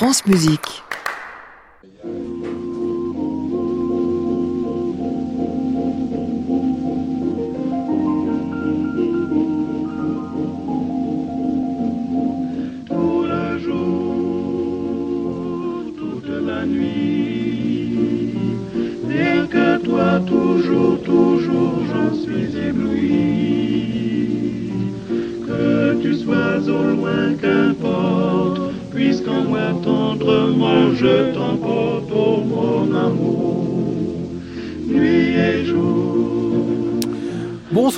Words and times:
France 0.00 0.24
Musique. 0.24 0.82
tout 12.86 13.24
le 13.26 13.58
jour, 13.58 13.84
toute 15.98 16.30
la 16.46 16.64
nuit. 16.64 18.56
Rien 19.06 19.46
que 19.46 19.76
toi, 19.84 20.18
toujours, 20.20 21.02
toujours, 21.02 21.84
j'en 21.92 22.14
suis 22.14 22.56
tendrement 30.20 30.94
je 30.94 31.32
t'emporte, 31.32 31.59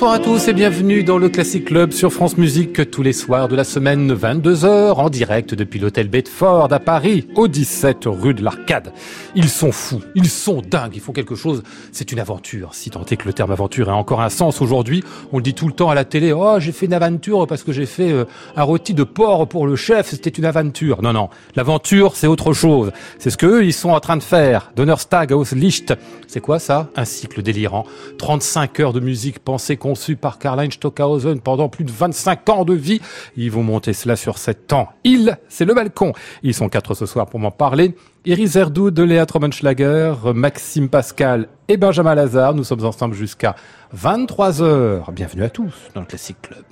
Bonsoir 0.03 0.19
à 0.19 0.25
tous 0.25 0.49
et 0.49 0.53
bienvenue 0.53 1.05
dans 1.05 1.17
le 1.17 1.29
Classic 1.29 1.63
Club 1.63 1.93
sur 1.93 2.11
France 2.11 2.35
Musique 2.35 2.91
tous 2.91 3.03
les 3.03 3.13
soirs 3.13 3.47
de 3.47 3.55
la 3.55 3.63
semaine 3.63 4.13
22h 4.13 4.95
en 4.95 5.09
direct 5.09 5.55
depuis 5.55 5.79
l'hôtel 5.79 6.09
Bedford 6.09 6.73
à 6.73 6.79
Paris 6.81 7.25
au 7.35 7.47
17 7.47 7.99
rue 8.07 8.33
de 8.33 8.43
l'Arcade. 8.43 8.91
Ils 9.33 9.47
sont 9.47 9.71
fous, 9.71 10.01
ils 10.13 10.27
sont 10.27 10.61
dingues, 10.61 10.91
ils 10.95 10.99
font 10.99 11.13
quelque 11.13 11.35
chose, 11.35 11.63
c'est 11.93 12.11
une 12.11 12.19
aventure. 12.19 12.75
Si 12.75 12.89
tant 12.89 13.05
est 13.05 13.15
que 13.15 13.25
le 13.25 13.31
terme 13.31 13.51
aventure 13.51 13.87
ait 13.87 13.93
encore 13.93 14.19
un 14.19 14.27
sens 14.27 14.61
aujourd'hui, 14.61 15.05
on 15.31 15.37
le 15.37 15.43
dit 15.43 15.53
tout 15.53 15.67
le 15.67 15.73
temps 15.73 15.89
à 15.89 15.95
la 15.95 16.03
télé, 16.03 16.33
oh 16.33 16.57
j'ai 16.59 16.73
fait 16.73 16.87
une 16.87 16.93
aventure 16.93 17.47
parce 17.47 17.63
que 17.63 17.71
j'ai 17.71 17.85
fait 17.85 18.11
euh, 18.11 18.25
un 18.57 18.63
rôti 18.63 18.93
de 18.93 19.05
porc 19.05 19.47
pour 19.47 19.67
le 19.67 19.77
chef, 19.77 20.09
c'était 20.09 20.31
une 20.31 20.43
aventure. 20.43 21.01
Non, 21.01 21.13
non, 21.13 21.29
l'aventure 21.55 22.17
c'est 22.17 22.27
autre 22.27 22.51
chose. 22.51 22.91
C'est 23.19 23.29
ce 23.29 23.37
qu'eux 23.37 23.63
ils 23.63 23.71
sont 23.71 23.91
en 23.91 24.01
train 24.01 24.17
de 24.17 24.23
faire. 24.23 24.73
Donnerstag 24.75 25.31
aus 25.31 25.55
Licht, 25.55 25.93
c'est 26.27 26.41
quoi 26.41 26.59
ça? 26.59 26.89
Un 26.97 27.05
cycle 27.05 27.41
délirant. 27.41 27.85
35 28.17 28.81
heures 28.81 28.91
de 28.91 28.99
musique 28.99 29.39
pensée, 29.39 29.77
conçue 29.93 30.15
par 30.15 30.39
Karl-Heinz 30.39 30.73
Stockhausen 30.73 31.39
pendant 31.39 31.69
plus 31.69 31.83
de 31.83 31.91
25 31.91 32.49
ans 32.49 32.65
de 32.65 32.73
vie. 32.73 32.99
Ils 33.37 33.51
vont 33.51 33.61
monter 33.61 33.93
cela 33.93 34.15
sur 34.15 34.39
7 34.39 34.73
ans. 34.73 34.89
Ils, 35.03 35.37
c'est 35.49 35.65
le 35.65 35.75
balcon. 35.75 36.13
Ils 36.41 36.55
sont 36.55 36.67
quatre 36.67 36.95
ce 36.95 37.05
soir 37.05 37.27
pour 37.27 37.39
m'en 37.39 37.51
parler. 37.51 37.95
Iris 38.25 38.55
Erdou 38.55 38.89
de 38.89 39.03
Léa 39.03 39.27
Trommenschlager, 39.27 40.15
Maxime 40.33 40.89
Pascal 40.89 41.47
et 41.67 41.77
Benjamin 41.77 42.15
Lazare. 42.15 42.55
Nous 42.55 42.63
sommes 42.63 42.85
ensemble 42.85 43.13
jusqu'à 43.13 43.55
23 43.91 44.63
heures. 44.63 45.11
Bienvenue 45.11 45.43
à 45.43 45.51
tous 45.51 45.73
dans 45.93 46.01
le 46.01 46.07
Classic 46.07 46.41
Club. 46.41 46.65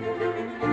Música 0.00 0.69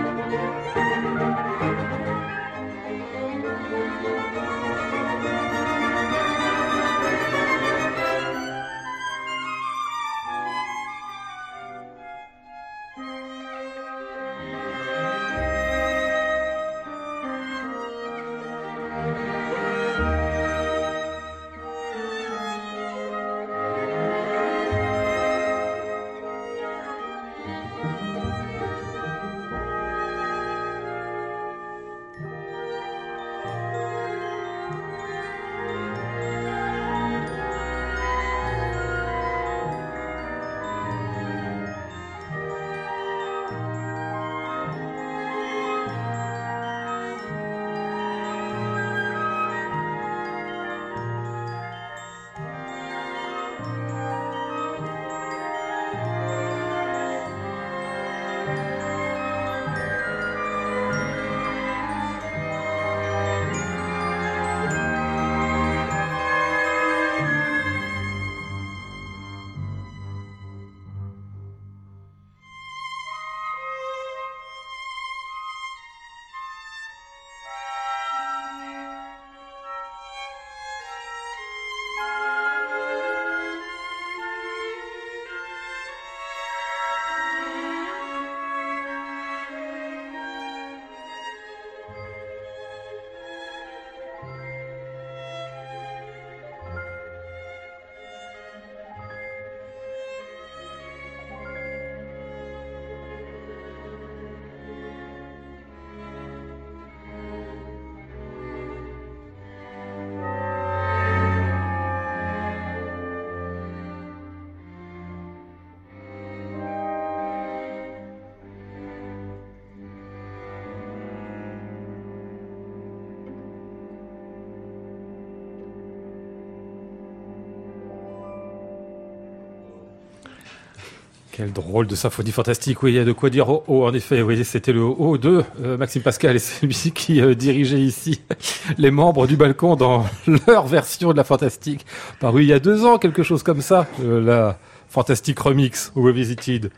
Quel 131.38 131.52
drôle 131.52 131.86
de 131.86 131.94
symphonie 131.94 132.32
fantastique. 132.32 132.82
Oui, 132.82 132.90
il 132.90 132.96
y 132.96 132.98
a 132.98 133.04
de 133.04 133.12
quoi 133.12 133.30
dire. 133.30 133.48
Oh, 133.48 133.62
oh 133.68 133.86
en 133.86 133.94
effet, 133.94 134.22
oui, 134.22 134.44
c'était 134.44 134.72
le 134.72 134.82
haut 134.82 135.18
2 135.18 135.44
euh, 135.62 135.76
Maxime 135.76 136.02
Pascal 136.02 136.34
et 136.34 136.40
c'est 136.40 136.66
lui 136.66 136.74
qui 136.92 137.20
euh, 137.20 137.36
dirigeait 137.36 137.78
ici 137.78 138.22
les 138.76 138.90
membres 138.90 139.28
du 139.28 139.36
balcon 139.36 139.76
dans 139.76 140.04
leur 140.48 140.66
version 140.66 141.12
de 141.12 141.16
la 141.16 141.22
fantastique. 141.22 141.86
Paru 142.18 142.42
il 142.42 142.48
y 142.48 142.52
a 142.52 142.58
deux 142.58 142.84
ans, 142.84 142.98
quelque 142.98 143.22
chose 143.22 143.44
comme 143.44 143.60
ça. 143.60 143.86
Euh, 144.02 144.20
la 144.20 144.58
fantastique 144.88 145.38
remix 145.38 145.92
Revisited. 145.94 146.72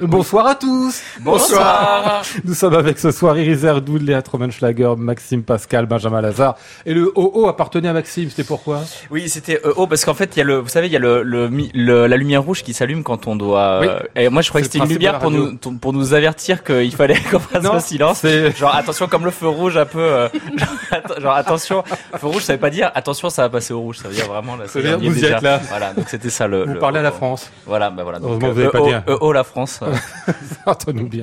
Bonsoir 0.00 0.46
à 0.48 0.54
tous. 0.56 1.00
Bonsoir. 1.20 2.22
Nous 2.44 2.54
sommes 2.54 2.74
avec 2.74 2.98
ce 2.98 3.12
soir 3.12 3.38
Iris 3.38 3.62
Erdoud, 3.62 4.02
Léa 4.02 4.22
Trommenschlager, 4.22 4.92
Maxime 4.98 5.44
Pascal, 5.44 5.86
Benjamin 5.86 6.20
Lazare. 6.20 6.56
Et 6.84 6.92
le 6.94 7.12
OO 7.14 7.46
appartenait 7.46 7.88
à 7.88 7.92
Maxime, 7.92 8.28
c'était 8.28 8.42
pourquoi? 8.42 8.80
Oui, 9.12 9.28
c'était 9.28 9.60
EO 9.64 9.86
parce 9.86 10.04
qu'en 10.04 10.14
fait, 10.14 10.34
il 10.34 10.38
y 10.40 10.42
a 10.42 10.44
le, 10.44 10.58
vous 10.58 10.68
savez, 10.68 10.88
il 10.88 10.92
y 10.92 10.96
a 10.96 10.98
le, 10.98 11.22
le, 11.22 11.48
le- 11.74 12.06
la 12.08 12.16
lumière 12.16 12.42
rouge 12.42 12.64
qui 12.64 12.74
s'allume 12.74 13.04
quand 13.04 13.28
on 13.28 13.36
doit. 13.36 13.78
Oui. 13.82 13.86
euh, 13.88 14.00
et 14.16 14.28
moi, 14.30 14.42
je 14.42 14.48
croyais 14.48 14.66
que 14.66 14.72
c'était 14.72 14.84
une 14.84 14.90
lumière 14.90 15.20
pour 15.20 15.30
nous, 15.30 15.56
pour 15.56 15.92
nous 15.92 16.12
avertir 16.12 16.64
qu'il 16.64 16.94
fallait 16.94 17.20
qu'on 17.30 17.38
fasse 17.38 17.62
le 17.72 17.78
silence. 17.80 18.26
Genre 18.58 18.74
attention, 18.74 19.06
comme 19.06 19.24
le 19.24 19.30
feu 19.30 19.46
rouge, 19.46 19.76
un 19.76 19.86
peu. 19.86 20.00
euh, 20.00 20.28
genre, 20.56 20.68
atten- 20.90 21.20
genre, 21.20 21.34
attention, 21.34 21.84
feu 22.18 22.26
rouge, 22.26 22.42
ça 22.42 22.54
veut 22.54 22.58
pas 22.60 22.70
dire 22.70 22.90
attention, 22.96 23.30
ça 23.30 23.42
va 23.42 23.48
passer 23.48 23.72
au 23.72 23.80
rouge. 23.80 23.98
Ça 23.98 24.08
veut 24.08 24.14
dire 24.14 24.26
vraiment 24.26 24.56
là. 24.56 24.66
Ça 24.66 24.80
veut 24.80 24.88
dire, 24.96 24.98
vous 24.98 25.14
déjà. 25.14 25.36
êtes 25.36 25.42
là. 25.42 25.60
Voilà, 25.68 25.92
donc 25.92 26.06
c'était 26.08 26.30
ça 26.30 26.48
le. 26.48 26.64
Vous 26.64 26.72
le 26.74 26.78
parlez 26.80 26.98
à 26.98 27.02
la. 27.02 27.12
France. 27.12 27.48
Voilà, 27.64 27.90
bah 27.90 28.02
voilà. 28.02 28.18
Donc, 28.18 28.40
vous 28.42 28.46
avez 28.48 28.68
pas 28.70 28.80
dit 28.80 28.92
un- 28.92 29.04
EO, 29.08 29.32
la 29.32 29.44
France. 29.44 29.78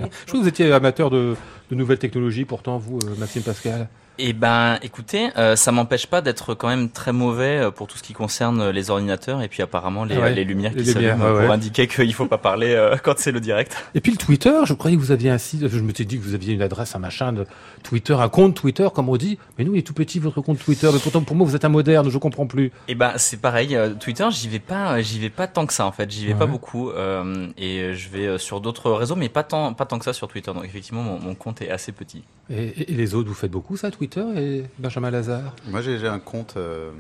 Je 0.09 0.27
crois 0.27 0.39
que 0.39 0.43
vous 0.43 0.47
étiez 0.47 0.71
amateur 0.71 1.09
de, 1.09 1.35
de 1.69 1.75
nouvelles 1.75 1.99
technologies, 1.99 2.45
pourtant, 2.45 2.77
vous, 2.77 2.99
euh, 3.05 3.15
Maxime 3.17 3.41
Pascal. 3.43 3.87
Eh 4.23 4.33
ben, 4.33 4.77
écoutez, 4.83 5.29
euh, 5.37 5.55
ça 5.55 5.71
m'empêche 5.71 6.05
pas 6.05 6.21
d'être 6.21 6.53
quand 6.53 6.67
même 6.67 6.89
très 6.91 7.11
mauvais 7.11 7.57
euh, 7.57 7.71
pour 7.71 7.87
tout 7.87 7.97
ce 7.97 8.03
qui 8.03 8.13
concerne 8.13 8.61
euh, 8.61 8.71
les 8.71 8.91
ordinateurs 8.91 9.41
et 9.41 9.47
puis 9.47 9.63
apparemment 9.63 10.03
les, 10.05 10.15
Ah 10.15 10.21
ouais, 10.21 10.33
les 10.35 10.43
lumières 10.43 10.73
les 10.75 10.83
qui 10.83 10.91
s'allument 10.91 11.23
ouais, 11.33 11.43
pour 11.45 11.51
indiquer 11.51 11.87
qu'il 11.87 12.13
faut 12.13 12.27
pas 12.27 12.37
parler 12.37 12.73
euh, 12.73 12.97
quand 13.01 13.15
c'est 13.17 13.31
le 13.31 13.39
direct. 13.39 13.75
Et 13.95 13.99
puis 13.99 14.11
le 14.11 14.17
Twitter, 14.19 14.53
je 14.65 14.73
croyais 14.73 14.95
que 14.95 15.01
vous 15.01 15.11
aviez 15.11 15.31
un 15.31 15.39
site, 15.39 15.67
je 15.67 15.79
me 15.79 15.91
suis 15.91 16.05
dit 16.05 16.19
que 16.19 16.23
vous 16.23 16.35
aviez 16.35 16.53
une 16.53 16.61
adresse, 16.61 16.95
un 16.95 16.99
machin 16.99 17.33
de 17.33 17.47
Twitter, 17.81 18.13
un 18.13 18.29
compte 18.29 18.55
Twitter, 18.55 18.87
comme 18.93 19.09
on 19.09 19.17
dit. 19.17 19.39
Mais 19.57 19.63
nous, 19.63 19.73
il 19.73 19.79
est 19.79 19.81
tout 19.87 19.93
petit, 19.93 20.19
votre 20.19 20.39
compte 20.41 20.59
Twitter. 20.59 20.89
Mais 20.93 20.99
pourtant, 20.99 21.21
pour 21.21 21.35
moi, 21.35 21.47
vous 21.47 21.55
êtes 21.55 21.65
un 21.65 21.69
moderne, 21.69 22.09
je 22.11 22.17
comprends 22.19 22.45
plus. 22.45 22.71
Eh 22.87 22.93
ben, 22.93 23.13
c'est 23.17 23.41
pareil. 23.41 23.75
euh, 23.75 23.95
Twitter, 23.99 24.27
j'y 24.29 24.49
vais 24.49 24.59
pas, 24.59 25.01
j'y 25.01 25.17
vais 25.17 25.29
pas 25.31 25.47
tant 25.47 25.65
que 25.65 25.73
ça 25.73 25.85
en 25.87 25.91
fait. 25.91 26.11
J'y 26.11 26.27
vais 26.27 26.33
Ouais. 26.33 26.39
pas 26.39 26.45
beaucoup 26.45 26.91
et 27.57 27.93
je 27.95 28.09
vais 28.09 28.37
sur 28.37 28.61
d'autres 28.61 28.91
réseaux, 28.91 29.15
mais 29.15 29.29
pas 29.29 29.43
tant, 29.43 29.73
pas 29.73 29.85
tant 29.85 29.97
que 29.97 30.05
ça 30.05 30.13
sur 30.13 30.27
Twitter. 30.27 30.51
Donc 30.53 30.63
effectivement, 30.65 31.01
mon, 31.01 31.19
mon 31.19 31.33
compte 31.33 31.61
est 31.63 31.71
assez 31.71 31.91
petit. 31.91 32.23
Et, 32.49 32.63
et- 32.63 32.91
et 32.91 32.95
les 32.95 33.15
autres, 33.15 33.27
vous 33.29 33.33
faites 33.33 33.51
beaucoup 33.51 33.77
ça, 33.77 33.89
Twitter? 33.89 34.10
Et 34.17 34.63
Benjamin 34.77 35.11
Lazare 35.11 35.55
Moi, 35.67 35.81
j'ai 35.81 36.07
un 36.07 36.19
compte, 36.19 36.55
euh, 36.57 36.91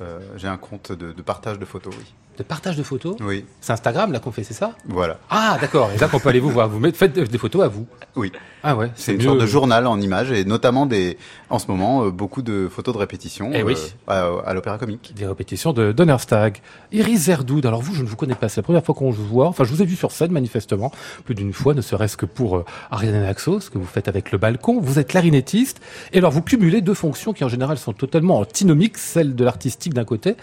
euh, 0.00 0.18
j'ai 0.36 0.48
un 0.48 0.56
compte 0.56 0.92
de, 0.92 1.12
de 1.12 1.22
partage 1.22 1.58
de 1.58 1.64
photos, 1.64 1.94
oui. 1.96 2.04
De 2.38 2.42
partage 2.42 2.76
de 2.76 2.82
photos 2.82 3.16
Oui, 3.20 3.44
C'est 3.60 3.72
Instagram, 3.72 4.10
là, 4.12 4.18
qu'on 4.18 4.32
fait, 4.32 4.42
c'est 4.42 4.54
ça? 4.54 4.72
Voilà. 4.86 5.18
Ah, 5.30 5.56
d'accord. 5.60 5.90
Et 5.92 5.98
là, 5.98 6.08
qu'on 6.08 6.18
peut 6.18 6.30
aller 6.30 6.40
vous 6.40 6.50
voir. 6.50 6.68
Vous 6.68 6.80
faites 6.92 7.12
des 7.16 7.38
photos 7.38 7.62
à 7.62 7.68
vous. 7.68 7.86
Oui, 8.16 8.32
Ah 8.66 8.74
ouais, 8.76 8.90
c'est 8.96 9.12
une 9.12 9.18
mieux. 9.18 9.24
sorte 9.24 9.40
de 9.40 9.46
journal 9.46 9.86
en 9.86 10.00
images 10.00 10.32
et 10.32 10.44
notamment 10.46 10.86
des, 10.86 11.18
en 11.50 11.58
ce 11.58 11.66
moment, 11.68 12.04
euh, 12.06 12.10
beaucoup 12.10 12.40
de 12.40 12.66
photos 12.68 12.94
de 12.94 12.98
répétition 12.98 13.50
Eh 13.52 13.62
oui. 13.62 13.74
à, 14.08 14.26
à 14.46 14.54
l'Opéra 14.54 14.78
Comique. 14.78 15.12
Des 15.14 15.26
répétitions 15.26 15.74
de 15.74 15.92
Donnerstag. 15.92 16.58
Iris 16.90 17.24
Zerdoud, 17.24 17.66
alors 17.66 17.82
vous, 17.82 17.94
je 17.94 18.02
ne 18.02 18.08
vous 18.08 18.16
connais 18.16 18.34
pas, 18.34 18.48
c'est 18.48 18.60
la 18.60 18.62
première 18.64 18.82
fois 18.84 18.94
qu'on 18.94 19.10
vous 19.10 19.26
voit. 19.26 19.48
Enfin, 19.48 19.64
je 19.64 19.70
vous 19.70 19.82
ai 19.82 19.84
vu 19.84 19.96
sur 19.96 20.10
scène, 20.12 20.32
manifestement, 20.32 20.90
plus 21.26 21.34
d'une 21.34 21.52
fois, 21.52 21.74
ne 21.74 21.82
serait-ce 21.82 22.16
que 22.16 22.24
pour 22.26 22.56
euh, 22.56 22.64
Ariane 22.90 23.20
Naxos, 23.20 23.60
ce 23.60 23.70
que 23.70 23.76
vous 23.76 23.84
faites 23.84 24.08
avec 24.08 24.32
le 24.32 24.38
balcon. 24.38 24.80
Vous 24.80 24.98
êtes 24.98 25.08
clarinettiste, 25.08 25.82
et 26.14 26.18
alors 26.18 26.30
vous 26.32 26.40
cumulez 26.42 26.80
deux 26.80 26.94
fonctions 26.94 27.34
qui 27.34 27.44
en 27.44 27.48
général 27.50 27.76
sont 27.76 27.92
totalement 27.92 28.38
antinomiques, 28.38 28.96
celle 28.96 29.34
de 29.34 29.44
l'artistique 29.44 29.92
d'un 29.92 30.04
côté, 30.04 30.36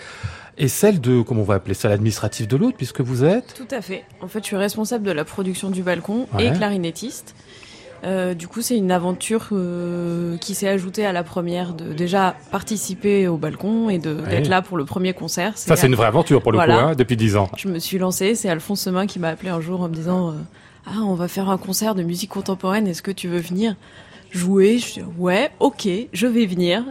et 0.59 0.67
celle 0.67 1.01
de, 1.01 1.21
comment 1.23 1.41
on 1.41 1.45
va 1.45 1.55
appeler 1.55 1.73
ça, 1.73 1.89
l'administratif 1.89 2.47
de 2.47 2.55
l'autre, 2.55 2.77
puisque 2.77 3.01
vous 3.01 3.23
êtes... 3.23 3.55
Tout 3.55 3.73
à 3.75 3.81
fait. 3.81 4.03
En 4.21 4.27
fait, 4.27 4.39
je 4.41 4.45
suis 4.45 4.55
responsable 4.57 5.05
de 5.05 5.11
la 5.11 5.25
production 5.25 5.71
du 5.71 5.81
balcon 5.81 6.27
Ouais. 6.35 6.45
et 6.47 6.51
clarinettiste. 6.53 7.33
Euh, 8.03 8.33
du 8.33 8.47
coup, 8.47 8.61
c'est 8.61 8.75
une 8.77 8.91
aventure 8.91 9.49
euh, 9.51 10.37
qui 10.37 10.55
s'est 10.55 10.67
ajoutée 10.67 11.05
à 11.05 11.11
la 11.11 11.23
première 11.23 11.73
de 11.73 11.93
déjà 11.93 12.35
participer 12.49 13.27
au 13.27 13.37
balcon 13.37 13.89
et 13.89 13.99
d'être 13.99 14.47
là 14.47 14.61
pour 14.61 14.77
le 14.77 14.85
premier 14.85 15.13
concert. 15.13 15.57
Ça, 15.57 15.75
c'est 15.75 15.87
une 15.87 15.95
vraie 15.95 16.07
aventure 16.07 16.41
pour 16.41 16.51
le 16.51 16.57
Voilà. 16.57 16.73
coup, 16.73 16.79
hein, 16.79 16.95
depuis 16.95 17.15
dix 17.17 17.35
ans. 17.35 17.49
Je 17.57 17.67
me 17.67 17.79
suis 17.79 17.97
lancée. 17.99 18.33
C'est 18.35 18.49
Alphonse 18.49 18.81
Semin 18.81 19.05
qui 19.05 19.19
m'a 19.19 19.29
appelé 19.29 19.49
un 19.49 19.61
jour 19.61 19.81
en 19.81 19.89
me 19.89 19.93
disant 19.93 20.29
euh, 20.29 20.33
Ah, 20.87 21.01
on 21.03 21.13
va 21.13 21.27
faire 21.27 21.49
un 21.49 21.57
concert 21.57 21.93
de 21.93 22.03
musique 22.03 22.31
contemporaine. 22.31 22.87
Est-ce 22.87 23.03
que 23.03 23.11
tu 23.11 23.27
veux 23.27 23.39
venir 23.39 23.75
jouer? 24.31 24.79
Je 24.79 24.93
dis 24.93 25.01
Ouais, 25.19 25.51
ok, 25.59 25.87
je 26.11 26.27
vais 26.27 26.45
venir. 26.47 26.83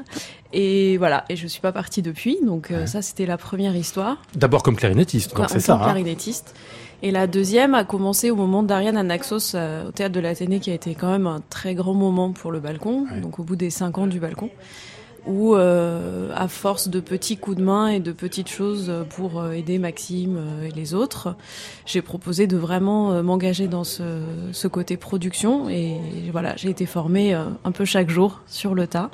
Et 0.52 0.96
voilà. 0.98 1.24
Et 1.28 1.36
je 1.36 1.46
suis 1.46 1.60
pas 1.60 1.72
partie 1.72 2.02
depuis. 2.02 2.38
Donc 2.44 2.70
euh, 2.70 2.86
ça, 2.86 3.02
c'était 3.02 3.26
la 3.26 3.36
première 3.36 3.74
histoire. 3.74 4.18
D'abord 4.34 4.62
comme 4.62 4.76
clarinettiste, 4.76 5.32
c'est 5.48 5.60
ça. 5.60 5.74
que 5.74 5.80
hein. 5.80 5.84
clarinettiste. 5.84 6.54
Et 7.02 7.10
la 7.10 7.26
deuxième 7.26 7.74
a 7.74 7.84
commencé 7.84 8.30
au 8.30 8.36
moment 8.36 8.62
d'Ariane 8.62 8.96
Anaxos 8.98 9.54
euh, 9.54 9.88
au 9.88 9.90
théâtre 9.90 10.14
de 10.14 10.20
l'Athénée, 10.20 10.60
qui 10.60 10.70
a 10.70 10.74
été 10.74 10.94
quand 10.94 11.10
même 11.10 11.26
un 11.26 11.40
très 11.48 11.74
grand 11.74 11.94
moment 11.94 12.32
pour 12.32 12.52
le 12.52 12.60
balcon, 12.60 13.06
Ouais. 13.10 13.20
donc 13.20 13.38
au 13.38 13.42
bout 13.42 13.56
des 13.56 13.70
cinq 13.70 13.96
ans 13.96 14.06
du 14.06 14.20
balcon, 14.20 14.50
où 15.26 15.54
euh, 15.54 16.30
à 16.36 16.46
force 16.46 16.88
de 16.88 17.00
petits 17.00 17.38
coups 17.38 17.56
de 17.56 17.62
main 17.62 17.88
et 17.88 18.00
de 18.00 18.12
petites 18.12 18.48
choses 18.50 18.92
pour 19.16 19.40
euh, 19.40 19.52
aider 19.52 19.78
Maxime 19.78 20.38
et 20.62 20.70
les 20.72 20.92
autres, 20.92 21.36
j'ai 21.86 22.02
proposé 22.02 22.46
de 22.46 22.58
vraiment 22.58 23.22
m'engager 23.22 23.66
dans 23.66 23.84
ce, 23.84 24.02
ce 24.52 24.68
côté 24.68 24.98
production. 24.98 25.70
Et 25.70 25.96
voilà, 26.32 26.54
j'ai 26.56 26.68
été 26.68 26.84
formée 26.84 27.32
un 27.32 27.72
peu 27.72 27.86
chaque 27.86 28.10
jour 28.10 28.40
sur 28.46 28.74
le 28.74 28.86
tas 28.86 29.10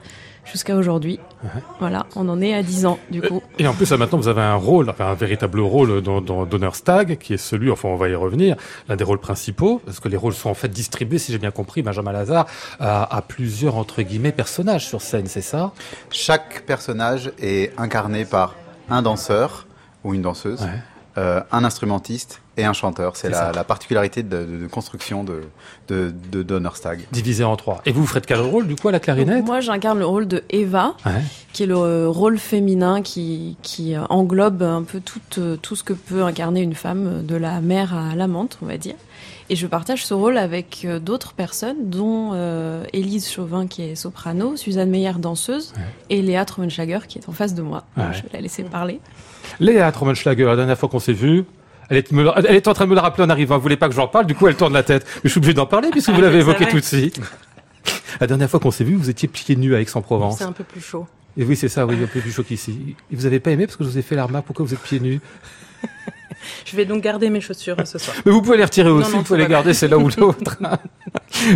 jusqu'à 0.51 0.75
aujourd'hui. 0.77 1.19
Ouais. 1.45 1.51
Voilà, 1.81 2.07
on 2.17 2.29
en 2.29 2.41
est 2.41 2.55
à 2.55 2.63
10 2.63 2.87
ans 2.87 2.99
du 3.11 3.21
coup. 3.21 3.43
Et 3.59 3.67
en 3.67 3.75
plus, 3.75 3.91
là, 3.91 3.97
maintenant, 3.99 4.19
vous 4.19 4.29
avez 4.29 4.43
un 4.43 4.55
rôle, 4.55 4.89
enfin, 4.89 5.07
un 5.07 5.15
véritable 5.15 5.61
rôle 5.61 6.01
dans, 6.03 6.21
dans 6.21 6.47
Donnerstag, 6.47 7.19
qui 7.19 7.35
est 7.35 7.39
celui, 7.39 7.71
enfin, 7.71 7.89
on 7.89 7.97
va 7.97 8.09
y 8.09 8.15
revenir, 8.15 8.57
l'un 8.89 8.97
des 8.97 9.05
rôles 9.05 9.19
principaux, 9.21 9.81
parce 9.85 10.01
que 10.01 10.09
les 10.09 10.17
rôles 10.17 10.35
sont 10.35 10.49
en 10.51 10.55
fait 10.55 10.69
distribués, 10.69 11.19
si 11.19 11.33
j'ai 11.33 11.39
bien 11.39 11.51
compris, 11.51 11.83
Benjamin 11.83 12.13
Lazare, 12.13 12.47
à, 12.81 13.17
à 13.17 13.23
plusieurs, 13.23 13.77
entre 13.77 14.03
guillemets, 14.03 14.33
personnages 14.33 14.87
sur 14.87 15.03
scène, 15.03 15.27
c'est 15.27 15.41
ça? 15.43 15.73
Chaque 16.11 16.63
personnage 16.67 17.33
est 17.41 17.73
incarné 17.79 18.25
par 18.25 18.55
un 18.89 19.03
danseur 19.03 19.67
ou 20.05 20.15
une 20.15 20.23
danseuse, 20.23 20.63
Ouais. 20.63 20.69
euh, 21.19 21.41
un 21.53 21.65
instrumentiste 21.65 22.41
et 22.57 22.65
un 22.65 22.73
chanteur. 22.73 23.17
C'est 23.17 23.29
la, 23.29 23.53
la 23.53 23.65
particularité 23.65 24.23
de, 24.23 24.45
de- 24.45 24.57
de 24.59 24.67
construction 24.67 25.25
de, 25.25 25.43
de, 25.89 26.13
de 26.33 26.43
Donnerstag. 26.43 27.01
Divisé 27.13 27.45
en 27.45 27.57
trois. 27.57 27.83
Et 27.87 27.93
vous, 27.93 28.01
vous 28.03 28.07
ferez 28.07 28.21
quel 28.21 28.41
rôle, 28.41 28.67
du 28.67 28.77
coup, 28.77 28.89
à 28.89 28.93
la 28.93 29.01
clarinette 29.01 29.39
Donc, 29.39 29.47
moi, 29.47 29.61
j'incarne 29.61 29.99
le 29.99 30.07
rôle 30.07 30.27
de 30.29 30.43
Eva. 30.51 30.95
Ouais. 31.05 31.13
qui 31.53 31.63
est 31.63 31.67
le 31.67 31.75
euh, 31.77 32.09
rôle 32.09 32.39
féminin 32.39 33.03
qui, 33.03 33.57
qui 33.63 33.95
euh, 33.95 34.03
englobe 34.11 34.63
un 34.63 34.83
peu 34.83 35.01
tout, 35.01 35.21
euh, 35.39 35.57
tout 35.57 35.77
ce 35.77 35.83
que 35.85 35.93
peut 35.93 36.23
incarner 36.23 36.61
une 36.61 36.75
femme, 36.75 37.25
de 37.27 37.37
la 37.37 37.61
mère 37.61 37.95
à 37.95 38.15
l'amante, 38.15 38.59
on 38.63 38.67
va 38.67 38.77
dire. 38.79 38.95
Et 39.49 39.55
je 39.55 39.67
partage 39.69 40.05
ce 40.05 40.13
rôle 40.13 40.39
avec 40.39 40.85
d'autres 41.05 41.33
personnes, 41.33 41.89
dont 41.89 42.31
euh, 42.35 42.83
Élise 42.93 43.31
Chauvin, 43.31 43.69
qui 43.69 43.83
est 43.83 43.95
soprano, 43.95 44.57
Suzanne 44.57 44.91
Meyer, 44.91 45.13
danseuse, 45.19 45.73
et 46.11 46.21
Léa 46.21 46.45
Trommenschlager, 46.45 46.99
qui 47.09 47.19
est 47.19 47.29
en 47.29 47.33
face 47.33 47.55
de 47.55 47.63
moi. 47.63 47.85
Donc. 47.97 48.07
Je 48.13 48.23
vais 48.23 48.29
la 48.33 48.41
laisser 48.41 48.65
parler. 48.65 49.01
Léa 49.61 49.93
Trommenschlager, 49.93 50.45
la 50.45 50.57
dernière 50.57 50.77
fois 50.77 50.89
qu'on 50.89 50.99
s'est 50.99 51.13
vu, 51.13 51.45
elle 51.91 51.97
est, 51.99 52.13
me 52.13 52.23
le- 52.25 52.31
elle 52.37 52.55
est 52.57 52.69
en 52.69 52.75
train 52.75 52.85
de 52.85 52.91
me 52.91 52.95
le 52.95 53.01
rappeler 53.01 53.25
en 53.25 53.31
arrivant. 53.31 53.57
Elle 53.57 53.61
voulait 53.63 53.77
pas 53.77 53.89
que 53.89 53.95
j'en 53.95 54.09
parle, 54.09 54.27
du 54.27 54.35
coup, 54.35 54.47
elle 54.49 54.57
tourne 54.57 54.73
la 54.73 54.83
tête. 54.83 55.05
Mais 55.17 55.21
je 55.25 55.29
suis 55.31 55.39
obligé 55.39 55.55
d'en 55.55 55.67
parler, 55.67 55.91
puisque 55.91 56.11
vous 56.11 56.21
l'avez 56.21 56.35
c'est 56.43 56.51
évoqué 56.51 56.67
tout 56.67 56.77
de 56.81 56.85
suite. 56.85 57.21
La 58.21 58.27
dernière 58.27 58.49
fois 58.51 58.61
qu'on 58.61 58.71
s'est 58.71 58.85
vu, 58.85 58.95
vous 58.95 59.11
étiez 59.11 59.29
pieds 59.29 59.57
nus 59.57 59.75
à 59.75 59.81
Aix-en-Provence. 59.81 60.39
C'est 60.39 60.45
un 60.45 60.53
peu 60.53 60.65
plus 60.65 60.81
chaud. 60.81 61.07
Et 61.37 61.45
oui, 61.45 61.55
c'est 61.55 61.69
ça, 61.69 61.85
oui, 61.87 61.97
un 62.03 62.07
peu 62.07 62.21
plus 62.21 62.33
chaud 62.33 62.43
qu'ici. 62.43 62.97
Et 63.13 63.17
vous 63.17 63.27
avez 63.27 63.41
pas 63.41 63.51
aimé 63.51 63.67
parce 63.67 63.77
que 63.77 63.85
je 63.85 63.91
vous 63.91 63.99
ai 63.99 64.03
fait 64.03 64.17
la 64.17 64.25
remarque, 64.25 64.47
pourquoi 64.47 64.65
vous 64.65 64.73
êtes 64.73 64.81
pieds 64.81 65.01
nus? 65.01 65.21
Je 66.65 66.77
vais 66.77 66.85
donc 66.85 67.03
garder 67.03 67.29
mes 67.31 67.41
chaussures 67.41 67.77
ce 67.87 67.99
soir. 67.99 68.17
Mais 68.25 68.31
vous 68.31 68.41
pouvez 68.43 68.57
les 68.57 68.65
retirer 68.65 68.91
aussi, 68.91 69.11
non, 69.11 69.19
vous 69.19 69.25
pouvez 69.25 69.39
les 69.41 69.47
garder, 69.49 69.75
c'est 69.75 69.89
là 69.89 69.99
ou 69.99 70.09
l'autre. 70.17 70.59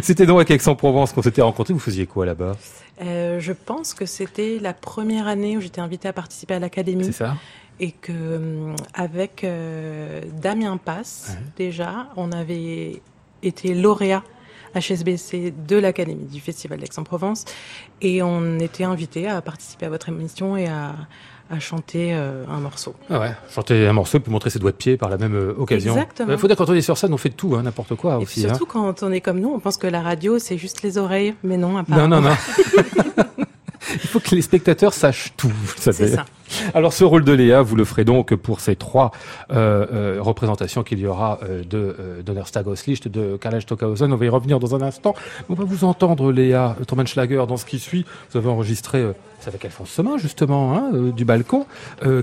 C'était 0.03 0.27
donc 0.27 0.37
avec 0.39 0.51
Aix-en-Provence 0.51 1.13
qu'on 1.13 1.23
s'était 1.23 1.43
rencontrés. 1.43 1.73
Vous 1.75 1.79
faisiez 1.81 2.07
quoi 2.07 2.27
là-bas? 2.27 2.57
Euh, 3.03 3.39
je 3.41 3.53
pense 3.53 3.95
que 3.95 4.05
c'était 4.07 4.59
la 4.61 4.73
première 4.73 5.27
année 5.29 5.57
où 5.57 5.61
j'étais 5.61 5.81
invitée 5.81 6.09
à 6.09 6.13
participer 6.13 6.55
à 6.55 6.57
C'est 6.57 6.61
l'académie 6.63 7.13
ça 7.13 7.37
et 7.81 7.91
que 7.93 8.13
hum, 8.37 8.77
avec 8.95 9.43
euh, 9.43 10.21
Damien 10.41 10.77
Pass 10.77 11.29
Ouais. 11.31 11.37
déjà, 11.57 12.09
on 12.17 12.31
avait 12.31 13.01
été 13.43 13.75
lauréat 13.75 14.23
HSBC 14.79 15.53
de 15.67 15.77
l'académie 15.77 16.27
du 16.27 16.41
Festival 16.41 16.79
d'Aix-en-Provence 16.79 17.45
et 18.03 18.23
on 18.23 18.59
était 18.61 18.85
invité 18.85 19.27
à 19.29 19.41
participer 19.43 19.87
à 19.87 19.89
votre 19.89 20.09
émission 20.11 20.57
et 20.57 20.69
à, 20.69 20.95
à 21.51 21.59
chanter 21.59 22.11
euh, 22.15 22.45
un 22.49 22.61
morceau. 22.61 22.95
ah 23.11 23.19
ouais, 23.19 23.33
chanter 23.53 23.89
un 23.89 23.93
morceau 23.93 24.21
puis 24.21 24.31
montrer 24.31 24.51
ses 24.51 24.61
doigts 24.61 24.71
de 24.71 24.77
pied 24.77 24.97
par 24.97 25.09
la 25.09 25.17
même 25.19 25.35
euh, 25.35 25.55
occasion. 25.59 25.95
Exactement. 25.95 26.31
Il 26.33 26.39
faut 26.39 26.47
dire 26.47 26.57
quand 26.57 26.71
on 26.71 26.75
est 26.75 26.83
sur 26.83 26.97
scène, 26.97 27.13
on 27.13 27.17
fait 27.17 27.31
de 27.31 27.35
tout, 27.35 27.57
hein, 27.57 27.63
n'importe 27.65 27.97
quoi 27.97 28.15
et 28.15 28.17
aussi. 28.19 28.43
puis 28.43 28.49
surtout 28.49 28.67
quand 28.67 29.03
on 29.03 29.11
est 29.11 29.21
comme 29.21 29.41
nous, 29.41 29.51
on 29.51 29.59
pense 29.59 29.77
que 29.77 29.89
la 29.89 30.03
radio 30.03 30.39
c'est 30.39 30.57
juste 30.59 30.83
les 30.83 30.99
oreilles, 30.99 31.35
mais 31.43 31.57
non 31.57 31.77
hein. 31.79 31.85
Non, 31.89 31.97
apparemment. 32.13 32.21
non, 32.21 32.29
non. 32.29 33.35
Il 33.93 34.09
faut 34.09 34.21
que 34.21 34.35
les 34.35 34.43
spectateurs 34.43 34.93
sachent 34.93 35.33
tout. 35.37 35.53
C'est 35.77 35.93
ça. 35.93 36.25
Alors 36.75 36.93
ce 36.93 37.05
rôle 37.05 37.25
de 37.25 37.33
Léa, 37.33 37.63
vous 37.63 37.77
le 37.77 37.85
ferez 37.85 38.05
donc 38.05 38.35
pour 38.35 38.61
ces 38.61 38.77
trois 38.77 39.13
euh, 39.53 39.87
euh, 39.93 40.19
représentations 40.21 40.83
qu'il 40.83 40.99
y 40.99 41.07
aura 41.07 41.39
euh, 41.43 41.63
de 41.65 42.23
Donnerstag 42.25 42.67
Auslicht, 42.67 43.09
de 43.09 43.37
Karl 43.37 43.61
Stockhausen. 43.61 44.13
On 44.13 44.17
va 44.17 44.25
y 44.25 44.29
revenir 44.29 44.59
dans 44.59 44.75
un 44.75 44.83
instant. 44.83 45.15
On 45.49 45.55
va 45.55 45.65
vous 45.65 45.85
entendre 45.85 46.33
Léa 46.33 46.77
Trommenschlager 46.87 47.45
dans 47.49 47.57
ce 47.57 47.65
qui 47.65 47.79
suit. 47.79 48.05
Vous 48.31 48.39
avez 48.39 48.49
enregistré, 48.49 49.05
c'est 49.39 49.49
avec 49.49 49.65
Alphonse 49.65 49.91
Semin 49.91 50.19
justement, 50.19 50.77
hein, 50.77 50.91
du 50.93 51.25
balcon, 51.25 51.67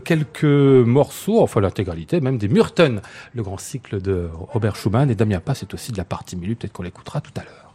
quelques 0.03 0.43
morceaux, 0.43 1.41
enfin 1.41 1.61
l'intégralité 1.61 2.21
même 2.21 2.37
des 2.37 2.47
Murten, 2.47 3.01
le 3.33 3.43
grand 3.43 3.57
cycle 3.57 4.01
de 4.01 4.29
Robert 4.33 4.75
Schumann 4.75 5.09
et 5.09 5.15
Damien 5.15 5.39
Pass 5.39 5.59
c'est 5.59 5.73
aussi 5.73 5.91
de 5.91 5.97
la 5.97 6.05
partie 6.05 6.35
milieu. 6.35 6.55
Peut-être 6.55 6.73
qu'on 6.73 6.83
l'écoutera 6.83 7.21
tout 7.21 7.31
à 7.35 7.41
l'heure. 7.43 7.67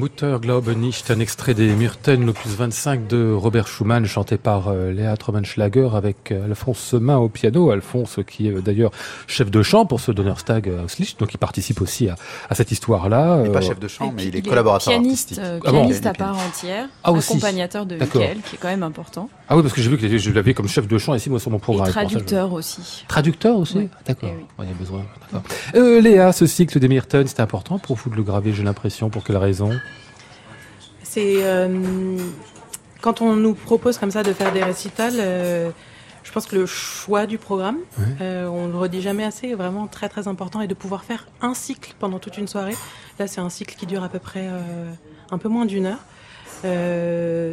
Mutter 0.00 0.36
glaube 0.42 0.68
nicht, 0.76 1.10
un 1.10 1.20
extrait 1.20 1.54
des 1.54 1.68
Myrten, 1.74 2.26
l'opus 2.26 2.52
25 2.52 3.06
de 3.06 3.32
Robert 3.32 3.66
Schumann, 3.66 4.04
chanté 4.04 4.36
par 4.36 4.68
euh, 4.68 4.92
Léa 4.92 5.16
Trommenschlager 5.16 5.88
avec 5.94 6.32
euh, 6.32 6.44
Alphonse 6.44 6.78
Semin 6.80 7.16
au 7.16 7.30
piano. 7.30 7.70
Alphonse 7.70 8.18
qui 8.26 8.48
est 8.48 8.52
euh, 8.52 8.60
d'ailleurs 8.60 8.90
chef 9.26 9.50
de 9.50 9.62
chant 9.62 9.86
pour 9.86 10.00
ce 10.00 10.12
Donnerstag 10.12 10.70
Auslicht, 10.84 11.18
donc 11.18 11.32
il 11.32 11.38
participe 11.38 11.80
aussi 11.80 12.10
à, 12.10 12.16
à 12.50 12.54
cette 12.54 12.72
histoire-là. 12.72 13.38
Il 13.38 13.42
n'est 13.44 13.52
pas 13.52 13.60
Euh, 13.60 13.62
chef 13.68 13.80
de 13.80 13.88
chant, 13.88 14.10
Et 14.10 14.12
mais 14.14 14.24
il 14.26 14.36
est 14.36 14.42
collaborateur 14.46 14.92
pianiste, 14.92 15.30
artistique. 15.38 15.42
euh, 15.42 15.60
Ah 15.64 15.72
bon 15.72 15.78
pianiste 15.86 16.04
à 16.04 16.12
part 16.12 16.36
entière, 16.46 16.88
Ah, 17.02 17.12
accompagnateur 17.16 17.86
de. 17.86 17.96
Michael, 17.96 18.38
qui 18.44 18.56
est 18.56 18.58
quand 18.58 18.68
même 18.68 18.82
important, 18.82 19.30
Ah 19.48 19.56
oui, 19.56 19.62
parce 19.62 19.72
que 19.72 19.80
j'ai 19.80 19.88
vu 19.88 19.96
que 19.96 20.18
je 20.18 20.30
l'avais 20.30 20.52
comme 20.52 20.68
chef 20.68 20.86
de 20.86 20.98
chant 20.98 21.14
ici, 21.14 21.30
moi, 21.30 21.40
sur 21.40 21.50
mon 21.50 21.56
et 21.56 21.60
programme. 21.60 21.86
C'est 21.86 21.94
ça 21.94 22.02
je- 22.02 22.08
traducteur 22.08 22.52
aussi. 22.52 23.04
Traducteur 23.08 23.56
aussi 23.56 23.78
Oui. 23.78 23.88
D'accord. 24.06 24.28
Eh 24.30 24.36
oui. 24.36 24.44
Ouais, 24.58 24.66
il 24.66 24.68
y 24.68 24.74
a 24.74 24.78
besoin. 24.78 25.02
D'accord. 25.32 25.42
Euh, 25.74 26.02
Léa, 26.02 26.32
ce 26.32 26.44
cycle 26.46 26.78
des 26.80 26.88
Myrten, 26.88 27.26
c'était 27.26 27.40
important 27.40 27.78
pour 27.78 27.96
vous 27.96 28.10
de 28.10 28.16
le 28.16 28.22
graver, 28.22 28.52
j'ai 28.52 28.62
l'impression. 28.62 29.08
Pour 29.08 29.24
quelle 29.24 29.38
raison? 29.38 29.70
C'est 31.16 31.42
euh, 31.44 32.18
quand 33.00 33.22
on 33.22 33.36
nous 33.36 33.54
propose 33.54 33.96
comme 33.96 34.10
ça 34.10 34.22
de 34.22 34.34
faire 34.34 34.52
des 34.52 34.62
récitals, 34.62 35.14
euh, 35.18 35.70
je 36.22 36.30
pense 36.30 36.44
que 36.44 36.54
le 36.56 36.66
choix 36.66 37.24
du 37.24 37.38
programme, 37.38 37.78
Ouais. 37.98 38.04
euh, 38.20 38.46
on 38.48 38.66
le 38.68 38.76
redit 38.76 39.00
jamais 39.00 39.24
assez, 39.24 39.48
est 39.48 39.54
vraiment 39.54 39.86
très 39.86 40.10
très 40.10 40.28
important 40.28 40.60
et 40.60 40.66
de 40.66 40.74
pouvoir 40.74 41.04
faire 41.04 41.26
un 41.40 41.54
cycle 41.54 41.94
pendant 41.98 42.18
toute 42.18 42.36
une 42.36 42.46
soirée. 42.46 42.76
Là, 43.18 43.26
c'est 43.28 43.40
un 43.40 43.48
cycle 43.48 43.76
qui 43.76 43.86
dure 43.86 44.04
à 44.04 44.10
peu 44.10 44.18
près 44.18 44.46
euh, 44.46 44.92
un 45.30 45.38
peu 45.38 45.48
moins 45.48 45.64
d'une 45.64 45.86
heure. 45.86 46.04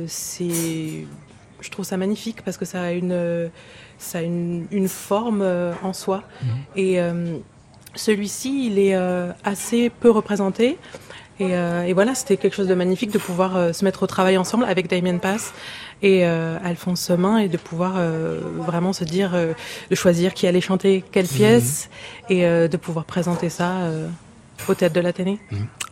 C'est, 0.09 1.05
je 1.61 1.69
trouve 1.69 1.85
ça 1.85 1.95
magnifique 1.95 2.41
parce 2.43 2.57
que 2.57 2.65
ça 2.65 2.81
a 2.81 2.91
une, 2.91 3.49
ça 3.97 4.17
a 4.17 4.21
une, 4.23 4.67
une 4.71 4.89
forme 4.89 5.41
en 5.83 5.93
soi 5.93 6.23
et 6.75 6.99
euh, 6.99 7.37
celui-ci, 7.95 8.65
il 8.67 8.77
est 8.79 8.95
assez 9.45 9.89
peu 9.89 10.09
représenté. 10.09 10.77
Et, 11.39 11.55
euh, 11.55 11.83
et 11.83 11.93
voilà, 11.93 12.13
c'était 12.13 12.37
quelque 12.37 12.53
chose 12.55 12.67
de 12.67 12.75
magnifique 12.75 13.11
de 13.11 13.17
pouvoir 13.17 13.57
euh, 13.57 13.73
se 13.73 13.83
mettre 13.83 14.03
au 14.03 14.07
travail 14.07 14.37
ensemble 14.37 14.65
avec 14.65 14.87
Damien 14.87 15.17
Pass 15.17 15.53
et 16.01 16.25
euh, 16.27 16.57
Alphonse 16.63 17.01
Semin 17.01 17.37
et 17.39 17.47
de 17.47 17.57
pouvoir 17.57 17.93
euh, 17.97 18.39
vraiment 18.57 18.93
se 18.93 19.03
dire, 19.03 19.31
euh, 19.33 19.53
de 19.89 19.95
choisir 19.95 20.33
qui 20.33 20.45
allait 20.45 20.61
chanter 20.61 21.03
quelle 21.11 21.27
pièce 21.27 21.89
et 22.29 22.45
euh, 22.45 22.67
de 22.67 22.77
pouvoir 22.77 23.05
présenter 23.05 23.49
ça 23.49 23.71
euh, 23.81 24.07
aux 24.67 24.73
têtes 24.75 24.93
de 24.93 24.99
l'Athénée. 25.01 25.39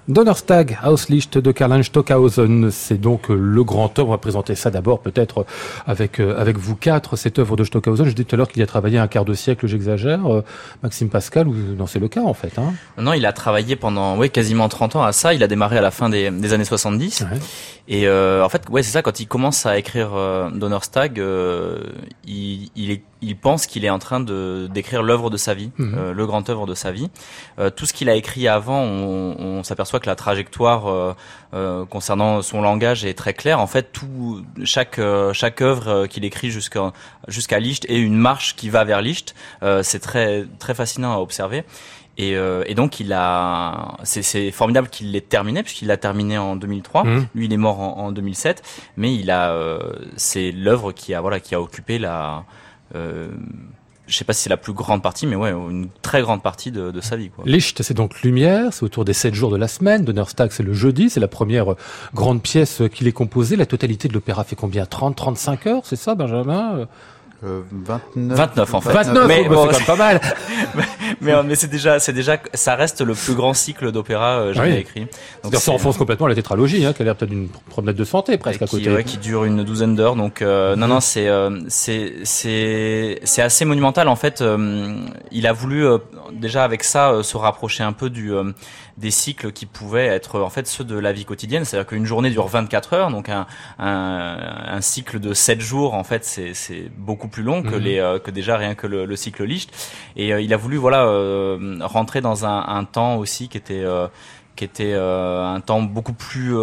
Donnerstag, 0.07 0.77
Auslicht 0.83 1.37
de 1.37 1.51
Karl-Heinz 1.51 1.85
Stockhausen, 1.85 2.71
c'est 2.71 2.99
donc 2.99 3.29
euh, 3.29 3.35
le 3.35 3.63
grand 3.63 3.97
œuvre. 3.99 4.09
On 4.09 4.11
va 4.11 4.17
présenter 4.17 4.55
ça 4.55 4.71
d'abord 4.71 4.99
peut-être 4.99 5.45
avec 5.85 6.19
euh, 6.19 6.35
avec 6.39 6.57
vous 6.57 6.75
quatre, 6.75 7.15
cette 7.15 7.37
œuvre 7.39 7.55
de 7.55 7.63
Stockhausen. 7.63 8.05
Je 8.07 8.11
dis 8.13 8.25
tout 8.25 8.35
à 8.35 8.37
l'heure 8.37 8.47
qu'il 8.47 8.59
y 8.59 8.63
a 8.63 8.67
travaillé 8.67 8.97
un 8.97 9.07
quart 9.07 9.25
de 9.25 9.33
siècle, 9.33 9.67
j'exagère. 9.67 10.25
Euh, 10.31 10.43
Maxime 10.81 11.09
Pascal, 11.09 11.47
ou 11.47 11.53
non, 11.77 11.85
c'est 11.87 11.99
le 11.99 12.07
cas 12.07 12.21
en 12.23 12.33
fait. 12.33 12.57
Hein 12.57 12.73
Non, 12.97 13.13
il 13.13 13.25
a 13.25 13.31
travaillé 13.33 13.75
pendant 13.75 14.17
ouais, 14.17 14.29
quasiment 14.29 14.67
30 14.69 14.95
ans 14.95 15.03
à 15.03 15.11
ça. 15.11 15.33
Il 15.35 15.43
a 15.43 15.47
démarré 15.47 15.77
à 15.77 15.81
la 15.81 15.91
fin 15.91 16.09
des, 16.09 16.31
des 16.31 16.53
années 16.53 16.65
70. 16.65 17.21
Ouais. 17.21 17.27
Et 17.87 18.07
euh, 18.07 18.43
en 18.43 18.49
fait, 18.49 18.63
ouais, 18.69 18.83
c'est 18.83 18.91
ça. 18.91 19.01
Quand 19.01 19.19
il 19.19 19.27
commence 19.27 19.65
à 19.65 19.77
écrire 19.77 20.11
euh, 20.15 20.49
Donnerstag, 20.49 21.19
euh, 21.19 21.83
il, 22.25 22.69
il, 22.75 22.91
est, 22.91 23.03
il 23.21 23.35
pense 23.37 23.65
qu'il 23.65 23.83
est 23.85 23.89
en 23.89 23.99
train 23.99 24.19
de 24.19 24.67
d'écrire 24.71 25.03
l'œuvre 25.03 25.29
de 25.29 25.37
sa 25.37 25.53
vie, 25.53 25.71
Mhm. 25.77 25.95
euh, 25.97 26.13
le 26.13 26.25
grand 26.25 26.49
œuvre 26.49 26.65
de 26.65 26.73
sa 26.73 26.91
vie. 26.91 27.09
Euh, 27.59 27.69
tout 27.69 27.85
ce 27.85 27.93
qu'il 27.93 28.09
a 28.09 28.15
écrit 28.15 28.47
avant, 28.47 28.81
on, 28.81 29.35
on 29.39 29.63
s'aperçoit 29.63 29.90
s'aperçoit 29.91 29.99
que 29.99 30.09
la 30.09 30.15
trajectoire 30.15 30.89
euh, 30.89 31.15
euh, 31.53 31.85
concernant 31.85 32.41
son 32.41 32.61
langage 32.61 33.05
est 33.05 33.13
très 33.13 33.33
claire. 33.33 33.59
En 33.59 33.67
fait, 33.67 33.91
tout 33.91 34.43
chaque 34.63 34.99
euh, 34.99 35.33
chaque 35.33 35.61
œuvre 35.61 36.07
qu'il 36.07 36.25
écrit 36.25 36.49
jusqu'à 36.49 36.93
jusqu'à 37.27 37.59
Licht 37.59 37.85
est 37.89 37.99
une 37.99 38.15
marche 38.15 38.55
qui 38.55 38.69
va 38.69 38.83
vers 38.83 39.01
Licht. 39.01 39.35
C'est 39.83 39.99
très 39.99 40.45
très 40.59 40.73
fascinant 40.73 41.13
à 41.13 41.17
observer. 41.17 41.63
Et, 42.17 42.35
euh, 42.35 42.63
et 42.67 42.75
donc 42.75 42.99
il 42.99 43.13
a, 43.13 43.97
c'est, 44.03 44.21
c'est 44.21 44.51
formidable 44.51 44.89
qu'il 44.89 45.11
l'ait 45.11 45.21
terminé 45.21 45.63
puisqu'il 45.63 45.87
l'a 45.87 45.97
terminé 45.97 46.37
en 46.37 46.55
2003. 46.55 47.03
Mhm. 47.03 47.27
Lui, 47.33 47.45
il 47.45 47.53
est 47.53 47.57
mort 47.57 47.79
en, 47.79 47.97
en 47.97 48.11
2007, 48.11 48.61
mais 48.97 49.15
il 49.15 49.31
a, 49.31 49.51
euh, 49.53 49.93
c'est 50.17 50.51
l'œuvre 50.51 50.91
qui 50.91 51.13
a 51.13 51.21
voilà 51.21 51.39
qui 51.39 51.55
a 51.55 51.61
occupé 51.61 51.99
la, 51.99 52.43
euh, 52.95 53.29
je 54.11 54.17
sais 54.17 54.25
pas 54.25 54.33
si 54.33 54.43
c'est 54.43 54.49
la 54.49 54.57
plus 54.57 54.73
grande 54.73 55.01
partie, 55.01 55.25
mais 55.25 55.35
ouais, 55.35 55.51
une 55.51 55.87
très 56.01 56.21
grande 56.21 56.43
partie 56.43 56.71
de, 56.71 56.99
sa 57.01 57.15
vie. 57.15 57.31
Licht, 57.45 57.81
c'est 57.81 57.93
donc 57.93 58.21
lumière, 58.21 58.73
c'est 58.73 58.83
autour 58.83 59.05
des 59.05 59.13
sept 59.13 59.33
jours 59.33 59.51
de 59.51 59.57
la 59.57 59.67
semaine. 59.67 60.03
Donnerstag, 60.03 60.51
c'est 60.51 60.63
le 60.63 60.73
jeudi, 60.73 61.09
c'est 61.09 61.19
la 61.19 61.27
première 61.27 61.75
grande 62.13 62.41
pièce 62.41 62.81
qu'il 62.93 63.07
est 63.07 63.13
composée. 63.13 63.55
La 63.55 63.65
totalité 63.65 64.07
de 64.07 64.13
l'opéra 64.13 64.43
fait 64.43 64.55
combien? 64.55 64.85
30, 64.85 65.15
35 65.15 65.67
heures, 65.67 65.81
c'est 65.85 65.95
ça, 65.95 66.15
Benjamin? 66.15 66.87
Euh, 67.43 67.61
29, 67.71 68.37
29, 68.37 68.73
en 68.75 68.81
fait. 68.81 68.93
29, 68.93 69.27
Mais 69.27 69.43
oh, 69.45 69.49
bah, 69.49 69.55
bon, 69.55 69.67
c'est 69.71 69.71
quand 69.71 69.77
même 69.77 69.85
pas 69.87 69.95
mal. 69.95 70.21
mais 71.21 71.33
euh, 71.33 71.41
mais 71.43 71.55
c'est 71.55 71.67
déjà, 71.69 71.99
c'est 71.99 72.13
déjà, 72.13 72.37
ça 72.53 72.75
reste 72.75 73.01
le 73.01 73.15
plus 73.15 73.33
grand 73.33 73.55
cycle 73.55 73.91
d'opéra 73.91 74.39
euh, 74.39 74.53
jamais 74.53 74.73
Oui. 74.73 74.77
écrit. 74.77 75.07
Donc 75.43 75.55
ça 75.55 75.71
enfonce 75.71 75.97
complètement 75.97 76.27
la 76.27 76.35
tétralogie, 76.35 76.85
hein, 76.85 76.93
qui 76.93 77.01
a 77.01 77.05
l'air 77.05 77.15
peut-être 77.15 77.31
d'une 77.31 77.49
promenade 77.69 77.95
de 77.95 78.03
santé 78.03 78.37
presque 78.37 78.61
à 78.61 78.67
côté. 78.67 78.91
ouais, 78.93 79.03
qui 79.03 79.17
dure 79.17 79.45
une 79.45 79.63
douzaine 79.63 79.95
d'heures. 79.95 80.15
Donc 80.15 80.41
euh, 80.43 80.75
non, 80.75 80.87
non, 80.87 80.99
c'est 80.99 81.27
euh, 81.27 81.59
c'est 81.67 82.13
c'est 82.25 83.19
c'est 83.23 83.41
assez 83.41 83.65
monumental 83.65 84.07
en 84.07 84.15
fait. 84.15 84.41
euh, 84.41 84.95
il 85.31 85.47
a 85.47 85.53
voulu 85.53 85.83
euh, 85.85 85.97
déjà 86.33 86.63
avec 86.63 86.83
ça 86.83 87.09
euh, 87.11 87.23
se 87.23 87.37
rapprocher 87.37 87.83
un 87.83 87.93
peu 87.93 88.11
du 88.11 88.31
euh, 88.33 88.51
des 89.01 89.11
cycles 89.11 89.51
qui 89.51 89.65
pouvaient 89.65 90.05
être 90.07 90.39
en 90.39 90.49
fait 90.49 90.65
ceux 90.67 90.85
de 90.85 90.97
la 90.97 91.11
vie 91.11 91.25
quotidienne. 91.25 91.65
C'est-à-dire 91.65 91.87
qu'une 91.87 92.05
journée 92.05 92.29
dure 92.29 92.47
24 92.47 92.93
heures, 92.93 93.09
donc 93.11 93.27
un 93.27 93.47
un, 93.79 94.37
un 94.77 94.81
cycle 94.81 95.19
de 95.19 95.33
7 95.33 95.59
jours 95.59 95.93
en 95.93 96.03
fait 96.05 96.23
c'est 96.23 96.53
c'est 96.53 96.89
beaucoup 96.97 97.27
plus 97.27 97.43
long 97.43 97.61
que 97.63 97.75
Mhm. 97.75 97.81
les 97.83 97.99
euh, 97.99 98.19
que 98.19 98.31
déjà 98.31 98.55
rien 98.57 98.75
que 98.75 98.87
le, 98.87 99.05
le 99.05 99.15
cycle 99.17 99.43
Licht. 99.43 99.69
Et 100.15 100.31
euh, 100.33 100.39
il 100.41 100.53
a 100.53 100.57
voulu 100.57 100.77
voilà 100.77 101.03
euh, 101.05 101.77
rentrer 101.81 102.21
dans 102.21 102.45
un, 102.45 102.63
un 102.67 102.85
temps 102.85 103.17
aussi 103.17 103.49
qui 103.49 103.57
était 103.57 103.83
euh, 103.83 104.07
qui 104.55 104.63
était 104.63 104.93
euh, 104.93 105.43
un 105.45 105.59
temps 105.61 105.81
beaucoup 105.81 106.13
plus 106.13 106.53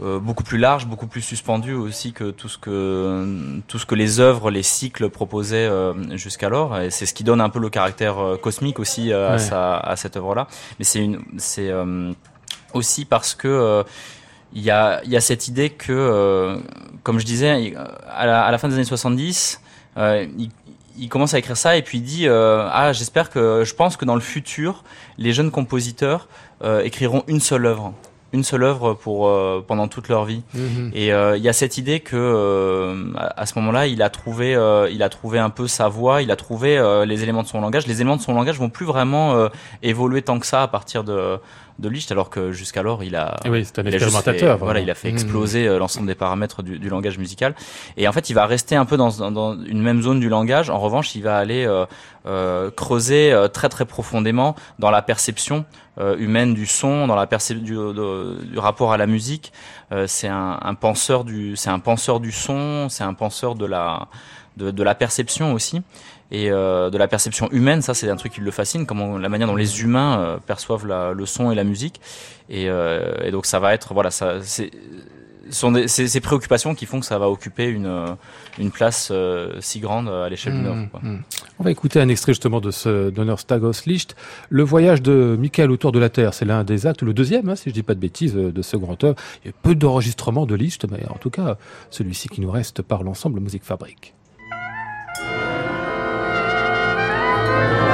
beaucoup 0.00 0.44
plus 0.44 0.58
large, 0.58 0.86
beaucoup 0.86 1.06
plus 1.06 1.20
suspendu 1.20 1.74
aussi 1.74 2.12
que 2.12 2.30
tout 2.30 2.48
ce 2.48 2.56
que 2.58 3.60
tout 3.68 3.78
ce 3.78 3.86
que 3.86 3.94
les 3.94 4.18
œuvres, 4.20 4.50
les 4.50 4.62
cycles 4.62 5.10
proposaient 5.10 5.66
euh, 5.68 5.92
jusqu'alors. 6.16 6.78
Et 6.80 6.90
c'est 6.90 7.06
ce 7.06 7.12
qui 7.14 7.24
donne 7.24 7.40
un 7.40 7.50
peu 7.50 7.58
le 7.58 7.68
caractère 7.70 8.18
euh, 8.18 8.36
cosmique 8.36 8.78
aussi 8.78 9.12
euh, 9.12 9.28
Ouais. 9.28 9.34
à, 9.34 9.38
sa, 9.38 9.76
à 9.78 9.96
cette 9.96 10.16
œuvre-là. 10.16 10.46
Mais 10.78 10.84
c'est 10.84 11.00
une, 11.04 11.20
c'est 11.36 11.68
euh, 11.68 12.12
aussi 12.72 13.04
parce 13.04 13.34
que 13.34 13.48
euh, 13.48 13.82
il 14.52 14.62
y 14.62 14.70
a 14.70 15.00
il 15.04 15.10
y 15.10 15.16
a 15.16 15.20
cette 15.20 15.48
idée 15.48 15.70
que, 15.70 15.92
euh, 15.92 16.56
comme 17.02 17.18
je 17.18 17.24
disais, 17.26 17.74
à 18.08 18.26
la, 18.26 18.42
à 18.42 18.50
la 18.50 18.58
fin 18.58 18.68
des 18.68 18.74
années 18.74 18.84
70, 18.84 19.60
euh, 19.96 20.26
il, 20.38 20.50
il 20.98 21.08
commence 21.08 21.34
à 21.34 21.38
écrire 21.38 21.56
ça 21.56 21.76
et 21.76 21.82
puis 21.82 21.98
il 21.98 22.04
dit 22.04 22.26
euh, 22.28 22.66
ah 22.70 22.92
j'espère 22.92 23.30
que 23.30 23.64
je 23.64 23.74
pense 23.74 23.96
que 23.96 24.04
dans 24.04 24.14
le 24.16 24.20
futur 24.20 24.82
les 25.18 25.32
jeunes 25.32 25.50
compositeurs 25.50 26.28
euh, 26.62 26.80
écriront 26.82 27.22
une 27.26 27.40
seule 27.40 27.66
œuvre 27.66 27.94
une 28.32 28.44
seule 28.44 28.62
œuvre 28.62 28.94
pour 28.94 29.26
euh, 29.28 29.64
pendant 29.66 29.88
toute 29.88 30.08
leur 30.08 30.24
vie 30.24 30.42
Mhm. 30.54 30.90
et 30.94 31.12
euh, 31.12 31.36
il 31.36 31.42
y 31.42 31.48
a 31.48 31.52
cette 31.52 31.78
idée 31.78 31.98
que 32.00 32.16
euh, 32.16 33.12
à 33.36 33.44
ce 33.46 33.58
moment-là, 33.58 33.86
il 33.88 34.02
a 34.02 34.10
trouvé, 34.10 34.54
euh, 34.54 34.88
il 34.90 35.02
a 35.02 35.08
trouvé 35.08 35.38
un 35.38 35.50
peu 35.50 35.66
sa 35.66 35.88
voix, 35.88 36.22
il 36.22 36.30
a 36.30 36.36
trouvé 36.36 36.78
euh, 36.78 37.04
les 37.04 37.22
éléments 37.22 37.42
de 37.42 37.48
son 37.48 37.60
langage. 37.60 37.86
Les 37.86 38.00
éléments 38.00 38.16
de 38.16 38.22
son 38.22 38.34
langage 38.34 38.58
vont 38.58 38.68
plus 38.70 38.86
vraiment 38.86 39.34
euh, 39.34 39.48
évoluer 39.82 40.22
tant 40.22 40.38
que 40.38 40.46
ça 40.46 40.62
à 40.62 40.68
partir 40.68 41.02
de 41.04 41.38
de 41.80 41.88
Liszt, 41.88 42.12
alors 42.12 42.30
que 42.30 42.52
jusqu'alors 42.52 43.02
il 43.02 43.16
a, 43.16 43.36
oui, 43.46 43.66
un 43.76 43.82
il 43.82 43.88
a 43.94 43.98
juste 43.98 44.10
fait- 44.22 44.56
voilà, 44.64 44.80
il 44.80 44.90
a 44.90 44.94
fait 44.94 45.08
Mhm. 45.08 45.14
exploser 45.14 45.66
euh, 45.66 45.78
l'ensemble 45.78 46.06
des 46.06 46.14
paramètres 46.14 46.62
du, 46.62 46.78
du 46.78 46.88
langage 46.88 47.18
musical. 47.18 47.54
Et 47.96 48.06
en 48.06 48.12
fait, 48.12 48.30
il 48.30 48.34
va 48.34 48.46
rester 48.46 48.76
un 48.76 48.84
peu 48.84 48.96
dans, 48.96 49.10
dans, 49.16 49.30
dans 49.32 49.64
une 49.64 49.80
même 49.82 50.02
zone 50.02 50.20
du 50.20 50.28
langage. 50.28 50.70
En 50.70 50.78
revanche, 50.78 51.14
il 51.14 51.22
va 51.22 51.36
aller 51.38 51.64
euh, 51.66 51.86
euh, 52.26 52.70
creuser 52.70 53.32
euh, 53.32 53.48
très 53.48 53.68
très 53.68 53.84
profondément 53.86 54.54
dans 54.78 54.90
la 54.90 55.02
perception 55.02 55.64
euh, 55.98 56.16
humaine 56.18 56.54
du 56.54 56.66
son, 56.66 57.06
dans 57.06 57.16
la 57.16 57.26
perception 57.26 57.64
du, 57.64 57.74
de- 57.74 58.38
du 58.44 58.58
rapport 58.58 58.92
à 58.92 58.96
la 58.96 59.06
musique. 59.06 59.52
Euh, 59.92 60.06
c'est 60.06 60.28
un, 60.28 60.58
un 60.62 60.74
penseur 60.74 61.24
du, 61.24 61.56
c'est 61.56 61.70
un 61.70 61.78
penseur 61.80 62.20
du 62.20 62.30
son, 62.32 62.88
c'est 62.88 63.04
un 63.04 63.14
penseur 63.14 63.54
de 63.54 63.66
la 63.66 64.06
de, 64.56 64.70
de 64.70 64.82
la 64.82 64.94
perception 64.94 65.54
aussi 65.54 65.80
et 66.32 66.50
euh, 66.50 66.90
de 66.90 66.98
la 66.98 67.08
perception 67.08 67.48
humaine. 67.50 67.82
Ça, 67.82 67.94
c'est 67.94 68.08
un 68.10 68.16
truc 68.16 68.32
qui 68.32 68.40
le 68.40 68.50
fascine, 68.50 68.86
comment 68.86 69.18
la 69.18 69.28
manière 69.28 69.48
dont 69.48 69.56
les 69.56 69.82
humains 69.82 70.20
euh, 70.20 70.36
perçoivent 70.38 70.86
la, 70.86 71.12
le 71.12 71.26
son 71.26 71.50
et 71.50 71.54
la 71.54 71.64
musique. 71.64 72.00
Et, 72.48 72.68
euh, 72.68 73.14
et 73.24 73.30
donc, 73.30 73.46
ça 73.46 73.58
va 73.60 73.74
être 73.74 73.94
voilà, 73.94 74.10
ça 74.10 74.34
c'est 74.42 74.70
sont 75.52 75.72
des- 75.72 75.88
ces, 75.88 76.06
ces 76.06 76.20
préoccupations 76.20 76.76
qui 76.76 76.86
font 76.86 77.00
que 77.00 77.06
ça 77.06 77.18
va 77.18 77.28
occuper 77.28 77.66
une, 77.66 77.90
une 78.60 78.70
place 78.70 79.10
si 79.58 79.80
grande 79.80 80.08
à 80.08 80.28
l'échelle 80.28 80.52
d'une 80.54 80.66
œuvre. 80.66 80.86
quoi. 80.92 81.00
Mhm. 81.02 81.22
On 81.58 81.64
va 81.64 81.72
écouter 81.72 82.00
un 82.00 82.08
extrait 82.08 82.32
justement 82.32 82.60
de 82.60 82.70
ce 82.70 83.10
Donnerstag 83.10 83.64
aus 83.64 83.82
Licht. 83.86 84.14
Le 84.48 84.62
voyage 84.62 85.02
de 85.02 85.36
Michael 85.40 85.72
autour 85.72 85.90
de 85.90 85.98
la 85.98 86.08
Terre, 86.08 86.34
c'est 86.34 86.44
l'un 86.44 86.62
des 86.62 86.86
actes, 86.86 87.02
le 87.02 87.12
deuxième, 87.12 87.48
hein, 87.48 87.56
si 87.56 87.68
je 87.70 87.74
dis 87.74 87.82
pas 87.82 87.94
de 87.94 88.00
bêtises, 88.00 88.34
de 88.34 88.62
ce 88.62 88.76
grand 88.76 89.02
œuvre. 89.02 89.16
Il 89.44 89.48
y 89.48 89.50
a 89.50 89.54
peu 89.60 89.74
d'enregistrements 89.74 90.46
de 90.46 90.54
Licht, 90.54 90.86
mais 90.88 91.04
en 91.08 91.16
tout 91.18 91.30
cas, 91.30 91.56
celui-ci 91.90 92.28
qui 92.28 92.40
nous 92.40 92.50
reste 92.50 92.82
par 92.82 93.02
l'ensemble 93.02 93.40
Musique 93.40 93.64
Fabrique. 93.64 94.14
Thank 97.60 97.84
you. 97.84 97.89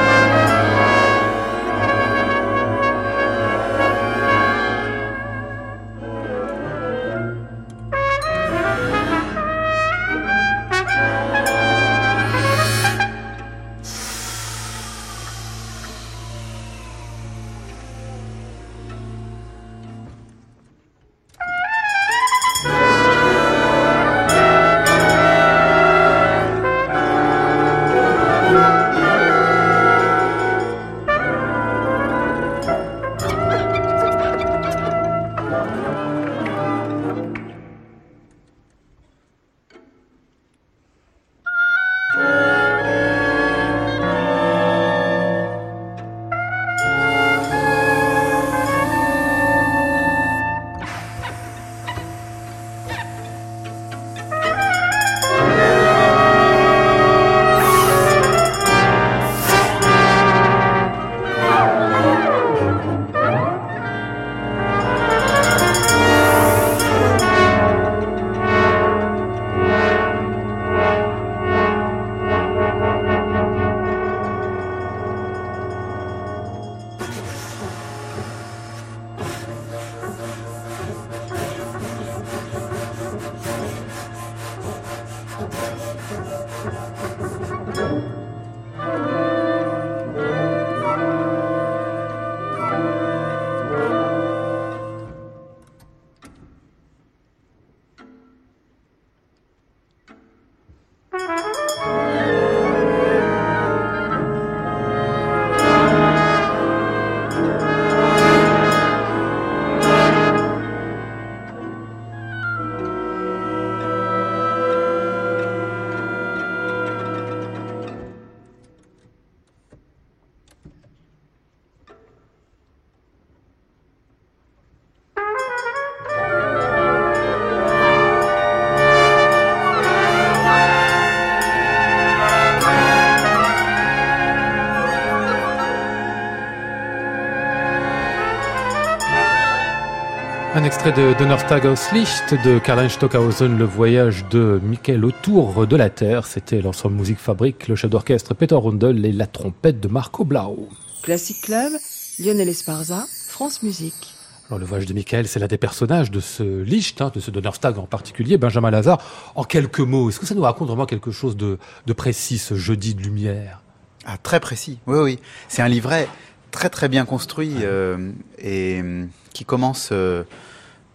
Extrait 140.87 141.05
de 141.05 141.19
Donnerstag 141.19 141.67
aus 141.67 141.93
Licht 141.93 142.35
de 142.45 142.59
Karl-Heinz 142.59 142.93
Stockhausen, 142.93 143.59
le 143.59 143.65
voyage 143.65 144.25
de 144.31 144.61
Michael 144.63 145.05
autour 145.05 145.67
de 145.67 145.77
la 145.77 145.91
Terre. 145.91 146.27
C'était 146.27 146.61
l'ensemble 146.61 146.97
Musique 146.97 147.19
Fabrique, 147.19 147.67
le 147.67 147.77
chef 147.77 147.91
d'orchestre 147.91 148.35
Peter 148.35 148.55
Rundel 148.55 149.05
et 149.05 149.13
la 149.13 149.27
trompette 149.27 149.81
de 149.81 149.89
Marco 149.89 150.25
Blau. 150.25 150.69
Classic 151.03 151.41
Club, 151.41 151.73
Lionel 152.19 152.49
Esparza, 152.49 153.05
France 153.29 153.63
Musique. 153.63 154.15
Alors 154.49 154.61
le 154.61 154.67
voyage 154.67 154.87
de 154.87 154.95
Michael, 154.95 155.27
c'est 155.27 155.41
l'un 155.41 155.47
des 155.47 155.59
personnages 155.59 156.11
de 156.11 156.21
ce 156.21 156.63
Licht, 156.63 157.01
hein, 157.01 157.11
de 157.13 157.21
ce 157.21 157.31
Donnerstag 157.31 157.79
en 157.79 157.87
particulier, 157.87 158.39
Benjamin 158.39 158.71
Lazare. 158.71 158.99
En 159.35 159.45
quelques 159.45 159.81
mots, 159.81 160.11
est-ce 160.11 160.21
que 160.21 160.27
ça 160.27 160.35
nous 160.35 160.43
raconte 160.43 160.69
vraiment 160.69 160.87
quelque 160.87 161.11
chose 161.11 161.37
de, 161.37 161.59
de 161.87 161.93
précis, 161.93 162.39
ce 162.39 162.55
jeudi 162.55 162.95
de 162.95 163.03
lumière? 163.03 163.61
Ah, 164.05 164.19
très 164.19 164.41
précis. 164.41 164.79
Oui, 164.87 164.99
oui. 164.99 165.19
C'est 165.49 165.63
un 165.63 165.69
livret 165.69 166.09
très 166.53 166.71
très 166.71 166.89
bien 166.89 167.05
construit 167.05 167.55
euh, 167.63 168.13
et 168.39 168.81
euh, 168.83 169.05
qui 169.33 169.45
commence 169.45 169.89
euh, 169.93 170.23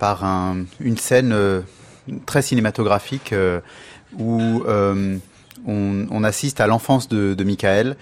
par 0.01 0.25
un- 0.25 0.65
une 0.79 0.97
scène 0.97 1.31
euh, 1.31 1.61
très 2.25 2.41
cinématographique 2.41 3.33
euh, 3.33 3.59
où 4.17 4.63
euh, 4.65 5.17
on, 5.67 6.23
assiste 6.23 6.59
à 6.59 6.65
l'enfance 6.65 7.07
de 7.07 7.43
Michael. 7.43 7.95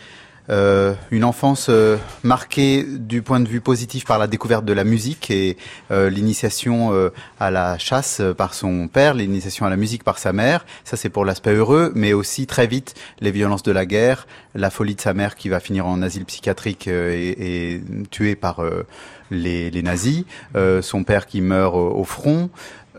Euh, 0.49 0.95
une 1.11 1.25
enfance 1.25 1.67
euh, 1.69 1.97
marquée 2.23 2.83
du 2.83 3.21
point 3.21 3.39
de 3.39 3.47
vue 3.47 3.61
positif 3.61 4.03
par 4.03 4.17
la 4.17 4.25
découverte 4.25 4.65
de 4.65 4.73
la 4.73 4.83
musique 4.83 5.29
et 5.29 5.57
euh, 5.91 6.09
l'initiation 6.09 6.91
euh, 6.91 7.09
à 7.39 7.51
la 7.51 7.77
chasse 7.77 8.19
euh, 8.19 8.33
par 8.33 8.55
son 8.55 8.87
père, 8.87 9.13
l'initiation 9.13 9.67
à 9.67 9.69
la 9.69 9.75
musique 9.75 10.03
par 10.03 10.17
sa 10.17 10.33
mère. 10.33 10.65
Ça, 10.85 10.97
c'est 10.97 11.09
pour 11.09 11.23
l'aspect 11.23 11.53
heureux, 11.53 11.91
mais 11.93 12.13
aussi 12.13 12.47
très 12.47 12.65
vite 12.65 12.95
les 13.19 13.29
violences 13.29 13.61
de 13.61 13.71
la 13.71 13.85
guerre, 13.85 14.25
la 14.55 14.71
folie 14.71 14.95
de 14.95 15.01
sa 15.01 15.13
mère 15.13 15.35
qui 15.35 15.49
va 15.49 15.59
finir 15.59 15.85
en 15.85 16.01
asile 16.01 16.25
psychiatrique 16.25 16.87
euh, 16.87 17.11
et, 17.13 17.73
et 17.75 17.81
tuée 18.09 18.35
par 18.35 18.63
les, 19.29 19.69
les 19.69 19.83
nazis, 19.83 20.23
son 20.81 21.03
père 21.03 21.27
qui 21.27 21.41
meurt 21.41 21.75
au 21.75 22.03
front. 22.03 22.49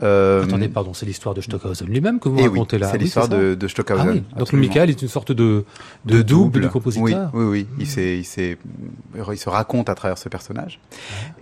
Euh, 0.03 0.45
Attendez, 0.45 0.69
pardon, 0.69 0.95
c'est 0.95 1.07
l'histoire 1.07 1.35
de 1.35 1.41
Stockhausen 1.41 1.87
lui-même 1.87 2.21
que 2.21 2.29
vous 2.29 2.37
oui, 2.37 2.49
racontez 2.49 2.79
là. 2.79 2.87
c'est 2.87 2.97
Oui, 2.97 3.05
l'histoire 3.05 3.29
de, 3.29 3.55
de 3.55 3.69
Stockhausen. 3.69 4.07
Ah 4.09 4.13
oui, 4.13 4.23
donc. 4.37 4.53
Michael 4.53 4.91
est 4.91 5.03
une 5.03 5.09
sorte 5.09 5.33
de, 5.33 5.65
de, 6.05 6.23
double, 6.23 6.63
du 6.63 6.69
compositeur. 6.69 7.31
Oui, 7.35 7.45
oui, 7.45 7.67
oui. 7.79 7.87
Il, 7.97 8.27
se 8.27 9.49
raconte 9.49 9.89
à 9.89 9.95
travers 9.95 10.19
ce 10.19 10.29
personnage. 10.29 10.81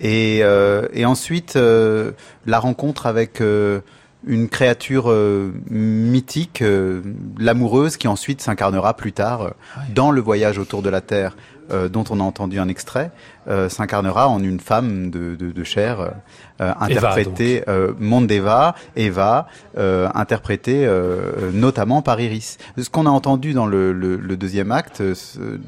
Et, 0.00 0.40
euh, 0.42 0.88
et 0.92 1.04
ensuite, 1.04 1.56
euh, 1.56 2.12
la 2.46 2.58
rencontre 2.58 3.06
avec 3.06 3.40
une 3.40 4.48
créature 4.48 5.14
mythique, 5.70 6.62
l'amoureuse, 7.38 7.96
qui 7.96 8.08
ensuite 8.08 8.40
s'incarnera 8.40 8.94
plus 8.94 9.12
tard 9.12 9.54
dans 9.94 10.10
le 10.10 10.20
voyage 10.20 10.58
autour 10.58 10.82
de 10.82 10.90
la 10.90 11.00
Terre, 11.00 11.36
euh, 11.70 11.88
dont 11.88 12.04
on 12.10 12.20
a 12.20 12.22
entendu 12.22 12.58
un 12.58 12.68
extrait, 12.68 13.10
euh, 13.48 13.68
s'incarnera 13.68 14.28
en 14.28 14.42
une 14.42 14.60
femme 14.60 15.10
de, 15.10 15.36
de, 15.36 15.52
de 15.52 15.64
chair, 15.64 16.00
euh, 16.60 16.72
interprétée, 16.80 17.62
euh, 17.68 17.92
Mondeva, 17.98 18.74
Eva, 18.96 19.46
interprétée 20.14 20.88
notamment 21.52 22.02
par 22.02 22.20
Iris. 22.20 22.58
Ce 22.76 22.90
qu'on 22.90 23.06
a 23.06 23.10
entendu 23.10 23.52
dans 23.52 23.66
le, 23.66 23.92
le, 23.92 24.16
le 24.16 24.36
deuxième 24.36 24.72
acte, 24.72 25.02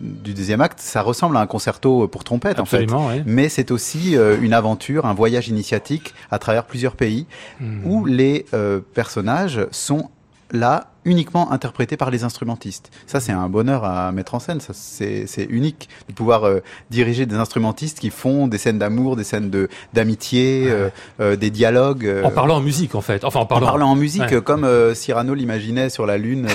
du 0.00 0.34
deuxième 0.34 0.60
acte, 0.60 0.80
ça 0.80 1.02
ressemble 1.02 1.36
à 1.36 1.40
un 1.40 1.46
concerto 1.46 2.08
pour 2.08 2.24
trompette 2.24 2.58
en 2.60 2.64
fait. 2.64 2.86
Mais 3.26 3.48
c'est 3.48 3.70
aussi 3.70 4.16
une 4.42 4.52
aventure, 4.52 5.06
un 5.06 5.14
voyage 5.14 5.48
initiatique 5.48 6.14
à 6.30 6.38
travers 6.38 6.64
plusieurs 6.64 6.96
pays 6.96 7.26
Hmm. 7.60 7.84
où 7.84 8.04
les 8.06 8.46
personnages 8.94 9.66
sont 9.70 10.10
là 10.50 10.86
uniquement 11.04 11.50
interprétés 11.52 11.96
par 11.96 12.10
les 12.10 12.24
instrumentistes. 12.24 12.90
Ça, 13.06 13.20
c'est 13.20 13.32
un 13.32 13.48
bonheur 13.48 13.84
à 13.84 14.12
mettre 14.12 14.34
en 14.34 14.38
scène. 14.40 14.60
Ça, 14.60 14.72
c'est 14.74 15.46
unique 15.48 15.88
de 16.08 16.14
pouvoir 16.14 16.44
euh, 16.44 16.60
diriger 16.90 17.26
des 17.26 17.36
instrumentistes 17.36 17.98
qui 18.00 18.10
font 18.10 18.46
des 18.48 18.58
scènes 18.58 18.78
d'amour, 18.78 19.16
des 19.16 19.24
scènes 19.24 19.50
de 19.50 19.68
d'amitié, 19.94 20.64
euh, 20.68 20.88
euh, 21.20 21.36
des 21.36 21.50
dialogues. 21.50 22.10
En 22.24 22.30
parlant 22.30 22.56
en 22.56 22.60
musique, 22.60 22.94
en 22.94 23.00
fait. 23.00 23.24
Enfin, 23.24 23.40
en 23.40 23.42
en 23.42 23.46
parlant, 23.46 23.90
en 23.90 23.96
musique, 23.96 24.22
Ouais. 24.22 24.42
comme 24.42 24.66
Cyrano 24.94 25.34
l'imaginait 25.34 25.88
sur 25.90 26.06
la 26.06 26.18
Lune 26.18 26.48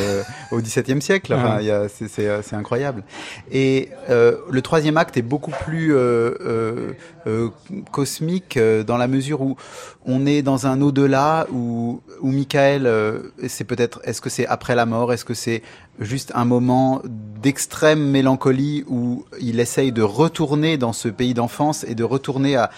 au 0.52 0.60
XVIIe 0.60 1.02
siècle. 1.02 1.34
Enfin, 1.34 1.58
Ouais. 1.58 1.88
c'est- 1.90 2.54
incroyable. 2.56 3.04
Et 3.52 3.90
le 4.10 4.60
troisième 4.62 4.98
acte 4.98 5.18
est 5.18 5.22
beaucoup 5.22 5.52
plus 5.66 5.94
cosmique 7.92 8.60
dans 8.88 8.98
la 8.98 9.08
mesure 9.08 9.42
où 9.42 9.56
on 10.06 10.26
est 10.26 10.42
dans 10.42 10.68
un 10.68 10.82
au-delà 10.82 11.48
où, 11.52 12.02
où 12.22 12.32
Michael, 12.32 12.90
c'est 13.48 13.64
peut-être, 13.64 14.00
est-ce 14.04 14.22
que 14.22 14.30
c'est 14.36 14.48
après 14.48 14.76
la 14.76 14.86
mort, 14.86 15.08
est-ce 15.14 15.26
que 15.26 15.34
c'est 15.46 15.62
juste 16.12 16.32
un 16.36 16.46
moment 16.56 17.02
d'extrême 17.42 18.04
mélancolie 18.18 18.84
où 18.88 19.26
il 19.40 19.60
essaye 19.66 19.92
de 19.92 20.02
retourner 20.02 20.78
dans 20.78 20.94
ce 20.94 21.10
pays 21.20 21.34
d'enfance 21.34 21.86
et 21.92 21.96
de 21.96 22.04
retourner 22.04 22.54
à 22.66 22.70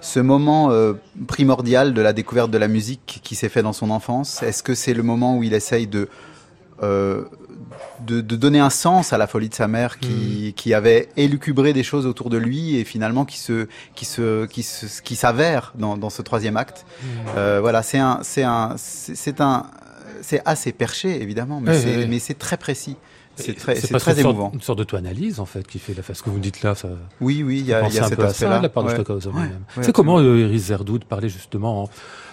ce 0.00 0.20
moment 0.20 0.70
euh, 0.70 0.94
primordial 1.26 1.94
de 1.94 2.02
la 2.02 2.12
découverte 2.12 2.50
de 2.50 2.58
la 2.58 2.68
musique 2.68 3.20
qui 3.26 3.34
s'est 3.34 3.52
fait 3.54 3.62
dans 3.62 3.72
son 3.72 3.90
enfance? 3.90 4.42
Est-ce 4.42 4.62
que 4.62 4.74
c'est 4.74 4.94
le 4.94 5.02
moment 5.02 5.36
où 5.36 5.42
il 5.48 5.54
essaye 5.54 5.86
de, 5.86 6.08
euh, 6.82 7.24
de, 8.08 8.20
de 8.20 8.36
donner 8.36 8.60
un 8.60 8.70
sens 8.70 9.12
à 9.12 9.18
la 9.18 9.26
folie 9.26 9.48
de 9.48 9.54
sa 9.54 9.68
mère 9.68 9.98
qui, 9.98 10.52
qui 10.60 10.74
avait 10.74 11.08
élucubré 11.16 11.72
des 11.72 11.82
choses 11.82 12.06
autour 12.06 12.28
de 12.30 12.36
lui 12.36 12.76
et 12.78 12.84
finalement 12.84 13.24
qui 13.24 13.38
se 13.38 13.68
qui 13.94 14.04
se 14.04 14.46
qui 14.46 14.62
se, 14.62 15.02
qui 15.02 15.16
s'avère 15.16 15.72
dans, 15.82 15.96
dans 15.96 16.10
ce 16.10 16.22
troisième 16.22 16.56
acte? 16.56 16.84
Euh, 17.36 17.60
Voilà, 17.64 17.82
c'est 17.82 17.98
un 17.98 18.20
c'est 18.22 18.44
un 18.44 18.74
c'est 18.76 19.40
un 19.40 19.56
c'est 20.22 20.42
assez 20.44 20.72
perché 20.72 21.22
évidemment, 21.22 21.60
mais 21.60 22.18
c'est 22.18 22.38
très 22.38 22.56
précis. 22.56 22.96
C'est 23.38 23.52
très 23.52 23.74
très 23.74 23.90
une 23.92 23.98
sorte- 23.98 24.18
émouvant. 24.18 24.50
Une 24.54 24.62
sorte 24.62 24.78
d'auto-analyse, 24.78 25.40
en 25.40 25.44
fait, 25.44 25.66
qui 25.66 25.78
fait 25.78 25.92
la 25.92 26.02
ce 26.02 26.22
que 26.22 26.30
vous 26.30 26.38
dites 26.38 26.62
là. 26.62 26.74
Ça, 26.74 26.88
Oui 27.20 27.42
oui, 27.42 27.58
il 27.60 27.66
y 27.66 27.74
a, 27.74 27.80
y 27.86 27.98
a 27.98 28.04
un 28.06 28.08
cet 28.08 28.18
aspect-là. 28.18 28.56
de 28.58 28.62
la 28.62 28.68
part 28.70 28.82
de 28.82 28.88
Ouais. 28.88 28.94
Stockhausen 28.94 29.30
Ouais, 29.34 29.42
lui-même. 29.42 29.60
ouais, 29.76 29.82
c'est 29.82 29.92
comment 29.92 30.18
euh, 30.20 30.38
Iris 30.38 30.62
Zerdoud 30.68 31.04
parlait 31.04 31.28
justement, 31.28 31.90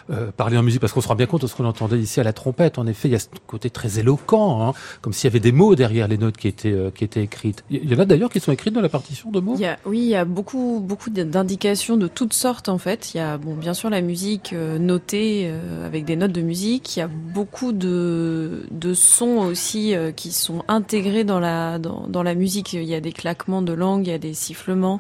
euh, 0.10 0.32
parler 0.32 0.58
en 0.58 0.64
musique, 0.64 0.82
parce 0.82 0.94
qu'on 0.94 1.02
se 1.02 1.08
rend 1.08 1.16
bien 1.16 1.26
compte 1.26 1.42
de 1.44 1.48
ce 1.48 1.56
qu'on 1.56 1.66
entendait 1.66 2.00
ici 2.00 2.20
à 2.20 2.24
la 2.24 2.34
trompette. 2.34 2.78
En 2.78 2.88
effet, 2.88 3.08
il 3.08 3.12
y 3.12 3.16
a 3.16 3.20
ce 3.20 3.28
côté 3.48 3.70
très 3.70 4.00
éloquent, 4.00 4.62
hein, 4.62 4.74
comme 5.02 5.14
s'il 5.14 5.30
y 5.30 5.32
avait 5.32 5.40
des 5.40 5.52
mots 5.52 5.76
derrière 5.76 6.08
les 6.08 6.18
notes 6.18 6.38
qui 6.38 6.48
étaient 6.48 6.72
euh, 6.72 6.92
qui 6.92 7.04
étaient 7.04 7.24
écrites. 7.24 7.64
Il 7.70 7.92
y 7.92 7.96
en 7.96 8.00
a 8.00 8.06
d'ailleurs 8.06 8.30
qui 8.30 8.40
sont 8.40 8.52
écrites 8.52 8.74
dans 8.74 8.82
la 8.82 8.90
partition 8.90 9.32
de 9.32 9.40
mots? 9.40 9.56
Il 9.56 9.62
y 9.62 9.66
a, 9.66 9.78
oui, 9.86 10.00
il 10.00 10.10
y 10.10 10.16
a 10.16 10.26
beaucoup, 10.26 10.82
beaucoup 10.84 11.10
d'indications 11.10 11.98
de 11.98 12.08
toutes 12.08 12.34
sortes 12.34 12.70
en 12.70 12.78
fait. 12.78 13.14
Il 13.14 13.18
y 13.18 13.20
a 13.20 13.38
bon, 13.38 13.56
bien 13.56 13.74
sûr 13.74 13.90
la 13.90 14.02
musique 14.02 14.54
euh, 14.54 14.78
notée 14.80 15.44
euh, 15.46 15.86
avec 15.86 16.06
des 16.06 16.16
notes 16.16 16.32
de 16.32 16.42
musique. 16.42 16.96
Il 16.96 17.00
y 17.00 17.04
a 17.04 17.08
beaucoup 17.08 17.72
de, 17.72 18.66
de 18.72 18.94
sons 18.94 19.38
aussi 19.40 19.96
euh, 19.96 20.12
qui 20.12 20.32
sont 20.32 20.64
intégrés 20.68 21.24
dans 21.24 21.40
la, 21.40 21.80
dans, 21.80 22.08
dans 22.08 22.24
la 22.24 22.36
musique. 22.36 22.74
Il 22.74 22.84
y 22.84 22.96
a 22.96 23.00
des 23.02 23.12
claquements 23.12 23.62
de 23.62 23.74
langue, 23.74 24.08
il 24.08 24.12
y 24.12 24.14
a 24.14 24.18
des 24.18 24.34
sifflements, 24.34 25.00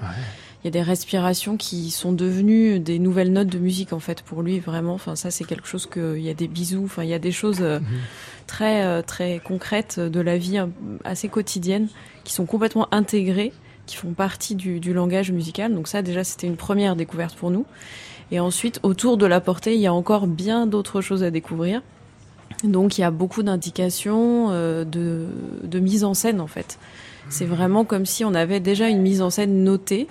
il 0.63 0.67
y 0.67 0.69
a 0.69 0.71
des 0.71 0.81
respirations 0.81 1.57
qui 1.57 1.91
sont 1.91 2.13
devenues 2.13 2.79
des 2.79 2.97
nouvelles 2.99 3.33
notes 3.33 3.49
de 3.49 3.59
musique 3.59 3.91
en 3.91 3.99
fait 3.99 4.21
pour 4.21 4.41
lui 4.41 4.59
vraiment. 4.59 4.93
Enfin 4.93 5.15
ça 5.15 5.29
c'est 5.29 5.43
quelque 5.43 5.67
chose 5.67 5.85
que 5.85 6.15
il 6.17 6.23
y 6.23 6.29
a 6.29 6.33
des 6.33 6.47
bisous. 6.47 6.83
Enfin 6.85 7.03
il 7.03 7.09
y 7.09 7.13
a 7.13 7.19
des 7.19 7.33
choses 7.33 7.59
euh, 7.61 7.79
très 8.47 8.85
euh, 8.85 9.01
très 9.01 9.41
concrètes 9.43 9.99
de 9.99 10.19
la 10.21 10.37
vie 10.37 10.59
euh, 10.59 10.67
assez 11.03 11.27
quotidienne 11.27 11.87
qui 12.23 12.33
sont 12.33 12.45
complètement 12.45 12.87
intégrées 12.91 13.51
qui 13.85 13.95
font 13.95 14.13
partie 14.13 14.55
du, 14.55 14.79
du 14.79 14.93
langage 14.93 15.31
musical. 15.31 15.73
Donc 15.73 15.87
ça, 15.87 16.01
déjà, 16.01 16.23
c'était 16.23 16.47
une 16.47 16.55
première 16.55 16.95
découverte 16.95 17.35
pour 17.35 17.51
nous. 17.51 17.65
Et 18.31 18.39
ensuite, 18.39 18.79
autour 18.83 19.17
de 19.17 19.25
la 19.25 19.41
portée, 19.41 19.75
il 19.75 19.81
y 19.81 19.87
a 19.87 19.93
encore 19.93 20.27
bien 20.27 20.65
d'autres 20.65 21.01
choses 21.01 21.23
à 21.23 21.31
découvrir. 21.31 21.81
Donc 22.63 22.97
il 22.97 23.01
y 23.01 23.03
a 23.03 23.11
beaucoup 23.11 23.43
d'indications 23.43 24.47
euh, 24.51 24.85
de, 24.85 25.27
de 25.63 25.79
mise 25.79 26.03
en 26.03 26.13
scène, 26.13 26.39
en 26.39 26.47
fait. 26.47 26.79
C'est 27.29 27.45
vraiment 27.45 27.85
comme 27.85 28.05
si 28.05 28.25
on 28.25 28.33
avait 28.33 28.59
déjà 28.59 28.89
une 28.89 29.01
mise 29.01 29.21
en 29.21 29.29
scène 29.29 29.63
notée 29.63 30.07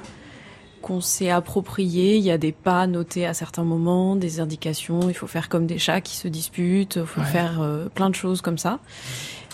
qu'on 0.82 1.00
s'est 1.00 1.30
appropriée. 1.30 2.16
Il 2.16 2.22
y 2.22 2.30
a 2.30 2.36
des 2.36 2.52
pas 2.52 2.86
notés 2.86 3.24
à 3.24 3.32
certains 3.32 3.64
moments, 3.64 4.16
des 4.16 4.40
indications. 4.40 5.08
Il 5.08 5.14
faut 5.14 5.26
faire 5.26 5.48
comme 5.48 5.66
des 5.66 5.78
chats 5.78 6.02
qui 6.02 6.16
se 6.16 6.28
disputent. 6.28 6.96
Il 6.96 7.06
faut 7.06 7.22
faire 7.22 7.62
euh, 7.62 7.86
plein 7.94 8.10
de 8.10 8.14
choses 8.14 8.42
comme 8.42 8.58
ça. 8.58 8.78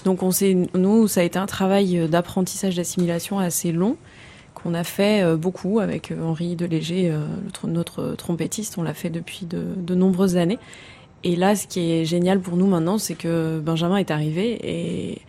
Donc 0.04 0.22
on 0.24 0.32
s'est, 0.32 0.56
nous, 0.74 1.06
ça 1.06 1.20
a 1.20 1.24
été 1.24 1.38
un 1.38 1.46
travail 1.46 2.08
d'apprentissage 2.08 2.74
d'assimilation 2.74 3.38
assez 3.38 3.70
long 3.70 3.96
qu'on 4.62 4.74
a 4.74 4.84
fait 4.84 5.22
euh, 5.22 5.36
beaucoup 5.36 5.80
avec 5.80 6.10
euh, 6.10 6.22
Henri 6.22 6.56
Deléger, 6.56 7.10
euh, 7.10 7.24
notre 7.64 8.14
trompettiste. 8.16 8.78
On 8.78 8.82
l'a 8.82 8.94
fait 8.94 9.10
depuis 9.10 9.46
de, 9.46 9.62
de 9.76 9.94
nombreuses 9.94 10.36
années. 10.36 10.58
Et 11.24 11.36
là, 11.36 11.56
ce 11.56 11.66
qui 11.66 11.80
est 11.90 12.04
génial 12.04 12.40
pour 12.40 12.56
nous 12.56 12.66
maintenant, 12.66 12.98
c'est 12.98 13.14
que 13.14 13.58
Benjamin 13.58 13.96
est 13.96 14.10
arrivé 14.10 14.58
et 14.62 15.22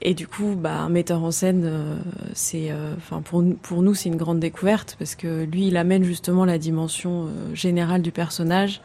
et 0.00 0.14
du 0.14 0.26
coup, 0.26 0.54
bah, 0.56 0.80
un 0.80 0.88
metteur 0.88 1.22
en 1.22 1.30
scène, 1.30 1.62
euh, 1.64 1.96
c'est, 2.34 2.70
euh, 2.70 2.94
enfin 2.96 3.20
pour 3.22 3.42
nous- 3.42 3.54
pour 3.54 3.82
nous, 3.82 3.94
c'est 3.94 4.08
une 4.08 4.16
grande 4.16 4.40
découverte 4.40 4.96
parce 4.98 5.14
que 5.14 5.44
lui, 5.44 5.68
il 5.68 5.76
amène 5.76 6.02
justement 6.02 6.44
la 6.44 6.58
dimension 6.58 7.26
euh, 7.26 7.54
générale 7.54 8.02
du 8.02 8.10
personnage. 8.12 8.80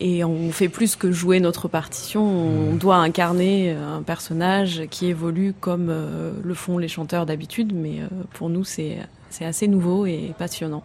Et 0.00 0.22
on 0.22 0.52
fait 0.52 0.68
plus 0.68 0.94
que 0.94 1.10
jouer 1.10 1.40
notre 1.40 1.66
partition, 1.66 2.22
on 2.24 2.76
doit 2.76 2.98
incarner 2.98 3.72
un 3.72 4.00
personnage 4.02 4.82
qui 4.90 5.06
évolue 5.06 5.54
comme 5.58 5.92
le 6.40 6.54
font 6.54 6.78
les 6.78 6.86
chanteurs 6.86 7.26
d'habitude, 7.26 7.72
mais 7.74 8.02
pour 8.34 8.48
nous 8.48 8.62
c'est 8.62 8.98
c'est 9.28 9.44
assez 9.44 9.66
nouveau 9.66 10.06
et 10.06 10.32
passionnant. 10.38 10.84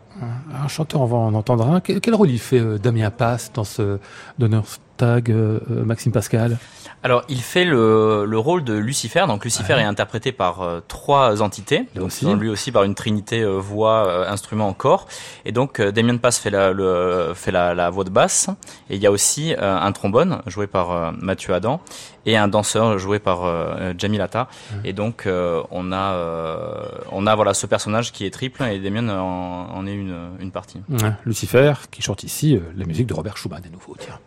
Un 0.51 0.67
chanteur, 0.67 1.01
on 1.01 1.06
va 1.06 1.17
en 1.17 1.34
entendre 1.36 1.67
un. 1.69 1.79
Quel, 1.79 2.01
quel 2.01 2.15
rôle 2.15 2.32
il 2.32 2.39
fait 2.39 2.60
Damien 2.79 3.12
Passe 3.12 3.51
dans 3.53 3.63
ce 3.63 3.99
Donnerstag, 4.39 4.82
euh, 5.03 5.21
euh, 5.69 5.83
Maxime 5.85 6.11
Pascal 6.11 6.57
Alors, 7.03 7.23
il 7.29 7.41
fait 7.41 7.65
le, 7.65 8.25
le 8.25 8.37
rôle 8.39 8.63
de 8.63 8.73
Lucifer. 8.73 9.25
Donc, 9.27 9.43
Lucifer 9.43 9.73
Ouais. 9.73 9.81
est 9.81 9.85
interprété 9.85 10.31
par 10.31 10.61
euh, 10.61 10.79
trois 10.87 11.41
entités. 11.41 11.85
Donc, 11.95 12.07
aussi. 12.07 12.25
lui 12.35 12.49
aussi 12.49 12.71
par 12.71 12.83
une 12.83 12.95
trinité 12.95 13.41
euh, 13.41 13.57
voix, 13.59 14.27
instrument, 14.29 14.71
corps. 14.73 15.07
Et 15.45 15.51
donc, 15.51 15.81
Damien 15.81 16.17
Pass 16.17 16.37
fait 16.39 16.49
la, 16.49 16.71
le, 16.71 17.33
fait 17.35 17.51
la, 17.51 17.73
la 17.73 17.89
voix 17.89 18.03
de 18.03 18.09
basse. 18.09 18.49
Et 18.89 18.95
il 18.95 19.01
y 19.01 19.07
a 19.07 19.11
aussi 19.11 19.53
un 19.59 19.91
trombone 19.91 20.41
joué 20.47 20.67
par 20.67 21.13
Mathieu 21.13 21.53
Adam 21.53 21.81
et 22.25 22.37
un 22.37 22.47
danseur 22.47 22.97
joué 22.99 23.19
par 23.19 23.39
Jamie 23.97 24.17
Latta. 24.17 24.47
Et 24.85 24.93
donc, 24.93 25.27
on 25.27 25.91
a, 25.91 26.15
on 27.11 27.27
a 27.27 27.35
voilà 27.35 27.53
ce 27.53 27.65
personnage 27.67 28.11
qui 28.11 28.25
est 28.25 28.31
triple 28.31 28.63
et 28.63 28.79
Damien 28.79 29.09
en, 29.09 29.67
en 29.75 29.85
est 29.87 29.93
une, 29.93 30.15
une 30.39 30.51
partie. 30.51 30.81
Ouais, 30.89 31.11
Lucifer, 31.25 31.73
qui 31.91 32.01
chante 32.01 32.23
ici 32.23 32.59
la 32.77 32.85
musique 32.85 33.07
de 33.07 33.13
Robert 33.13 33.35
Schumann 33.37 33.61
à 33.65 33.69
nouveau. 33.69 33.95
Tiens. 33.99 34.19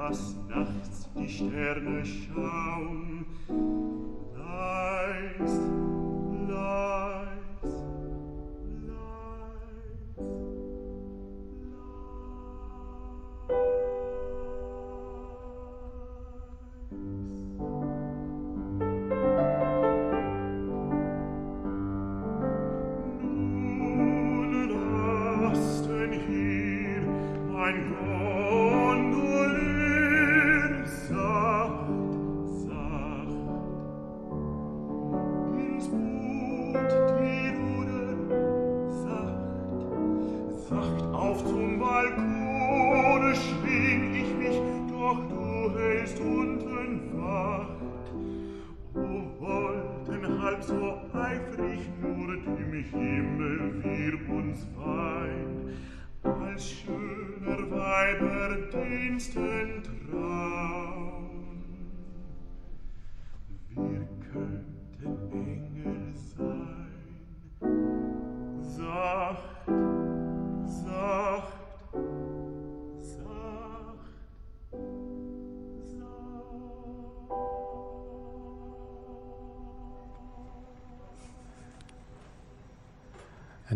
was 0.00 0.34
nachts 0.48 1.08
die 1.14 1.28
Sterne 1.28 2.02
schauen, 2.06 3.26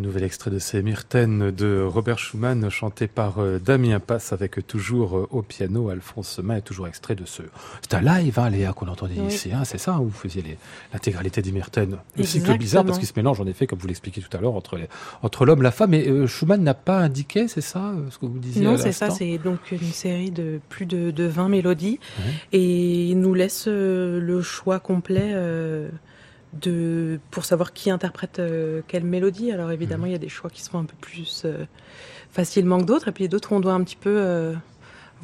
nouvel 0.05 0.23
extrait 0.25 0.51
de 0.51 0.59
ces 0.59 0.83
Myrtènes 0.83 1.51
de 1.51 1.83
Robert 1.83 2.19
Schumann, 2.19 2.69
chanté 2.71 3.09
par 3.09 3.39
euh, 3.39 3.59
Damien 3.59 4.01
Passe, 4.01 4.33
avec 4.33 4.67
toujours 4.67 5.17
euh, 5.19 5.27
au 5.31 5.43
piano 5.43 5.89
Alphonse 5.89 6.39
Main, 6.39 6.57
et 6.57 6.63
toujours 6.63 6.87
extrait 6.89 7.15
de 7.15 7.25
ce. 7.25 7.43
C'est 7.83 7.95
un 7.95 8.01
live, 8.01 8.39
hein, 8.39 8.51
Léa, 8.51 8.73
qu'on 8.73 8.89
entendait 8.89 9.15
Oui. 9.19 9.27
ici, 9.35 9.53
hein, 9.53 9.65
c'est 9.65 9.79
ça, 9.79 9.99
où 10.01 10.05
vous 10.05 10.11
faisiez 10.11 10.45
l'intégralité 10.93 11.43
des 11.43 11.53
Myrtènes. 11.53 11.97
Le 12.17 12.25
cycle 12.25 12.57
bizarre, 12.59 12.85
parce 12.85 12.99
qu'il 12.99 13.09
se 13.09 13.13
mélange, 13.17 13.41
en 13.41 13.47
effet, 13.47 13.67
comme 13.67 13.79
vous 13.79 13.89
l'expliquiez 13.89 14.23
tout 14.23 14.37
à 14.37 14.41
l'heure, 14.41 14.55
entre, 14.55 14.77
les- 14.77 14.89
entre 15.23 15.45
l'homme 15.45 15.61
et 15.61 15.65
la 15.65 15.71
femme. 15.73 15.95
Et 15.95 16.09
euh, 16.09 16.27
Schumann 16.27 16.63
n'a 16.63 16.75
pas 16.75 16.99
indiqué, 16.99 17.49
c'est 17.49 17.61
ça, 17.61 17.93
ce 18.11 18.19
que 18.19 18.27
vous 18.27 18.39
disiez 18.39 18.63
Non, 18.65 18.77
c'est 18.77 18.93
ça, 18.93 19.11
c'est 19.11 19.39
donc 19.39 19.73
une 19.73 19.81
série 19.93 20.31
de 20.31 20.61
plus 20.69 20.87
de, 20.87 21.11
de 21.11 21.25
20 21.25 21.49
mélodies 21.49 21.99
et 22.53 23.07
il 23.09 23.19
nous 23.21 23.35
laisse 23.35 23.65
euh, 23.69 24.21
le 24.21 24.43
choix 24.43 24.79
complet 24.81 25.31
euh, 25.35 25.89
de, 26.61 27.19
pour 27.31 27.45
savoir 27.45 27.73
qui 27.73 27.91
interprète 27.91 28.39
euh, 28.39 28.83
quelle 28.89 29.05
mélodie. 29.05 29.53
Alors 29.53 29.71
évidemment, 29.71 30.07
il 30.07 30.13
y 30.13 30.15
a 30.15 30.19
des 30.19 30.29
choix 30.29 30.51
qui 30.51 30.63
sont 30.63 30.79
un 30.79 30.85
peu 30.85 30.97
plus 31.01 31.43
euh, 31.45 31.65
facilement 32.31 32.79
que 32.79 32.85
d'autres 32.85 33.09
et 33.09 33.13
puis 33.13 33.29
d'autres 33.29 33.53
où 33.53 33.57
on 33.57 33.61
doit 33.61 33.75
un 33.75 33.83
petit 33.83 33.97
peu 33.97 34.17
euh, 34.17 34.55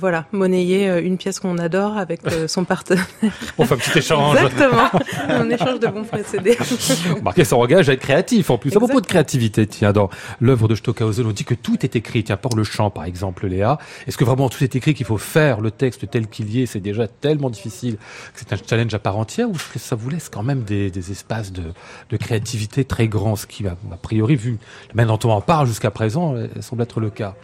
voilà, 0.00 0.24
monnayer 0.32 0.88
euh, 0.88 1.02
une 1.02 1.18
pièce 1.18 1.38
qu'on 1.38 1.58
adore 1.58 1.98
avec 1.98 2.20
euh, 2.26 2.48
son 2.48 2.64
partenaire. 2.64 3.06
On 3.58 3.66
fait 3.66 3.74
un 3.74 3.76
petit 3.76 3.98
échange. 3.98 4.36
Exactement, 4.36 4.88
on 5.28 5.50
échange 5.50 5.78
de 5.78 5.86
bons 5.88 6.04
procédés. 6.04 6.56
Remarquez, 7.16 7.44
ça 7.44 7.56
engage 7.56 7.90
à 7.90 7.92
être 7.92 8.00
créatif 8.00 8.48
en 8.48 8.56
plus. 8.56 8.74
À 8.74 8.78
propos 8.78 9.00
de 9.02 9.06
créativité, 9.06 9.66
tiens, 9.66 9.92
dans 9.92 10.08
l'œuvre 10.40 10.68
de 10.68 10.74
Stockhausen, 10.74 11.26
on 11.26 11.32
dit 11.32 11.44
que 11.44 11.54
tout 11.54 11.84
est 11.84 11.96
écrit. 11.96 12.24
Tiens, 12.24 12.38
pour 12.38 12.56
le 12.56 12.64
chant, 12.64 12.90
par 12.90 13.04
exemple, 13.04 13.46
Léa. 13.46 13.78
Est-ce 14.06 14.16
que 14.16 14.24
vraiment 14.24 14.48
tout 14.48 14.64
est 14.64 14.74
écrit, 14.74 14.94
qu'il 14.94 15.06
faut 15.06 15.18
faire 15.18 15.60
le 15.60 15.70
texte 15.70 16.10
tel 16.10 16.28
qu'il 16.28 16.50
y 16.50 16.62
est? 16.62 16.66
C'est 16.66 16.80
déjà 16.80 17.06
tellement 17.06 17.50
difficile 17.50 17.96
que 17.96 18.40
c'est 18.40 18.52
un 18.54 18.56
challenge 18.56 18.94
à 18.94 18.98
part 18.98 19.18
entière 19.18 19.50
ou 19.50 19.54
est-ce 19.54 19.72
que 19.74 19.78
ça 19.78 19.96
vous 19.96 20.08
laisse 20.08 20.30
quand 20.30 20.42
même 20.42 20.62
des, 20.62 20.90
des 20.90 21.10
espaces 21.10 21.52
de, 21.52 21.64
de 22.08 22.16
créativité 22.16 22.84
très 22.84 23.08
grands? 23.08 23.36
Ce 23.36 23.46
qui, 23.46 23.66
a 23.66 23.72
a 23.92 23.96
priori, 23.96 24.36
vu 24.36 24.58
la 24.88 24.94
manière 24.94 25.18
dont 25.18 25.28
on 25.28 25.32
en 25.32 25.42
parle 25.42 25.66
jusqu'à 25.66 25.90
présent, 25.90 26.34
euh, 26.34 26.48
semble 26.60 26.82
être 26.82 27.00
le 27.00 27.10
cas. 27.10 27.34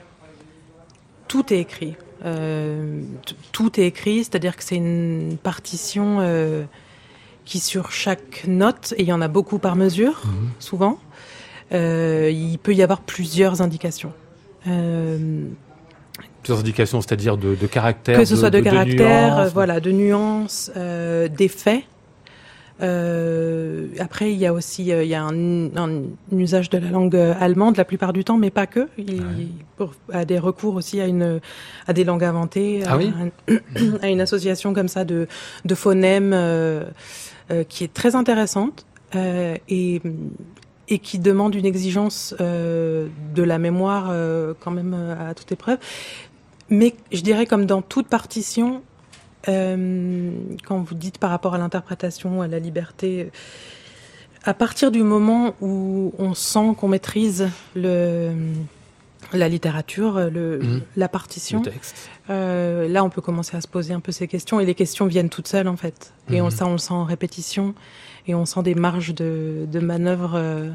Tout 1.28 1.52
est 1.52 1.58
écrit. 1.58 1.96
Euh, 2.24 3.02
tout 3.52 3.78
est 3.78 3.86
écrit, 3.86 4.24
c'est-à-dire 4.24 4.56
que 4.56 4.64
c'est 4.64 4.76
une 4.76 5.36
partition 5.42 6.18
euh, 6.20 6.64
qui 7.44 7.58
sur 7.60 7.92
chaque 7.92 8.44
note, 8.46 8.94
et 8.96 9.02
il 9.02 9.08
y 9.08 9.12
en 9.12 9.20
a 9.20 9.28
beaucoup 9.28 9.58
par 9.58 9.76
mesure, 9.76 10.22
souvent, 10.58 10.98
euh, 11.72 12.30
il 12.32 12.58
peut 12.58 12.74
y 12.74 12.82
avoir 12.82 13.00
plusieurs 13.00 13.62
indications. 13.62 14.12
Plusieurs 14.64 16.60
indications, 16.60 17.00
c'est-à-dire 17.00 17.36
de, 17.36 17.54
de 17.54 17.66
caractère. 17.66 18.18
que 18.18 18.24
ce 18.24 18.34
soit 18.34 18.50
de, 18.50 18.60
caractère, 18.60 19.36
nuances. 19.36 19.52
voilà, 19.52 19.78
de 19.80 19.92
nuances, 19.92 20.70
d'effets. 20.74 21.84
Euh, 22.82 23.86
après, 23.98 24.32
il 24.32 24.38
y 24.38 24.46
a 24.46 24.52
aussi 24.52 24.92
euh, 24.92 25.02
il 25.02 25.08
y 25.08 25.14
a 25.14 25.22
un, 25.24 25.66
un 25.76 26.02
usage 26.32 26.68
de 26.70 26.78
la 26.78 26.90
langue 26.90 27.16
euh, 27.16 27.34
allemande 27.40 27.76
la 27.76 27.84
plupart 27.84 28.12
du 28.12 28.22
temps, 28.24 28.36
mais 28.36 28.50
pas 28.50 28.66
que. 28.66 28.88
Il 28.98 29.22
pour- 29.76 29.94
a 30.12 30.24
des 30.24 30.38
recours 30.38 30.74
aussi 30.74 31.00
à 31.00 31.06
une 31.06 31.40
à 31.86 31.92
des 31.92 32.04
langues 32.04 32.24
inventées, 32.24 32.82
Ah 32.86 32.92
à, 32.92 32.96
oui 32.98 33.12
un- 33.48 33.98
à 34.02 34.08
une 34.08 34.20
association 34.20 34.74
comme 34.74 34.88
ça 34.88 35.04
de 35.04 35.26
de 35.64 35.74
phonèmes 35.74 36.32
euh, 36.34 36.84
qui 37.68 37.84
est 37.84 37.92
très 37.92 38.14
intéressante 38.14 38.84
et 39.14 40.02
et 40.88 40.98
qui 40.98 41.18
demande 41.18 41.54
une 41.54 41.64
exigence 41.66 42.34
de 42.38 43.42
la 43.42 43.58
mémoire 43.58 44.12
quand 44.60 44.70
même 44.70 44.94
à 44.94 45.32
toute 45.34 45.50
épreuve. 45.52 45.78
Mais 46.68 46.94
je 47.12 47.22
dirais 47.22 47.46
comme 47.46 47.64
dans 47.66 47.80
toute 47.82 48.08
partition, 48.08 48.82
quand 49.46 50.80
vous 50.80 50.94
dites 50.94 51.18
par 51.18 51.30
rapport 51.30 51.54
à 51.54 51.58
l'interprétation, 51.58 52.42
à 52.42 52.48
la 52.48 52.58
liberté, 52.58 53.30
à 54.44 54.54
partir 54.54 54.90
du 54.90 55.02
moment 55.02 55.54
où 55.60 56.12
on 56.18 56.34
sent 56.34 56.74
qu'on 56.78 56.88
maîtrise 56.88 57.48
le, 57.74 58.30
la 59.32 59.48
littérature, 59.48 60.30
le, 60.30 60.58
Mhm. 60.62 60.80
la 60.96 61.08
partition, 61.08 61.58
Le 61.64 61.70
texte. 61.72 62.08
euh, 62.30 62.86
là 62.88 63.02
on 63.04 63.10
peut 63.10 63.20
commencer 63.22 63.56
à 63.56 63.60
se 63.60 63.66
poser 63.68 63.92
un 63.92 64.00
peu 64.00 64.12
ces 64.12 64.28
questions 64.28 64.60
et 64.60 64.66
les 64.66 64.74
questions 64.74 65.06
viennent 65.06 65.30
toutes 65.30 65.48
seules 65.48 65.68
en 65.68 65.76
fait. 65.76 66.12
Et 66.30 66.40
on, 66.40 66.44
Mhm. 66.46 66.50
ça 66.50 66.66
on 66.66 66.72
le 66.72 66.78
sent 66.78 66.92
en 66.94 67.04
répétition 67.04 67.74
et 68.28 68.34
on 68.34 68.46
sent 68.46 68.62
des 68.62 68.74
marges 68.76 69.14
de, 69.14 69.66
de 69.70 69.80
manœuvre 69.80 70.32
euh, 70.36 70.70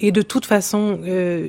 et 0.00 0.12
de 0.12 0.22
toute 0.22 0.46
façon, 0.46 1.00
euh, 1.04 1.48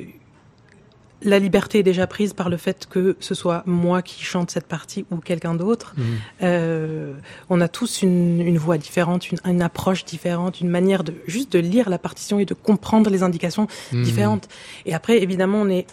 la 1.22 1.38
liberté 1.38 1.80
est 1.80 1.82
déjà 1.82 2.06
prise 2.06 2.32
par 2.32 2.48
le 2.48 2.56
fait 2.56 2.86
que 2.88 3.16
ce 3.20 3.34
soit 3.34 3.62
moi 3.66 4.00
qui 4.02 4.22
chante 4.22 4.50
cette 4.50 4.66
partie 4.66 5.04
ou 5.10 5.16
quelqu'un 5.18 5.54
d'autre. 5.54 5.94
Mhm. 5.96 6.04
Euh, 6.42 7.12
on 7.50 7.60
a 7.60 7.68
tous 7.68 8.02
une, 8.02 8.40
une 8.40 8.56
voix 8.58 8.78
différente, 8.78 9.30
une, 9.30 9.38
une 9.44 9.60
approche 9.62 10.04
différente, 10.04 10.60
une 10.60 10.70
manière 10.70 11.04
de 11.04 11.14
juste 11.26 11.52
de 11.52 11.58
lire 11.58 11.90
la 11.90 11.98
partition 11.98 12.38
et 12.38 12.46
de 12.46 12.54
comprendre 12.54 13.10
les 13.10 13.22
indications 13.22 13.66
Mhm. 13.92 14.02
différentes. 14.02 14.48
Et 14.86 14.94
après, 14.94 15.22
évidemment, 15.22 15.58
on 15.60 15.68
est 15.68 15.86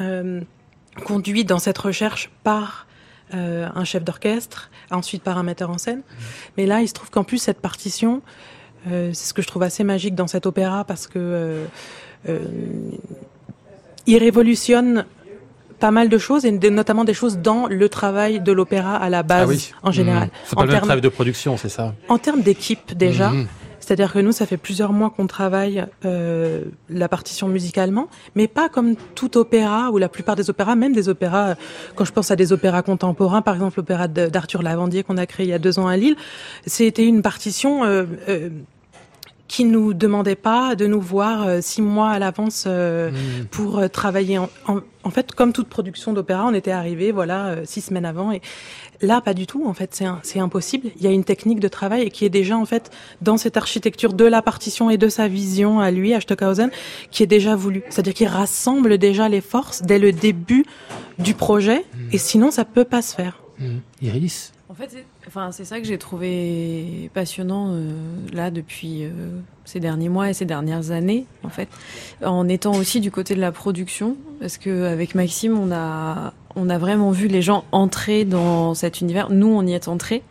euh, 0.00 0.40
conduit 1.04 1.44
dans 1.44 1.58
cette 1.58 1.78
recherche 1.78 2.30
par 2.42 2.86
euh, 3.34 3.68
un 3.74 3.84
chef 3.84 4.02
d'orchestre, 4.04 4.70
ensuite 4.90 5.22
par 5.22 5.36
un 5.36 5.42
metteur 5.42 5.68
en 5.70 5.76
scène. 5.78 6.02
Mais 6.56 6.64
là, 6.64 6.80
il 6.80 6.88
se 6.88 6.94
trouve 6.94 7.10
qu'en 7.10 7.24
plus, 7.24 7.38
cette 7.38 7.60
partition, 7.60 8.22
c'est 8.86 9.12
ce 9.14 9.34
que 9.34 9.42
je 9.42 9.46
trouve 9.48 9.64
assez 9.64 9.84
magique 9.84 10.14
dans 10.14 10.28
cet 10.28 10.46
opéra 10.46 10.84
parce 10.84 11.06
que 11.06 11.66
il 14.08 14.18
révolutionne 14.18 15.04
pas 15.78 15.92
mal 15.92 16.08
de 16.08 16.18
choses 16.18 16.44
et 16.44 16.50
de- 16.50 16.70
notamment 16.70 17.04
des 17.04 17.14
choses 17.14 17.38
dans 17.38 17.68
le 17.68 17.88
travail 17.88 18.40
de 18.40 18.50
l'opéra 18.50 18.96
à 18.96 19.08
la 19.08 19.22
base 19.22 19.42
Ah 19.44 19.46
oui. 19.48 19.72
en 19.84 19.92
général. 19.92 20.28
C'est 20.44 20.56
pas 20.56 20.62
En 20.62 20.64
le 20.64 20.72
même 20.72 20.80
travail 20.80 21.00
de 21.00 21.08
production, 21.08 21.56
c'est 21.56 21.68
ça 21.68 21.94
en 22.08 22.18
termes 22.18 22.40
d'équipe 22.42 22.96
déjà, 22.96 23.30
Mhm. 23.30 23.46
c'est-à-dire 23.78 24.12
que 24.12 24.18
nous, 24.18 24.32
ça 24.32 24.44
fait 24.44 24.56
plusieurs 24.56 24.92
mois 24.92 25.10
qu'on 25.10 25.28
travaille 25.28 25.86
euh, 26.04 26.62
la 26.90 27.08
partition 27.08 27.46
musicalement, 27.46 28.08
mais 28.34 28.48
pas 28.48 28.68
comme 28.68 28.96
tout 29.14 29.38
opéra 29.38 29.90
ou 29.92 29.98
la 29.98 30.08
plupart 30.08 30.34
des 30.34 30.50
opéras, 30.50 30.74
même 30.74 30.92
des 30.94 31.08
opéras. 31.08 31.54
Quand 31.94 32.04
je 32.04 32.12
pense 32.12 32.32
à 32.32 32.36
des 32.42 32.52
opéras 32.52 32.82
contemporains, 32.82 33.40
par 33.42 33.54
exemple 33.54 33.74
l'opéra 33.78 34.08
d'Arthur 34.08 34.62
Lavandier 34.62 35.04
qu'on 35.04 35.16
a 35.16 35.26
créé 35.26 35.46
il 35.46 35.50
y 35.50 35.52
a 35.52 35.60
deux 35.60 35.78
ans 35.78 35.86
à 35.86 35.96
Lille, 35.96 36.16
c'était 36.66 37.04
une 37.06 37.22
partition. 37.22 37.84
Euh, 37.84 38.04
euh, 38.28 38.48
qui 39.48 39.64
nous 39.64 39.94
demandait 39.94 40.36
pas 40.36 40.74
de 40.76 40.86
nous 40.86 41.00
voir 41.00 41.46
euh, 41.48 41.60
six 41.62 41.80
mois 41.82 42.10
à 42.10 42.18
l'avance 42.18 42.64
euh, 42.66 43.10
Mhm. 43.10 43.46
pour 43.50 43.78
euh, 43.78 43.88
travailler. 43.88 44.36
En, 44.38 44.50
en, 44.66 44.80
en 45.04 45.10
fait, 45.10 45.32
comme 45.32 45.52
toute 45.54 45.68
production 45.68 46.12
d'opéra, 46.12 46.44
on 46.46 46.52
était 46.52 46.70
arrivé 46.70 47.12
voilà 47.12 47.46
euh, 47.46 47.62
six 47.64 47.80
semaines 47.80 48.04
avant 48.04 48.30
et 48.30 48.42
là 49.00 49.22
pas 49.22 49.32
du 49.32 49.46
tout. 49.46 49.64
En 49.66 49.72
fait, 49.72 50.02
c'est 50.22 50.38
impossible. 50.38 50.90
Il 50.96 51.02
y 51.02 51.06
a 51.06 51.10
une 51.10 51.24
technique 51.24 51.60
de 51.60 51.68
travail 51.68 52.10
qui 52.10 52.26
est 52.26 52.30
déjà 52.30 52.58
en 52.58 52.66
fait 52.66 52.90
dans 53.22 53.38
cette 53.38 53.56
architecture 53.56 54.12
de 54.12 54.26
la 54.26 54.42
partition 54.42 54.90
et 54.90 54.98
de 54.98 55.08
sa 55.08 55.28
vision 55.28 55.80
à 55.80 55.90
lui, 55.90 56.12
à 56.12 56.20
Stockhausen, 56.20 56.70
qui 57.10 57.22
est 57.22 57.26
déjà 57.26 57.56
voulu. 57.56 57.82
C'est-à-dire 57.88 58.12
qu'il 58.14 58.28
rassemble 58.28 58.98
déjà 58.98 59.30
les 59.30 59.40
forces 59.40 59.80
dès 59.82 59.98
le 59.98 60.12
début 60.12 60.66
du 61.18 61.32
projet 61.32 61.84
et 62.12 62.18
sinon 62.18 62.50
ça 62.50 62.66
peut 62.66 62.84
pas 62.84 63.00
se 63.00 63.14
faire. 63.14 63.40
Mhm. 63.58 63.80
Iris? 64.02 64.52
En 64.68 64.74
fait, 64.74 64.88
c'est 64.90 65.04
enfin, 65.28 65.52
c'est 65.52 65.64
ça 65.64 65.78
que 65.78 65.86
j'ai 65.86 65.98
trouvé 65.98 67.10
passionnant 67.14 67.68
euh, 67.70 67.92
là 68.32 68.50
depuis 68.50 69.04
euh, 69.04 69.10
ces 69.64 69.78
derniers 69.78 70.08
mois 70.08 70.30
et 70.30 70.34
ces 70.34 70.44
dernières 70.44 70.90
années, 70.90 71.26
en 71.44 71.50
fait, 71.50 71.68
en 72.24 72.48
étant 72.48 72.74
aussi 72.74 73.00
du 73.00 73.10
côté 73.10 73.34
de 73.34 73.40
la 73.40 73.52
production, 73.52 74.16
parce 74.40 74.58
que 74.58 74.86
avec 74.86 75.14
Maxime, 75.14 75.56
on 75.56 75.70
a 75.70 76.32
on 76.56 76.70
a 76.70 76.78
vraiment 76.78 77.10
vu 77.10 77.28
les 77.28 77.42
gens 77.42 77.64
entrer 77.70 78.24
dans 78.24 78.74
cet 78.74 79.00
univers. 79.00 79.30
Nous, 79.30 79.46
on 79.46 79.64
y 79.66 79.74
est 79.74 79.86
entrés. 79.86 80.22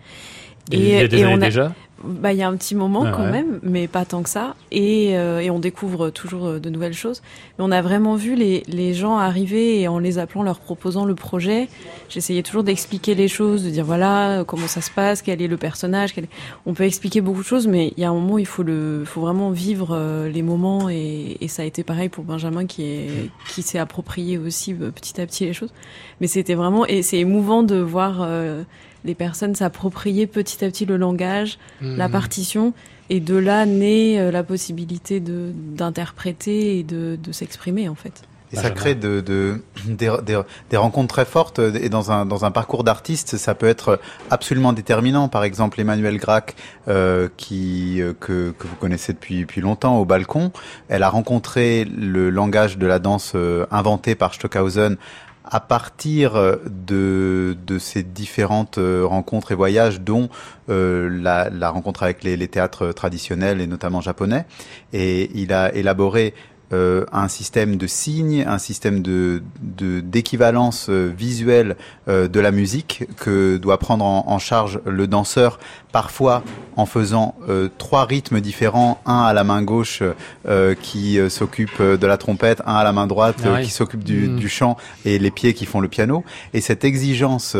Il 0.72 0.84
y 0.84 0.96
a 0.98 1.08
des 1.08 1.24
années 1.24 1.34
on 1.34 1.42
a, 1.42 1.46
déjà? 1.46 1.74
Bah, 2.04 2.34
il 2.34 2.40
y 2.40 2.44
a 2.44 2.48
un 2.48 2.56
petit 2.56 2.76
moment 2.76 3.04
Ah 3.08 3.12
quand 3.12 3.24
ouais. 3.24 3.32
même, 3.32 3.60
mais 3.64 3.88
pas 3.88 4.06
tant 4.06 4.24
que 4.24 4.30
ça. 4.30 4.56
Et, 4.72 5.18
euh, 5.18 5.40
et 5.40 5.50
on 5.50 5.60
découvre 5.60 6.10
toujours 6.10 6.46
euh, 6.46 6.60
de 6.60 6.70
nouvelles 6.70 6.94
choses. 6.94 7.22
Mais 7.58 7.66
on 7.66 7.72
a 7.72 7.82
vraiment 7.82 8.16
vu 8.16 8.36
les, 8.36 8.64
les 8.68 8.94
gens 8.94 9.18
arriver 9.18 9.82
et 9.82 9.88
en 9.88 10.00
les 10.00 10.20
appelant, 10.20 10.44
leur 10.44 10.60
proposant 10.60 11.06
le 11.06 11.16
projet. 11.16 11.68
J'essayais 12.10 12.44
toujours 12.44 12.64
d'expliquer 12.64 13.16
les 13.16 13.28
choses, 13.28 13.64
de 13.64 13.70
dire 13.70 13.86
voilà 13.86 14.44
comment 14.48 14.68
ça 14.68 14.82
se 14.82 14.92
passe, 14.92 15.22
quel 15.22 15.42
est 15.42 15.48
le 15.48 15.58
personnage. 15.58 16.14
Quel 16.14 16.26
est... 16.26 16.30
On 16.66 16.74
peut 16.74 16.84
expliquer 16.84 17.22
beaucoup 17.22 17.42
de 17.42 17.46
choses, 17.48 17.68
mais 17.68 17.94
il 17.98 18.02
y 18.02 18.06
a 18.06 18.10
un 18.10 18.14
moment 18.14 18.34
où 18.36 18.40
il 18.40 18.46
faut 18.46 18.64
le, 18.64 19.04
faut 19.06 19.22
vraiment 19.22 19.50
vivre 19.52 19.90
euh, 19.92 20.30
les 20.30 20.42
moments. 20.42 20.90
Et, 20.90 21.38
et 21.42 21.48
ça 21.48 21.64
a 21.64 21.66
été 21.66 21.84
pareil 21.84 22.10
pour 22.10 22.24
Benjamin 22.24 22.66
qui 22.66 22.84
est, 22.84 23.30
qui 23.50 23.62
s'est 23.62 23.80
approprié 23.80 24.38
aussi 24.38 24.74
euh, 24.74 24.92
petit 24.92 25.20
à 25.20 25.26
petit 25.26 25.46
les 25.46 25.54
choses. 25.54 25.74
Mais 26.22 26.28
c'était 26.28 26.56
vraiment 26.56 26.86
et 26.86 27.02
c'est 27.02 27.18
émouvant 27.18 27.64
de 27.64 27.76
voir. 27.78 28.22
euh, 28.22 28.64
les 29.06 29.16
personnes 29.16 29.56
s'approprier 29.56 30.28
petit 30.28 30.66
à 30.66 30.68
petit 30.70 30.86
le 30.86 30.98
langage, 30.98 31.60
la 31.95 32.08
Mhm. 32.08 32.12
partition, 32.12 32.73
et 33.10 33.19
de 33.19 33.36
là 33.36 33.65
naît 33.65 34.19
euh, 34.19 34.32
la 34.32 34.43
possibilité 34.43 35.19
de 35.19 35.52
d'interpréter 35.54 36.80
et 36.80 36.84
de, 36.84 37.17
de 37.21 37.32
s'exprimer 37.32 37.88
en 37.89 37.95
fait. 37.95 38.23
Et 38.54 38.56
ça 38.56 38.69
crée 38.71 38.95
de, 38.95 39.19
de, 39.19 39.62
des, 39.89 40.10
des, 40.26 40.39
des 40.69 40.78
rencontres 40.78 41.13
très 41.13 41.26
fortes 41.26 41.60
et 41.60 41.89
dans 41.89 42.13
un, 42.13 42.26
dans 42.26 42.45
un 42.45 42.52
parcours 42.52 42.86
d'artiste, 42.86 43.36
ça 43.36 43.56
peut 43.56 43.67
être 43.67 44.00
absolument 44.32 44.71
déterminant. 44.71 45.28
Par 45.28 45.43
exemple, 45.43 45.82
Emmanuel 45.82 46.17
Grac, 46.17 46.56
euh, 46.88 47.28
qui, 47.36 48.02
euh, 48.02 48.13
que, 48.17 48.52
que 48.58 48.65
vous 48.65 48.78
connaissez 48.78 49.12
depuis, 49.12 49.41
depuis 49.41 49.60
longtemps 49.60 49.97
au 49.97 50.06
balcon, 50.06 50.54
elle 50.88 51.04
a 51.04 51.10
rencontré 51.10 51.84
le 51.84 52.30
langage 52.30 52.78
de 52.78 52.88
la 52.88 53.00
danse 53.00 53.34
euh, 53.36 53.65
inventé 53.69 54.15
par 54.15 54.34
Stockhausen 54.34 54.95
à 55.52 55.60
partir 55.60 56.34
de, 56.66 57.58
de 57.66 57.80
ces 57.80 58.04
différentes 58.04 58.78
euh, 58.78 59.06
rencontres 59.06 59.52
et 59.52 59.56
voyages, 59.56 60.02
dont 60.02 60.30
euh, 60.70 61.10
la, 61.10 61.50
la 61.50 61.70
rencontre 61.70 62.04
avec 62.04 62.24
les, 62.24 62.38
les 62.38 62.48
théâtres 62.48 62.92
traditionnels 62.92 63.62
et 63.62 63.68
notamment 63.68 64.02
japonais. 64.02 64.46
Et 64.94 65.32
il 65.34 65.54
a 65.54 65.74
élaboré 65.74 66.34
euh, 66.73 67.06
un 67.13 67.27
système 67.30 67.77
de 67.77 67.88
signes, 67.88 68.43
un 68.47 68.58
système 68.58 69.01
de 69.01 69.41
d'équivalence 69.62 70.88
euh, 70.89 71.12
visuelle 71.17 71.75
euh, 72.08 72.27
de 72.27 72.39
la 72.39 72.51
musique 72.51 73.06
que 73.17 73.58
doit 73.58 73.77
prendre 73.80 74.03
en, 74.03 74.25
en 74.27 74.39
charge 74.39 74.80
le 74.86 75.08
danseur, 75.08 75.60
parfois 75.91 76.43
en 76.75 76.86
faisant 76.86 77.36
euh, 77.47 77.69
trois 77.77 78.06
rythmes 78.06 78.41
différents, 78.41 78.99
un 79.06 79.21
à 79.23 79.34
la 79.34 79.43
main 79.43 79.62
gauche 79.62 80.03
qui 80.82 81.17
s'occupe 81.30 81.82
de 81.82 82.08
la 82.08 82.17
trompette, 82.17 82.62
un 82.65 82.75
à 82.75 82.84
la 82.84 82.91
main 82.91 83.08
droite 83.08 83.38
Ah 83.45 83.56
oui. 83.56 83.63
qui 83.63 83.71
s'occupe 83.71 84.03
du, 84.03 84.27
Mm. 84.27 84.36
du 84.38 84.49
chant 84.49 84.77
et 85.06 85.19
les 85.19 85.32
pieds 85.32 85.53
qui 85.53 85.65
font 85.65 85.80
le 85.80 85.88
piano. 85.88 86.23
Et 86.53 86.62
cette 86.62 86.84
exigence 86.84 87.56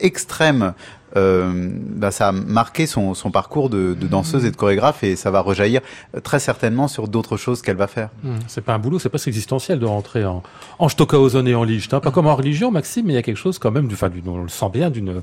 extrême 0.00 0.74
bah, 1.14 2.10
ça 2.10 2.28
a 2.28 2.32
marqué 2.32 2.86
son, 2.86 3.14
parcours 3.32 3.70
de, 3.70 3.94
danseuse 3.94 4.44
et 4.44 4.50
de 4.50 4.56
chorégraphe 4.56 5.04
et 5.04 5.16
ça 5.16 5.30
va 5.30 5.40
rejaillir 5.40 5.80
très 6.22 6.38
certainement 6.38 6.88
sur 6.88 7.08
d'autres 7.08 7.36
choses 7.36 7.62
qu'elle 7.62 7.76
va 7.76 7.86
faire. 7.86 8.08
Mhm. 8.22 8.38
C'est 8.46 8.64
pas 8.64 8.74
un 8.74 8.78
boulot, 8.78 8.98
c'est 8.98 9.08
presque 9.08 9.28
existentiel 9.28 9.78
de 9.78 9.86
rentrer 9.86 10.24
en, 10.24 10.42
en 10.78 10.88
Stockhausen 10.88 11.46
et 11.46 11.54
en 11.54 11.64
Licht. 11.64 11.98
Pas 11.98 12.10
comme 12.10 12.26
en 12.26 12.36
religion, 12.36 12.70
Maxime, 12.70 13.06
mais 13.06 13.12
il 13.12 13.16
y 13.16 13.18
a 13.18 13.22
quelque 13.22 13.36
chose 13.36 13.58
quand 13.58 13.70
même, 13.70 13.88
du, 13.88 13.94
enfin, 13.94 14.10
on 14.26 14.42
le 14.42 14.48
sent 14.48 14.70
bien, 14.72 14.90
d'une 14.90 15.22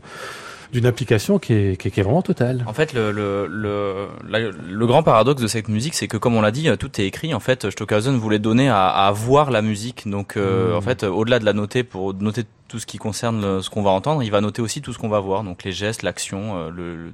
d'une 0.71 0.85
implication 0.85 1.39
qui 1.39 1.53
est, 1.53 1.79
qui 1.81 1.87
est, 1.87 1.91
qui 1.91 1.99
est 1.99 2.03
vraiment 2.03 2.21
totale. 2.21 2.63
En 2.67 2.73
fait, 2.73 2.93
le, 2.93 3.11
le, 3.11 3.47
le, 3.47 4.07
la- 4.29 4.39
le 4.51 4.85
grand 4.87 5.01
paradoxe 5.03 5.41
de 5.41 5.47
cette 5.47 5.67
musique, 5.67 5.93
c'est 5.95 6.07
que 6.07 6.17
comme 6.17 6.35
on 6.35 6.41
l'a 6.41 6.51
dit, 6.51 6.69
tout 6.77 7.01
est 7.01 7.05
écrit. 7.05 7.33
En 7.33 7.39
fait, 7.39 7.69
Stockhausen 7.69 8.17
voulait 8.17 8.39
donner 8.39 8.69
à, 8.69 8.87
à 8.87 9.11
voir 9.11 9.49
la 9.51 9.61
musique. 9.61 10.07
Donc, 10.07 10.37
euh, 10.37 10.73
Mm. 10.73 10.77
en 10.77 10.81
fait, 10.81 11.03
au-delà 11.03 11.39
de 11.39 11.45
la 11.45 11.53
noter 11.53 11.83
pour 11.83 12.13
noter 12.13 12.43
tout 12.67 12.77
ce 12.79 12.85
qui 12.85 12.97
concerne 12.99 13.41
le- 13.41 13.61
ce 13.61 13.69
qu'on 13.71 13.81
va 13.81 13.89
entendre, 13.89 14.21
il 14.21 14.29
va 14.29 14.41
noter 14.41 14.61
aussi 14.61 14.81
tout 14.81 14.93
ce 14.93 14.99
qu'on 14.99 15.09
va 15.09 15.19
voir. 15.19 15.43
Donc, 15.43 15.63
les 15.63 15.71
gestes, 15.71 16.03
l'action, 16.03 16.57
euh, 16.57 16.69
le, 16.69 16.95
le- 16.95 17.13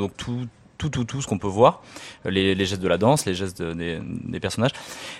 donc 0.00 0.16
tout, 0.16 0.46
tout, 0.78 0.88
tout, 0.88 1.04
tout 1.04 1.20
ce 1.20 1.26
qu'on 1.26 1.38
peut 1.38 1.46
voir, 1.46 1.82
les, 2.24 2.54
les 2.54 2.64
gestes 2.66 2.82
de 2.82 2.88
la 2.88 2.96
danse, 2.98 3.26
les 3.26 3.34
gestes 3.34 3.60
de- 3.62 3.74
des, 3.74 3.98
des 4.02 4.40
personnages. 4.40 4.72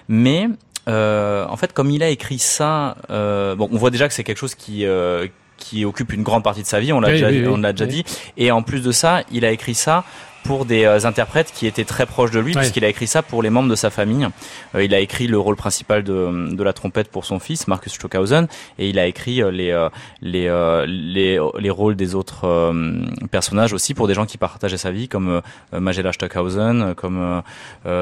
Mais 0.09 0.49
euh, 0.89 1.47
en 1.49 1.57
fait, 1.57 1.73
comme 1.73 1.91
il 1.91 2.03
a 2.03 2.09
écrit 2.09 2.39
ça, 2.39 2.97
euh, 3.11 3.55
bon, 3.55 3.69
on 3.73 3.77
voit 3.77 3.91
déjà 3.91 4.09
que 4.09 4.15
c'est 4.15 4.25
quelque 4.25 4.39
chose 4.39 4.55
qui 4.55 4.85
euh, 4.87 5.27
qui 5.57 5.85
occupe 5.85 6.13
une 6.13 6.23
grande 6.23 6.43
partie 6.43 6.63
de 6.63 6.67
sa 6.67 6.81
vie. 6.81 6.93
On 6.93 7.01
l'a 7.01 7.09
Oui, 7.09 7.15
déjà, 7.15 7.29
oui, 7.29 7.41
oui, 7.41 7.49
on 7.49 7.59
l'a 7.59 7.73
déjà 7.73 7.85
oui. 7.87 8.03
dit. 8.03 8.05
Et 8.37 8.51
en 8.51 8.63
plus 8.63 8.83
de 8.83 8.93
ça, 8.93 9.23
il 9.33 9.45
a 9.45 9.51
écrit 9.51 9.75
ça 9.75 10.05
pour 10.45 10.65
des 10.67 10.85
euh, 10.85 11.05
interprètes 11.05 11.51
qui 11.53 11.67
étaient 11.67 11.85
très 11.85 12.07
proches 12.07 12.31
de 12.31 12.39
lui, 12.39 12.55
Ouais. 12.55 12.61
puisqu'il 12.61 12.85
a 12.85 12.89
écrit 12.89 13.07
ça 13.07 13.23
pour 13.23 13.43
les 13.43 13.51
membres 13.51 13.69
de 13.69 13.75
sa 13.75 13.91
famille. 13.91 14.29
Euh, 14.75 14.85
il 14.85 14.95
a 14.95 15.01
écrit 15.01 15.27
le 15.27 15.39
rôle 15.39 15.57
principal 15.57 16.03
de, 16.05 16.55
de 16.55 16.63
la 16.63 16.73
trompette 16.73 17.09
pour 17.11 17.25
son 17.25 17.39
fils, 17.41 17.67
Marcus 17.67 17.93
Stockhausen, 17.95 18.47
et 18.79 18.89
il 18.89 18.99
a 18.99 19.07
écrit 19.07 19.43
euh, 19.43 19.51
les, 19.51 19.73
les, 20.23 20.49
les, 20.87 21.41
les 21.59 21.71
rôles 21.71 21.97
des 21.97 22.15
autres 22.15 22.45
euh, 22.47 23.01
personnages 23.31 23.73
aussi 23.73 23.95
pour 23.95 24.07
des 24.07 24.15
gens 24.15 24.27
qui 24.27 24.39
partageaient 24.39 24.77
sa 24.77 24.91
vie, 24.91 25.09
comme 25.09 25.41
euh, 25.73 25.81
Magella 25.81 26.13
Stockhausen, 26.13 26.95
comme 26.95 27.43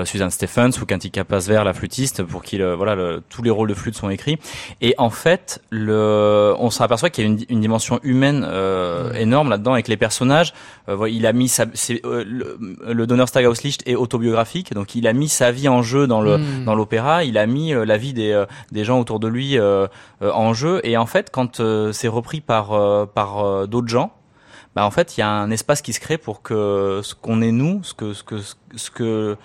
Suzanne 0.05 0.31
Stephens 0.31 0.71
ou 0.81 0.87
Kantika 0.87 1.25
Pasver, 1.25 1.63
la 1.65 1.73
flûtiste, 1.73 2.23
pour 2.23 2.43
qui 2.43 2.59
le, 2.59 2.75
voilà, 2.75 2.95
le- 2.95 3.23
tous 3.29 3.43
les 3.43 3.51
rôles 3.51 3.69
de 3.69 3.75
flûte 3.75 3.95
sont 3.97 4.11
écrits. 4.11 4.39
Et 4.81 4.95
en 4.99 5.11
fait, 5.11 5.63
le, 5.71 6.55
on 6.59 6.71
s'aperçoit 6.71 7.11
qu'il 7.11 7.25
y 7.25 7.27
a 7.27 7.31
une, 7.31 7.45
une 7.49 7.61
dimension 7.61 8.01
humaine 8.03 8.45
euh, 8.49 9.13
énorme 9.15 9.51
là-dedans 9.51 9.73
avec 9.75 9.89
les 9.89 9.97
personnages. 9.97 10.53
Euh, 10.89 11.09
il 11.09 11.27
a 11.27 11.33
mis 11.33 11.49
sa, 11.49 11.65
euh, 12.05 12.25
le, 12.33 12.59
le 12.93 13.07
Donnerstag 13.07 13.47
Licht 13.63 13.83
est 13.87 13.95
autobiographique, 13.95 14.75
donc 14.75 14.95
il 14.95 15.07
a 15.07 15.13
mis 15.13 15.29
sa 15.29 15.53
vie 15.53 15.69
en 15.69 15.83
jeu 15.83 16.07
dans 16.07 16.21
le 16.21 16.39
Mm. 16.39 16.65
dans 16.65 16.75
l'opéra. 16.75 17.25
Il 17.25 17.39
a 17.39 17.47
mis 17.47 17.75
euh, 17.75 17.85
la 17.85 17.97
vie 17.97 18.13
des 18.13 18.33
euh, 18.33 18.47
des 18.71 18.85
gens 18.85 19.01
autour 19.01 19.21
de 19.21 19.29
lui 19.29 19.59
euh, 19.59 19.87
en 20.21 20.55
jeu. 20.55 20.81
Et 20.85 20.97
en 20.97 21.07
fait, 21.07 21.31
quand 21.31 21.61
c'est 21.93 22.09
repris 22.09 22.41
par 22.41 22.69
par 23.09 23.69
d'autres 23.69 23.89
gens, 23.89 24.13
bah 24.75 24.85
en 24.85 24.91
fait, 24.91 25.17
il 25.17 25.21
y 25.21 25.23
a 25.23 25.29
un 25.29 25.51
espace 25.51 25.83
qui 25.83 25.93
se 25.93 26.01
crée 26.01 26.19
pour 26.19 26.43
que 26.43 27.01
ce 27.03 27.15
qu'on 27.15 27.43
est 27.43 27.53
nous, 27.53 27.83
ce 27.83 27.95
que 27.95 28.13
ce 28.13 28.23
que 28.23 28.37
ce 28.77 28.91
que 28.91 29.37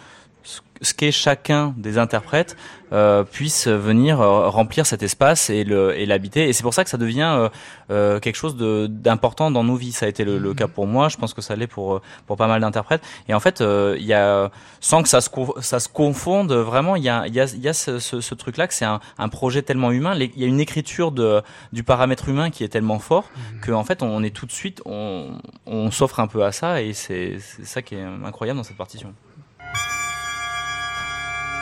ce- 0.81 0.93
qu'est 0.93 1.11
chacun 1.11 1.73
des 1.77 1.97
interprètes 1.97 2.55
euh, 2.93 3.23
puisse 3.23 3.67
venir 3.67 4.21
euh, 4.21 4.47
remplir 4.47 4.85
cet 4.85 5.03
espace 5.03 5.49
et 5.49 5.63
le 5.63 5.97
et 5.97 6.05
l'habiter. 6.05 6.47
Et 6.47 6.53
c'est 6.53 6.63
pour 6.63 6.73
ça 6.73 6.83
que 6.83 6.89
ça 6.89 6.97
devient 6.97 7.35
euh, 7.37 7.49
euh 7.89 8.19
quelque 8.19 8.35
chose 8.35 8.55
d'important 8.55 9.51
dans 9.51 9.63
nos 9.63 9.75
vies. 9.75 9.91
Ça 9.91 10.05
a 10.05 10.09
été 10.09 10.23
le, 10.23 10.37
le, 10.37 10.53
cas 10.53 10.67
pour 10.67 10.87
moi. 10.87 11.09
Je 11.09 11.17
pense 11.17 11.33
que 11.33 11.41
ça 11.41 11.55
l'est 11.55 11.67
pour 11.67 12.01
pour 12.25 12.37
pas 12.37 12.47
mal 12.47 12.61
d'interprètes. 12.61 13.01
Et 13.27 13.33
en 13.33 13.39
fait, 13.39 13.61
il 13.61 14.05
y 14.05 14.13
a 14.13 14.49
sans 14.79 15.03
que 15.03 15.09
ça 15.09 15.21
se 15.21 15.29
ça 15.61 15.79
se 15.79 15.89
confonde 15.89 16.53
vraiment. 16.53 16.95
Il 16.95 17.03
y 17.03 17.09
a 17.09 17.27
il 17.27 17.33
y 17.33 17.41
a 17.41 17.45
y 17.55 17.67
a 17.67 17.73
ce, 17.73 17.99
ce, 17.99 18.21
ce 18.21 18.35
truc 18.35 18.57
là 18.57 18.67
que 18.67 18.73
c'est 18.73 18.85
un, 18.85 18.99
un 19.17 19.29
projet 19.29 19.61
tellement 19.61 19.91
humain. 19.91 20.15
Il 20.15 20.31
y 20.37 20.43
a 20.43 20.47
une 20.47 20.61
écriture 20.61 21.11
de 21.11 21.41
du 21.73 21.83
paramètre 21.83 22.29
humain 22.29 22.49
qui 22.49 22.63
est 22.63 22.69
tellement 22.69 22.99
fort 22.99 23.25
mmh. 23.25 23.59
que 23.61 23.71
en 23.71 23.83
fait 23.83 24.01
on 24.01 24.23
est 24.23 24.35
tout 24.35 24.45
de 24.45 24.51
suite 24.51 24.81
on 24.85 25.37
on 25.65 25.91
s'offre 25.91 26.19
un 26.19 26.27
peu 26.27 26.43
à 26.45 26.51
ça 26.51 26.81
et 26.81 26.93
c'est 26.93 27.39
ça 27.63 27.81
qui 27.81 27.95
est 27.95 28.03
incroyable 28.25 28.57
dans 28.57 28.63
cette 28.63 28.77
partition. 28.77 29.13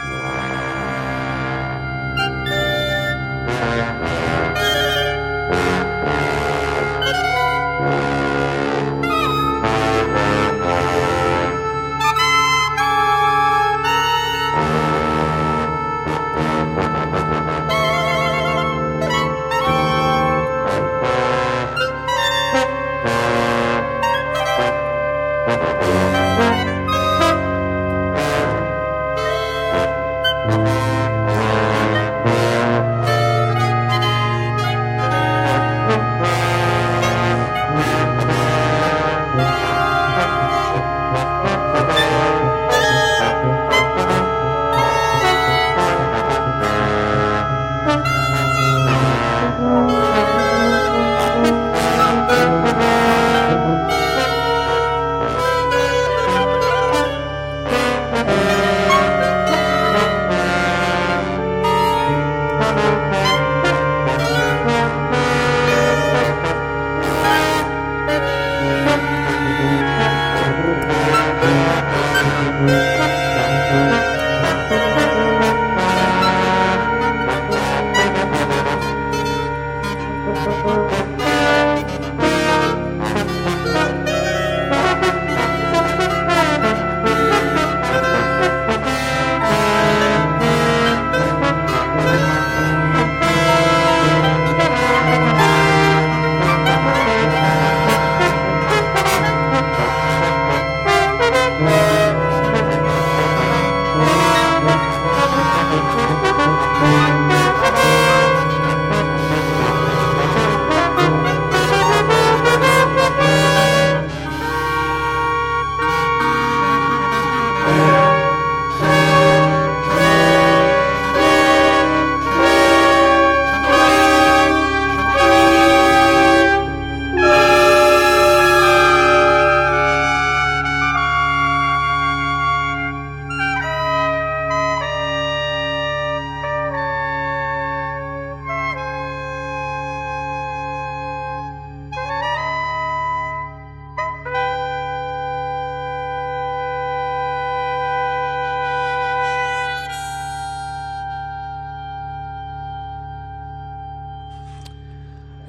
Bye. 0.10 0.65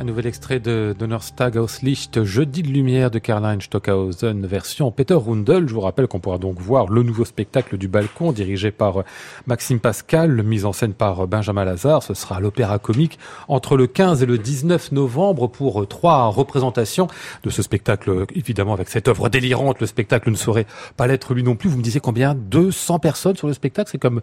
Nouvel 0.04 0.26
extrait 0.26 0.60
de 0.60 0.94
Donnerstag 0.98 1.56
aus 1.56 1.82
Licht, 1.82 2.22
Jeudi 2.24 2.62
de 2.62 2.68
lumière 2.68 3.10
de 3.10 3.18
Karl-Heinz 3.18 3.64
Stockhausen, 3.64 4.46
version 4.46 4.90
Peter 4.90 5.14
Rundel. 5.14 5.68
Je 5.68 5.74
vous 5.74 5.80
rappelle 5.80 6.06
qu'on 6.06 6.20
pourra 6.20 6.38
donc 6.38 6.60
voir 6.60 6.88
le 6.88 7.02
nouveau 7.02 7.24
spectacle 7.24 7.78
du 7.78 7.88
balcon 7.88 8.32
dirigé 8.32 8.70
par 8.70 9.04
Maxime 9.46 9.80
Pascal, 9.80 10.42
mise 10.42 10.64
en 10.64 10.72
scène 10.72 10.92
par 10.92 11.26
Benjamin 11.26 11.64
Lazare. 11.64 12.02
Ce 12.02 12.14
sera 12.14 12.40
l'opéra 12.40 12.78
comique 12.78 13.18
entre 13.48 13.76
le 13.76 13.86
15 13.86 14.22
et 14.22 14.26
le 14.26 14.38
19 14.38 14.92
novembre 14.92 15.46
pour 15.48 15.86
trois 15.88 16.26
représentations 16.26 17.08
de 17.42 17.50
ce 17.50 17.62
spectacle. 17.62 18.26
Évidemment, 18.34 18.74
avec 18.74 18.88
cette 18.88 19.08
œuvre 19.08 19.28
délirante, 19.28 19.80
le 19.80 19.86
spectacle 19.86 20.30
ne 20.30 20.36
saurait 20.36 20.66
pas 20.96 21.06
l'être 21.06 21.34
lui 21.34 21.42
non 21.42 21.56
plus. 21.56 21.70
Vous 21.70 21.78
me 21.78 21.82
disiez 21.82 22.00
combien? 22.00 22.34
200 22.34 22.98
personnes 22.98 23.36
sur 23.36 23.46
le 23.46 23.54
spectacle? 23.54 23.90
C'est 23.90 23.98
comme 23.98 24.20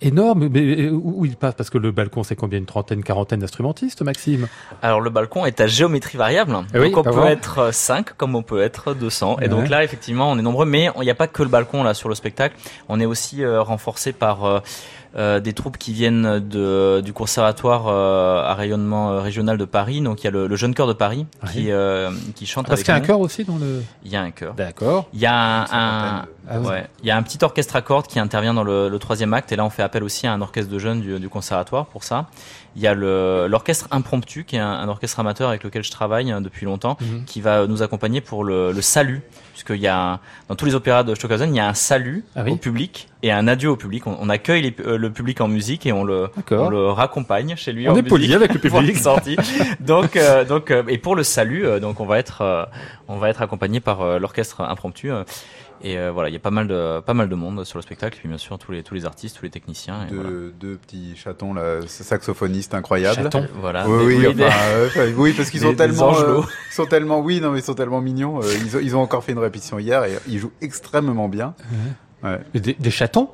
énorme. 0.00 0.48
Mais 0.48 0.88
où 0.88 1.24
il 1.24 1.36
passe? 1.36 1.54
Parce 1.54 1.70
que 1.70 1.78
le 1.78 1.90
balcon, 1.90 2.22
c'est 2.22 2.36
combien? 2.36 2.58
Une 2.58 2.66
trentaine, 2.66 3.02
quarantaine 3.02 3.40
d'instrumentistes, 3.40 4.02
Maxime? 4.02 4.46
Alors 4.82 5.00
le 5.00 5.10
balcon 5.16 5.46
est 5.46 5.60
à 5.60 5.66
géométrie 5.66 6.18
variable. 6.18 6.56
Eh 6.74 6.78
donc 6.78 6.96
on 6.96 7.02
peut 7.02 7.26
être 7.26 7.72
5 7.72 8.16
comme 8.16 8.34
on 8.34 8.42
peut 8.42 8.62
être 8.62 8.94
200. 8.94 9.38
Et 9.40 9.48
donc 9.48 9.68
là, 9.68 9.82
effectivement, 9.82 10.30
on 10.30 10.38
est 10.38 10.42
nombreux. 10.42 10.66
Mais 10.66 10.90
il 10.96 11.02
n'y 11.02 11.10
a 11.10 11.14
pas 11.14 11.26
que 11.26 11.42
le 11.42 11.48
balcon 11.48 11.82
là 11.82 11.94
sur 11.94 12.08
le 12.08 12.14
spectacle. 12.14 12.56
On 12.88 13.00
est 13.00 13.06
aussi 13.06 13.42
euh, 13.42 13.62
renforcé 13.62 14.12
par 14.12 14.44
euh, 14.44 14.60
euh, 15.16 15.40
des 15.40 15.54
troupes 15.54 15.78
qui 15.78 15.94
viennent 15.94 16.40
de, 16.40 17.00
du 17.02 17.14
conservatoire 17.14 17.86
euh, 17.88 18.42
à 18.44 18.52
rayonnement 18.52 19.12
euh, 19.12 19.20
régional 19.20 19.56
de 19.56 19.64
Paris. 19.64 20.02
Donc 20.02 20.22
il 20.22 20.24
y 20.24 20.26
a 20.26 20.30
le, 20.30 20.46
le 20.46 20.56
jeune 20.56 20.74
chœur 20.74 20.86
de 20.86 20.92
Paris 20.92 21.24
qui, 21.52 21.70
qui 22.34 22.46
chante. 22.46 22.66
Parce 22.66 22.82
qu'il 22.82 22.90
y 22.90 22.92
a 22.92 22.96
un 22.96 23.00
chœur 23.00 23.20
aussi 23.20 23.44
dans 23.44 23.56
le. 23.56 23.82
Il 24.04 24.10
y 24.10 24.16
a 24.16 24.20
un 24.20 24.30
chœur. 24.30 24.52
D'accord. 24.52 25.08
Il 25.14 25.20
y 25.20 25.24
a 25.24 25.34
un, 25.34 26.18
un 26.18 26.26
ah 26.48 26.60
ouais, 26.60 26.86
il 27.02 27.08
y 27.08 27.10
a 27.10 27.16
un 27.16 27.22
petit 27.22 27.38
orchestre 27.42 27.76
à 27.76 27.80
cordes 27.80 28.06
qui 28.06 28.18
intervient 28.18 28.52
dans 28.52 28.62
le, 28.62 28.90
le, 28.90 28.98
troisième 28.98 29.32
acte 29.32 29.50
et 29.52 29.56
là 29.56 29.64
on 29.64 29.70
fait 29.70 29.82
appel 29.82 30.04
aussi 30.04 30.26
à 30.26 30.32
un 30.32 30.40
orchestre 30.42 30.70
de 30.70 30.78
jeunes 30.78 31.00
du, 31.00 31.18
du 31.18 31.28
conservatoire 31.30 31.86
pour 31.86 32.04
ça. 32.04 32.26
Il 32.76 32.82
y 32.82 32.86
a 32.86 32.94
l'orchestre 32.94 33.88
impromptu 33.90 34.44
qui 34.44 34.56
est 34.56 34.60
un, 34.60 34.70
un, 34.70 34.88
orchestre 34.88 35.18
amateur 35.18 35.48
avec 35.48 35.64
lequel 35.64 35.82
je 35.82 35.90
travaille 35.90 36.30
hein, 36.30 36.40
depuis 36.40 36.66
longtemps, 36.66 36.96
mhm. 37.00 37.24
qui 37.24 37.40
va 37.40 37.66
nous 37.66 37.82
accompagner 37.82 38.20
pour 38.20 38.44
le, 38.44 38.72
le 38.72 38.82
salut, 38.82 39.22
puisqu'il 39.52 39.80
y 39.80 39.88
a 39.88 40.20
dans 40.48 40.54
tous 40.54 40.66
les 40.66 40.74
opéras 40.74 41.02
de 41.02 41.14
Stockhausen 41.14 41.54
il 41.54 41.56
y 41.56 41.60
a 41.60 41.68
un 41.68 41.74
salut 41.74 42.24
ah 42.34 42.44
au 42.46 42.56
public 42.56 43.08
et 43.22 43.32
un 43.32 43.48
adieu 43.48 43.70
au 43.70 43.76
public. 43.76 44.06
On, 44.06 44.16
on 44.20 44.28
accueille 44.28 44.62
les, 44.62 44.96
le 44.96 45.10
public 45.10 45.40
en 45.40 45.48
musique 45.48 45.86
et 45.86 45.92
on 45.92 46.04
le, 46.04 46.28
on 46.50 46.68
le 46.68 46.90
raccompagne 46.90 47.56
chez 47.56 47.72
lui. 47.72 47.88
On 47.88 47.96
est 47.96 48.02
poli 48.02 48.32
avec 48.34 48.52
le 48.54 48.60
public. 48.60 48.96
sorti. 48.96 49.36
donc, 49.80 50.16
euh, 50.16 50.44
donc, 50.44 50.70
euh, 50.70 50.82
et 50.88 50.98
pour 50.98 51.16
le 51.16 51.22
salut, 51.22 51.66
euh, 51.66 51.80
donc 51.80 52.00
on 52.00 52.06
va 52.06 52.18
être, 52.18 52.68
on 53.08 53.16
va 53.16 53.30
être 53.30 53.42
accompagné 53.42 53.80
par 53.80 54.18
l'orchestre 54.18 54.60
impromptu. 54.60 55.10
Et 55.82 55.96
voilà, 56.10 56.28
il 56.28 56.32
y 56.32 56.36
a 56.36 56.40
pas 56.40 56.50
mal 56.50 56.66
de 56.68 57.00
pas 57.00 57.14
mal 57.14 57.28
de 57.28 57.34
monde 57.34 57.64
sur 57.64 57.78
le 57.78 57.82
spectacle, 57.82 58.16
et 58.16 58.20
puis 58.20 58.28
bien 58.28 58.38
sûr 58.38 58.58
tous 58.58 58.72
les 58.72 58.82
tous 58.82 58.94
les 58.94 59.04
artistes, 59.04 59.36
tous 59.36 59.44
les 59.44 59.50
techniciens. 59.50 60.06
Et 60.06 60.10
deux, 60.10 60.16
voilà. 60.16 60.30
deux 60.58 60.76
petits 60.76 61.14
chatons 61.16 61.54
là, 61.54 61.80
saxophonistes 61.86 62.74
incroyables. 62.74 63.16
Chatons, 63.16 63.46
voilà. 63.60 63.88
Oui, 63.88 64.16
oui, 64.16 64.44
enfin, 64.44 65.12
oui 65.16 65.32
parce 65.36 65.50
qu'ils 65.50 65.60
sont 65.60 65.74
tellement, 65.74 66.14
sont 66.72 66.86
tellement, 66.86 67.20
oui, 67.20 67.40
non, 67.40 67.50
mais 67.50 67.60
ils 67.60 67.64
sont 67.64 67.74
tellement 67.74 68.00
mignons. 68.00 68.40
ils, 68.42 68.76
ont, 68.76 68.80
ils 68.80 68.96
ont 68.96 69.00
encore 69.00 69.22
fait 69.24 69.32
une 69.32 69.38
répétition 69.38 69.78
hier 69.78 70.04
et 70.04 70.18
ils 70.28 70.38
jouent 70.38 70.52
extrêmement 70.60 71.28
bien. 71.28 71.54
Ouais. 72.22 72.40
Des, 72.54 72.74
des 72.74 72.90
chatons? 72.90 73.28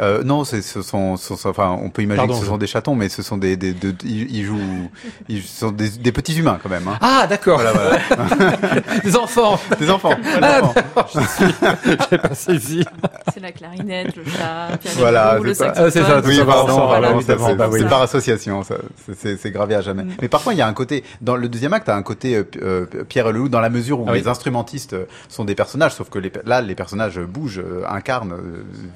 Euh, 0.00 0.22
non, 0.24 0.44
c'est 0.44 0.62
ce 0.62 0.82
sont, 0.82 1.16
ce 1.16 1.36
sont- 1.36 1.48
enfin, 1.48 1.78
on 1.82 1.90
peut 1.90 2.02
imaginer 2.02 2.26
Pardon, 2.26 2.34
que 2.34 2.40
ce 2.40 2.44
je- 2.46 2.50
sont 2.50 2.56
des 2.58 2.66
chatons, 2.66 2.94
mais 2.94 3.08
ce 3.08 3.22
sont 3.22 3.36
des, 3.36 3.56
des, 3.56 3.72
de- 3.72 3.94
ils, 4.04 4.34
ils 4.34 4.44
jouent, 4.44 4.90
ils 5.28 5.42
sont 5.42 5.70
des, 5.70 5.90
des 5.90 6.12
petits 6.12 6.36
humains 6.38 6.58
quand 6.62 6.68
même. 6.70 6.88
Hein. 6.88 6.98
Ah, 7.00 7.26
d'accord. 7.28 7.60
Voilà, 7.60 7.72
voilà. 7.72 8.80
Des 9.04 9.16
enfants. 9.16 9.58
Des 9.78 9.90
enfants. 9.90 10.14
Ah, 10.40 10.60
enfants. 10.62 10.72
d'accord, 10.74 11.08
je 11.14 11.20
suis- 11.44 11.54
j'ai 12.10 12.18
pas 12.18 12.34
saisi. 12.34 12.84
C'est 13.32 13.40
la 13.40 13.52
clarinette, 13.52 14.16
le 14.16 14.24
chat, 14.24 14.76
piano, 14.80 14.96
Voilà, 14.98 15.38
le 15.38 15.54
c'est 15.54 15.64
ça. 15.64 15.72
Ah, 15.76 15.90
c'est 15.90 16.02
ça, 16.02 16.20
Oui, 16.24 16.38
pardon, 16.46 17.20
c'est 17.20 17.36
bah 17.56 17.68
oui. 17.70 17.80
c'est 17.80 17.88
par 17.88 18.02
association, 18.02 18.62
ça, 18.62 18.76
c'est- 19.06 19.14
c'est 19.18 19.36
c'est 19.36 19.50
gravé 19.50 19.74
à 19.74 19.80
jamais. 19.80 20.04
Mm. 20.04 20.10
Mais 20.22 20.28
parfois, 20.28 20.54
il 20.54 20.58
y 20.58 20.62
a 20.62 20.66
un 20.66 20.72
côté, 20.72 21.04
dans 21.20 21.36
le 21.36 21.48
deuxième 21.48 21.72
acte, 21.72 21.86
t'as 21.86 21.96
un 21.96 22.02
côté 22.02 22.36
euh, 22.36 22.44
euh, 22.62 22.86
Pierre 23.08 23.28
et 23.28 23.32
le 23.32 23.38
Loup, 23.40 23.48
dans 23.48 23.60
la 23.60 23.70
mesure 23.70 24.00
où 24.00 24.04
Ah 24.08 24.12
oui. 24.12 24.20
les 24.20 24.28
instrumentistes 24.28 24.96
sont 25.28 25.44
des 25.44 25.54
personnages, 25.54 25.92
sauf 25.94 26.08
que 26.10 26.18
les, 26.18 26.32
là, 26.46 26.60
les 26.60 26.74
personnages 26.74 27.18
bougent, 27.20 27.58
euh, 27.60 27.84
incarnent, 27.88 28.34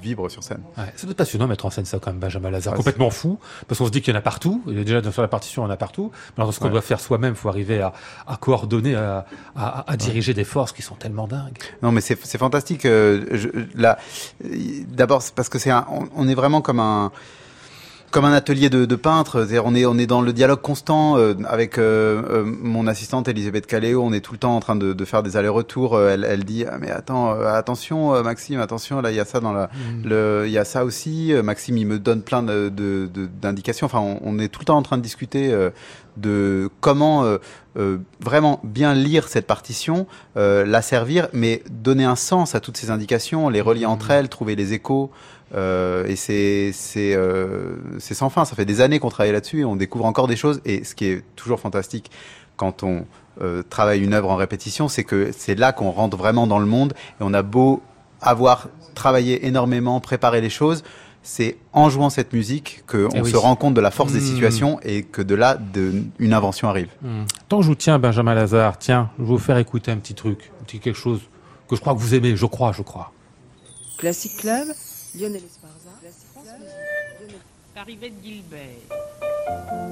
vibrent 0.01 0.29
sur 0.31 0.43
scène. 0.43 0.61
Ouais, 0.77 0.85
c'est 0.95 1.13
passionnant 1.13 1.45
de 1.45 1.49
mettre 1.49 1.65
en 1.65 1.69
scène 1.69 1.85
ça 1.85 1.99
quand 1.99 2.11
même, 2.11 2.19
Benjamin 2.19 2.49
Lazare. 2.51 2.73
Ouais, 2.73 2.77
Complètement 2.77 3.09
fou, 3.09 3.39
parce 3.67 3.79
qu'on 3.79 3.85
se 3.85 3.91
dit 3.91 4.01
qu'il 4.01 4.13
y 4.13 4.15
en 4.15 4.19
a 4.19 4.21
partout. 4.23 4.63
Déjà 4.67 5.01
sur 5.11 5.21
la 5.21 5.27
partition, 5.27 5.63
il 5.63 5.65
y 5.65 5.69
en 5.69 5.71
a 5.71 5.77
partout. 5.77 6.11
Mais 6.37 6.43
dans 6.43 6.51
ce 6.51 6.59
qu'on 6.59 6.65
Ouais. 6.65 6.71
doit 6.71 6.81
faire 6.81 6.99
soi-même, 6.99 7.35
faut 7.35 7.49
arriver 7.49 7.81
à, 7.81 7.93
à 8.27 8.37
coordonner, 8.37 8.95
à, 8.95 9.25
à, 9.55 9.91
à 9.91 9.97
diriger 9.97 10.33
des 10.33 10.43
forces 10.43 10.71
qui 10.71 10.81
sont 10.81 10.95
tellement 10.95 11.27
dingues. 11.27 11.57
Non, 11.81 11.91
mais 11.91 12.01
c'est 12.01 12.15
fantastique. 12.37 12.85
euh, 12.85 13.25
je- 13.31 13.49
là, 13.75 13.97
d'abord, 14.87 15.23
parce 15.35 15.49
que 15.49 15.59
c'est 15.59 15.71
on, 15.71 16.09
on 16.15 16.27
est 16.27 16.35
vraiment 16.35 16.61
comme 16.61 16.79
un 16.79 17.11
comme 18.11 18.25
un 18.25 18.33
atelier 18.33 18.69
de, 18.69 18.85
de 18.85 18.95
peintre. 18.95 19.39
C'est-à-dire, 19.39 19.63
on 19.65 19.75
est 19.75 19.85
on 19.85 19.97
est 19.97 20.07
dans 20.07 20.21
le 20.21 20.33
dialogue 20.33 20.61
constant 20.61 21.17
euh, 21.17 21.33
avec 21.47 21.77
euh, 21.77 22.21
euh, 22.29 22.43
mon 22.45 22.87
assistante 22.87 23.27
Elisabeth 23.27 23.67
Caléo. 23.67 24.01
On 24.03 24.13
est 24.13 24.19
tout 24.21 24.33
le 24.33 24.39
temps 24.39 24.55
en 24.55 24.59
train 24.59 24.75
de, 24.75 24.93
de 24.93 25.05
faire 25.05 25.23
des 25.23 25.37
allers-retours. 25.37 25.95
Euh, 25.95 26.09
Elle, 26.13 26.25
elle 26.25 26.43
dit 26.43 26.65
ah, 26.65 26.77
mais 26.79 26.91
attends, 26.91 27.33
euh, 27.33 27.53
attention 27.53 28.21
Maxime, 28.23 28.59
attention 28.59 29.01
là, 29.01 29.11
il 29.11 29.15
y 29.17 29.19
a 29.19 29.25
ça 29.25 29.39
dans 29.39 29.53
la 29.53 29.69
le, 30.03 30.43
il 30.45 30.51
y 30.51 30.57
a 30.57 30.65
ça 30.65 30.85
aussi. 30.85 31.33
Maxime, 31.43 31.77
il 31.77 31.87
me 31.87 31.99
donne 31.99 32.21
plein 32.21 32.43
de 32.43 32.69
d'indications. 33.41 33.85
Enfin, 33.85 33.99
on, 33.99 34.19
on 34.23 34.39
est 34.39 34.49
tout 34.49 34.61
le 34.61 34.65
temps 34.65 34.77
en 34.77 34.83
train 34.83 34.97
de 34.97 35.03
discuter. 35.03 35.51
euh, 35.53 35.69
de 36.17 36.69
comment 36.81 37.23
euh, 37.23 37.37
euh, 37.77 37.97
vraiment 38.19 38.59
bien 38.63 38.93
lire 38.93 39.27
cette 39.29 39.47
partition, 39.47 40.05
euh, 40.35 40.65
la 40.65 40.81
servir, 40.81 41.29
mais 41.33 41.63
donner 41.71 42.03
un 42.03 42.17
sens 42.17 42.55
à 42.55 42.59
toutes 42.59 42.75
ces 42.77 42.91
indications, 42.91 43.47
les 43.47 43.61
relier 43.61 43.85
entre 43.85 44.11
elles, 44.11 44.27
trouver 44.27 44.55
les 44.55 44.73
échos. 44.73 45.11
Euh, 45.55 46.05
et 46.05 46.15
c'est 46.15 46.71
c'est 46.73 47.13
euh, 47.15 47.75
c'est 47.99 48.13
sans 48.13 48.29
fin. 48.29 48.45
Ça 48.45 48.55
fait 48.55 48.65
des 48.65 48.81
années 48.81 48.99
qu'on 48.99 49.09
travaille 49.09 49.31
là-dessus 49.31 49.61
et 49.61 49.65
on 49.65 49.75
découvre 49.75 50.05
encore 50.05 50.27
des 50.27 50.35
choses. 50.35 50.61
Et 50.65 50.83
ce 50.83 50.95
qui 50.95 51.05
est 51.05 51.23
toujours 51.35 51.59
fantastique 51.59 52.11
quand 52.57 52.83
on 52.83 53.05
euh, 53.41 53.63
travaille 53.69 54.01
une 54.01 54.13
œuvre 54.13 54.29
en 54.29 54.35
répétition, 54.35 54.87
c'est 54.87 55.03
que 55.03 55.31
c'est 55.35 55.55
là 55.55 55.71
qu'on 55.71 55.91
rentre 55.91 56.17
vraiment 56.17 56.45
dans 56.45 56.59
le 56.59 56.65
monde. 56.65 56.93
Et 57.19 57.21
on 57.23 57.33
a 57.33 57.41
beau 57.41 57.81
avoir 58.21 58.67
travaillé 58.95 59.47
énormément, 59.47 59.99
préparé 60.01 60.41
les 60.41 60.49
choses, 60.49 60.83
c'est 61.23 61.57
en 61.71 61.89
jouant 61.89 62.09
cette 62.09 62.33
musique 62.33 62.83
qu'on 62.85 63.07
Eh 63.13 63.21
oui. 63.21 63.31
se 63.31 63.37
rend 63.37 63.55
compte 63.55 63.73
de 63.73 63.81
la 63.81 63.91
force 63.91 64.11
des 64.11 64.19
Mmh. 64.19 64.23
situations 64.23 64.79
et 64.83 65.03
que 65.03 65.21
de 65.21 65.35
là, 65.35 65.55
de, 65.55 66.03
une 66.19 66.33
invention 66.33 66.67
arrive. 66.67 66.89
Hmm. 67.01 67.23
Tant 67.47 67.57
que 67.57 67.63
je 67.63 67.69
vous 67.69 67.75
tiens, 67.75 67.97
Benjamin 67.97 68.33
Lazare, 68.35 68.77
tiens, 68.77 69.09
je 69.17 69.23
vais 69.23 69.29
vous 69.29 69.37
faire 69.37 69.57
écouter 69.57 69.91
un 69.91 69.97
petit 69.97 70.15
truc, 70.15 70.51
un 70.59 70.65
petit 70.65 70.79
quelque 70.79 70.97
chose 70.97 71.21
que 71.69 71.75
je 71.77 71.81
crois 71.81 71.93
que 71.93 71.99
vous 71.99 72.13
aimez, 72.13 72.35
je 72.35 72.45
crois, 72.45 72.71
je 72.73 72.81
crois. 72.81 73.13
Classic 73.97 74.35
Club, 74.37 74.67
Lionel 75.15 75.43
Esparza. 75.43 75.89
France 76.33 76.45
Musique, 76.59 77.19
Lionel- 77.19 77.41
Arrivée 77.75 78.09
de 78.09 78.21
Gilbert. 78.23 79.89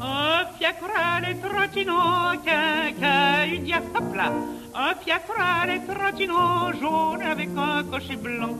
Un 0.00 0.46
fiacre 0.58 0.90
à 0.96 1.20
les 1.20 1.36
trottinants, 1.36 2.36
qu'un 2.44 3.44
une 3.46 3.64
diapapla. 3.64 4.32
Un 4.74 4.94
les 5.66 5.80
trottinants, 5.86 6.72
jaune 6.80 7.22
avec 7.22 7.50
un 7.56 7.84
cocher 7.84 8.16
blanc. 8.16 8.56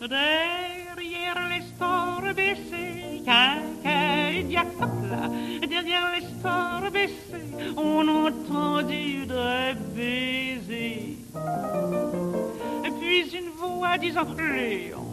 Derrière 0.00 1.48
les 1.48 1.62
stores 1.74 2.34
baissés, 2.34 3.11
qu'un 3.24 3.62
une 4.32 4.48
diapapla. 4.48 5.28
Derrière 5.68 6.12
les 6.14 6.26
stores 6.26 6.90
baissés, 6.92 7.74
on 7.76 8.06
entendit 8.08 9.26
des 9.26 9.74
baisers. 9.94 11.16
Puis 13.00 13.36
une 13.36 13.50
voix 13.56 13.98
disant 13.98 14.26
Léon, 14.38 15.04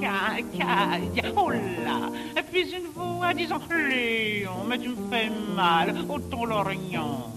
caca, 0.00 0.98
oh 1.36 1.50
là. 1.50 2.10
Puis 2.50 2.72
une 2.72 2.90
voix 2.94 3.32
disant 3.34 3.60
Léon, 3.70 4.64
mais 4.68 4.78
tu 4.78 4.90
me 4.90 4.96
fais 5.10 5.30
mal 5.54 5.94
au 6.08 6.18
ton 6.18 6.44
lorgnon. 6.44 7.30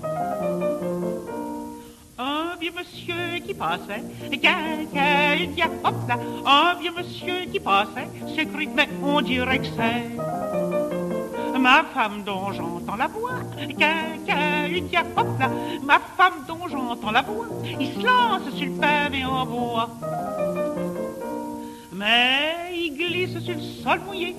Un 2.20 2.56
vieux 2.62 2.72
monsieur 2.78 3.40
qui 3.44 3.56
passait, 3.56 4.04
caca, 4.40 5.68
hop 5.84 5.96
là. 6.08 6.18
Un 6.46 6.80
vieux 6.80 6.92
monsieur 6.96 7.46
qui 7.52 7.60
passait, 7.60 8.08
s'écrit, 8.36 8.68
mais 8.68 8.88
on 9.04 9.20
dirait 9.22 9.58
que 9.58 9.66
c'est 9.66 10.12
ma 11.60 11.84
femme 11.94 12.24
dont 12.24 12.52
j'entends 12.52 12.98
la 12.98 13.08
voix, 13.08 13.40
caca, 13.80 15.02
hop 15.18 15.28
là, 15.40 15.50
ma 15.82 16.00
femme 16.16 16.44
dont 16.48 16.68
j'entends 16.70 17.10
la 17.10 17.24
voix, 17.24 17.48
il 17.80 17.94
se 17.94 18.06
lance 18.06 18.54
sur 18.56 18.68
le 18.68 18.80
pavé 18.80 19.26
en 19.26 19.46
bois. 19.48 19.90
Mais 21.94 22.76
il 22.76 22.96
glisse 22.96 23.40
sur 23.40 23.56
le 23.56 23.62
sol 23.62 24.02
mouillé, 24.06 24.36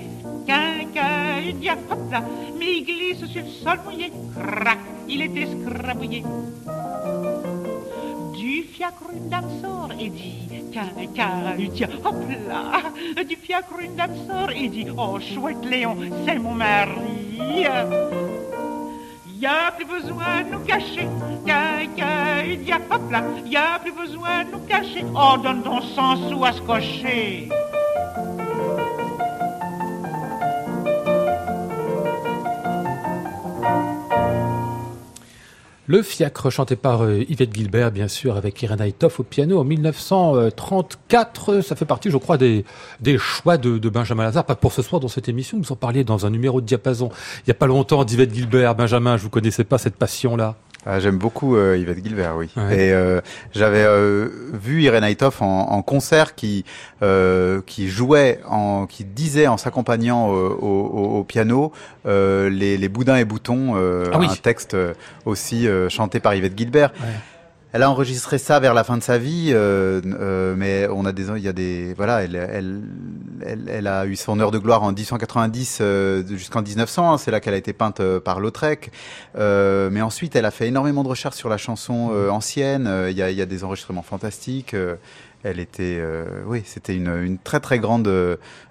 caca, 0.46 1.40
hop 1.90 2.10
là, 2.12 2.22
mais 2.56 2.72
il 2.76 2.84
glisse 2.84 3.26
sur 3.26 3.42
le 3.42 3.48
sol 3.48 3.80
mouillé, 3.84 4.12
crac, 4.36 4.78
il 5.08 5.22
est 5.22 5.36
escrabouillé. 5.36 6.22
Du 8.44 8.62
fiacre 8.62 9.08
sort 9.62 9.88
et 9.98 10.10
dit 10.10 10.42
hop 12.04 12.14
là 12.46 13.24
Du 13.24 13.36
fiacre 13.36 13.80
sort 14.26 14.50
et 14.50 14.68
dit 14.68 14.86
Oh 14.98 15.18
chouette 15.18 15.64
Léon, 15.64 15.96
c'est 16.26 16.38
mon 16.38 16.52
mari. 16.52 17.40
Y 19.40 19.46
a 19.46 19.72
plus 19.72 19.86
besoin 19.86 20.42
de 20.44 20.50
nous 20.52 20.60
cacher 20.60 21.08
Caca, 21.46 22.42
tiens, 22.66 22.80
hop 22.90 23.10
là 23.10 23.22
Y 23.46 23.56
a 23.56 23.78
plus 23.78 23.92
besoin 23.92 24.44
de 24.44 24.50
nous 24.50 24.66
cacher. 24.66 25.06
Oh 25.16 25.38
donne 25.42 25.62
ton 25.62 25.80
100 25.80 26.28
sous 26.28 26.44
à 26.44 26.52
se 26.52 26.60
cocher 26.60 27.48
Le 35.86 36.00
fiacre 36.00 36.48
chanté 36.48 36.76
par 36.76 37.02
euh, 37.02 37.24
Yvette 37.28 37.54
Gilbert, 37.54 37.90
bien 37.90 38.08
sûr, 38.08 38.36
avec 38.36 38.62
Irena 38.62 38.86
Itoff 38.86 39.20
au 39.20 39.22
piano 39.22 39.58
en 39.58 39.64
1934. 39.64 41.60
Ça 41.60 41.76
fait 41.76 41.84
partie, 41.84 42.10
je 42.10 42.16
crois, 42.16 42.38
des, 42.38 42.64
des 43.00 43.18
choix 43.18 43.58
de, 43.58 43.78
Benjamin 43.90 44.22
Lazare. 44.22 44.46
Pas 44.46 44.54
pour 44.54 44.72
ce 44.72 44.80
soir 44.80 44.98
dans 44.98 45.08
cette 45.08 45.28
émission, 45.28 45.58
vous 45.58 45.72
en 45.72 45.76
parliez 45.76 46.02
dans 46.02 46.24
un 46.24 46.30
numéro 46.30 46.62
de 46.62 46.66
diapason. 46.66 47.10
Il 47.44 47.48
y 47.48 47.50
a 47.50 47.54
pas 47.54 47.66
longtemps, 47.66 48.04
d'Yvette 48.04 48.34
Gilbert. 48.34 48.74
Benjamin, 48.74 49.18
je 49.18 49.24
vous 49.24 49.30
connaissais 49.30 49.64
pas 49.64 49.76
cette 49.76 49.96
passion-là. 49.96 50.56
Ah, 50.86 51.00
J'aime 51.00 51.16
beaucoup 51.18 51.56
euh, 51.56 51.76
Yvette 51.78 52.02
Gilbert, 52.04 52.36
oui. 52.36 52.50
Ouais. 52.56 52.76
Et 52.88 52.92
euh, 52.92 53.20
j'avais 53.54 53.82
euh, 53.84 54.28
vu 54.52 54.82
Irene 54.82 55.04
Aitoff 55.04 55.40
en, 55.40 55.70
en 55.70 55.82
concert 55.82 56.34
qui 56.34 56.64
euh, 57.02 57.60
qui 57.66 57.88
jouait, 57.88 58.40
en, 58.48 58.86
qui 58.86 59.04
disait 59.04 59.46
en 59.46 59.56
s'accompagnant 59.56 60.28
au, 60.28 60.34
au- 60.34 61.18
au 61.20 61.24
piano 61.24 61.72
euh, 62.06 62.50
les, 62.50 62.76
les 62.76 62.88
boudins 62.88 63.16
et 63.16 63.24
boutons, 63.24 63.74
euh, 63.76 64.04
Ah 64.12 64.18
oui. 64.18 64.26
un 64.30 64.34
texte 64.36 64.76
aussi 65.24 65.66
euh, 65.66 65.88
chanté 65.88 66.20
par 66.20 66.34
Yvette 66.34 66.56
Gilbert. 66.58 66.92
Ouais. 67.00 67.06
Elle 67.74 67.82
a 67.82 67.90
enregistré 67.90 68.38
ça 68.38 68.60
vers 68.60 68.72
la 68.72 68.84
fin 68.84 68.96
de 68.96 69.02
sa 69.02 69.18
vie, 69.18 69.50
euh, 69.52 70.00
euh, 70.04 70.54
mais 70.56 70.86
on 70.92 71.04
a 71.06 71.10
des, 71.10 71.26
il 71.30 71.42
y 71.42 71.48
a 71.48 71.52
des, 71.52 71.92
voilà, 71.94 72.22
elle, 72.22 72.36
elle, 72.36 72.82
elle, 73.44 73.68
elle 73.68 73.86
a 73.88 74.06
eu 74.06 74.14
son 74.14 74.38
heure 74.38 74.52
de 74.52 74.58
gloire 74.58 74.84
en 74.84 74.92
1890 74.92 75.78
euh, 75.80 76.22
jusqu'en 76.28 76.62
1900. 76.62 77.12
hein, 77.14 77.18
c'est 77.18 77.32
là 77.32 77.40
qu'elle 77.40 77.54
a 77.54 77.56
été 77.56 77.72
peinte 77.72 77.98
euh, 77.98 78.20
par 78.20 78.38
Lautrec. 78.38 78.92
Euh, 79.36 79.90
mais 79.90 80.02
ensuite, 80.02 80.36
elle 80.36 80.44
a 80.44 80.52
fait 80.52 80.68
énormément 80.68 81.02
de 81.02 81.08
recherches 81.08 81.34
sur 81.34 81.48
la 81.48 81.56
chanson 81.56 82.10
euh, 82.12 82.28
ancienne. 82.28 82.86
Euh, 82.86 83.10
Il 83.10 83.16
y, 83.16 83.22
a, 83.22 83.32
il 83.32 83.36
y 83.36 83.42
a 83.42 83.46
des 83.46 83.64
enregistrements 83.64 84.02
fantastiques. 84.02 84.74
Euh, 84.74 84.94
elle 85.42 85.58
était, 85.58 85.98
euh, 85.98 86.44
oui, 86.46 86.62
c'était 86.64 86.94
une, 86.94 87.08
une 87.08 87.38
très 87.38 87.58
très 87.58 87.80
grande 87.80 88.08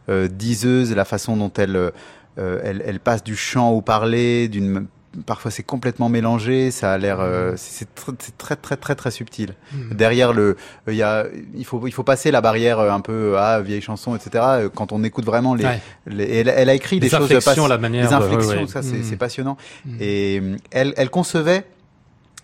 diseuse. 0.07 0.95
La 0.95 1.03
façon 1.03 1.35
dont 1.35 1.51
elle, 1.57 1.75
euh, 1.75 2.61
elle, 2.63 2.81
elle 2.85 3.01
passe 3.01 3.21
du 3.21 3.35
chant 3.35 3.71
au 3.71 3.81
parler, 3.81 4.47
d'une 4.47 4.87
Parfois 5.27 5.51
c'est 5.51 5.61
complètement 5.61 6.09
mélangé, 6.09 6.71
ça 6.71 6.91
a 6.93 6.97
l'air, 6.97 7.19
euh, 7.19 7.53
c'est 7.55 7.85
c'est 7.85 7.87
tr- 7.95 8.15
très 8.37 8.55
très 8.55 8.77
très 8.77 8.95
très 8.95 9.11
subtil. 9.11 9.53
Derrière 9.91 10.33
le, 10.33 10.57
il 10.87 10.95
y 10.95 11.03
a, 11.03 11.25
il 11.53 11.65
faut 11.65 11.85
il 11.85 11.91
faut 11.91 12.01
passer 12.03 12.31
la 12.31 12.41
barrière 12.41 12.79
euh, 12.79 12.89
un 12.91 12.99
peu 12.99 13.35
ah 13.37 13.61
vieille 13.61 13.81
chanson 13.81 14.15
etc. 14.15 14.43
euh, 14.47 14.69
Quand 14.73 14.91
on 14.91 15.03
écoute 15.03 15.25
vraiment 15.25 15.53
les, 15.53 15.65
Ouais. 15.65 15.79
les- 16.07 16.37
elle, 16.39 16.47
elle 16.49 16.69
a 16.69 16.73
écrit 16.73 16.95
Les 16.95 17.01
des 17.01 17.09
choses 17.09 17.25
inflexions, 17.31 17.63
pas- 17.63 17.69
la 17.69 17.77
manière 17.77 18.07
les 18.07 18.13
inflexions, 18.13 18.49
ouais, 18.53 18.61
ouais. 18.61 18.67
ça 18.67 18.81
c'est 18.81 18.97
Mm. 18.97 19.03
c'est 19.03 19.17
passionnant. 19.17 19.57
Et 19.99 20.41
elle 20.71 20.93
elle 20.97 21.09
concevait 21.11 21.63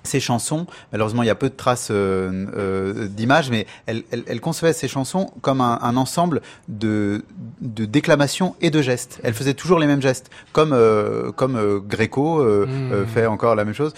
ces 0.03 0.19
chansons, 0.21 0.65
malheureusement 0.91 1.23
il 1.23 1.27
y 1.27 1.29
a 1.29 1.35
peu 1.35 1.49
de 1.49 1.55
traces 1.55 1.89
euh, 1.91 2.45
euh, 2.55 3.07
d'images, 3.07 3.49
mais 3.51 3.67
elle, 3.85 4.03
elle, 4.11 4.23
elle 4.27 4.39
concevait 4.41 4.71
ces 4.73 4.87
chansons 4.87 5.31
comme 5.41 5.59
un, 5.61 5.77
un 5.81 5.97
ensemble 5.97 6.41
de, 6.69 7.25
de 7.61 7.83
déclamations 7.85 8.55
et 8.61 8.69
de 8.71 8.81
gestes. 8.81 9.19
Elle 9.23 9.33
faisait 9.33 9.53
toujours 9.53 9.77
les 9.77 9.87
mêmes 9.87 10.01
gestes, 10.01 10.29
comme 10.53 10.71
euh, 10.73 11.31
comme 11.33 11.55
euh, 11.57 11.79
Gréco 11.79 12.39
Mmh. 12.39 12.91
euh, 12.93 13.05
fait 13.05 13.25
encore 13.25 13.55
la 13.55 13.65
même 13.65 13.73
chose, 13.73 13.93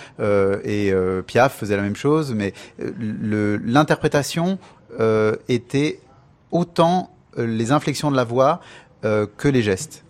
et 0.64 0.94
Piaf 1.28 1.56
faisait 1.58 1.76
la 1.76 1.82
même 1.84 1.96
chose, 1.96 2.34
mais 2.34 2.54
l'interprétation 3.64 4.58
était 5.48 6.00
autant 6.52 7.12
les 7.38 7.72
inflexions 7.72 8.12
de 8.12 8.16
la 8.16 8.24
voix 8.24 8.60
que 9.04 9.48
les 9.48 9.62
gestes. 9.62 10.04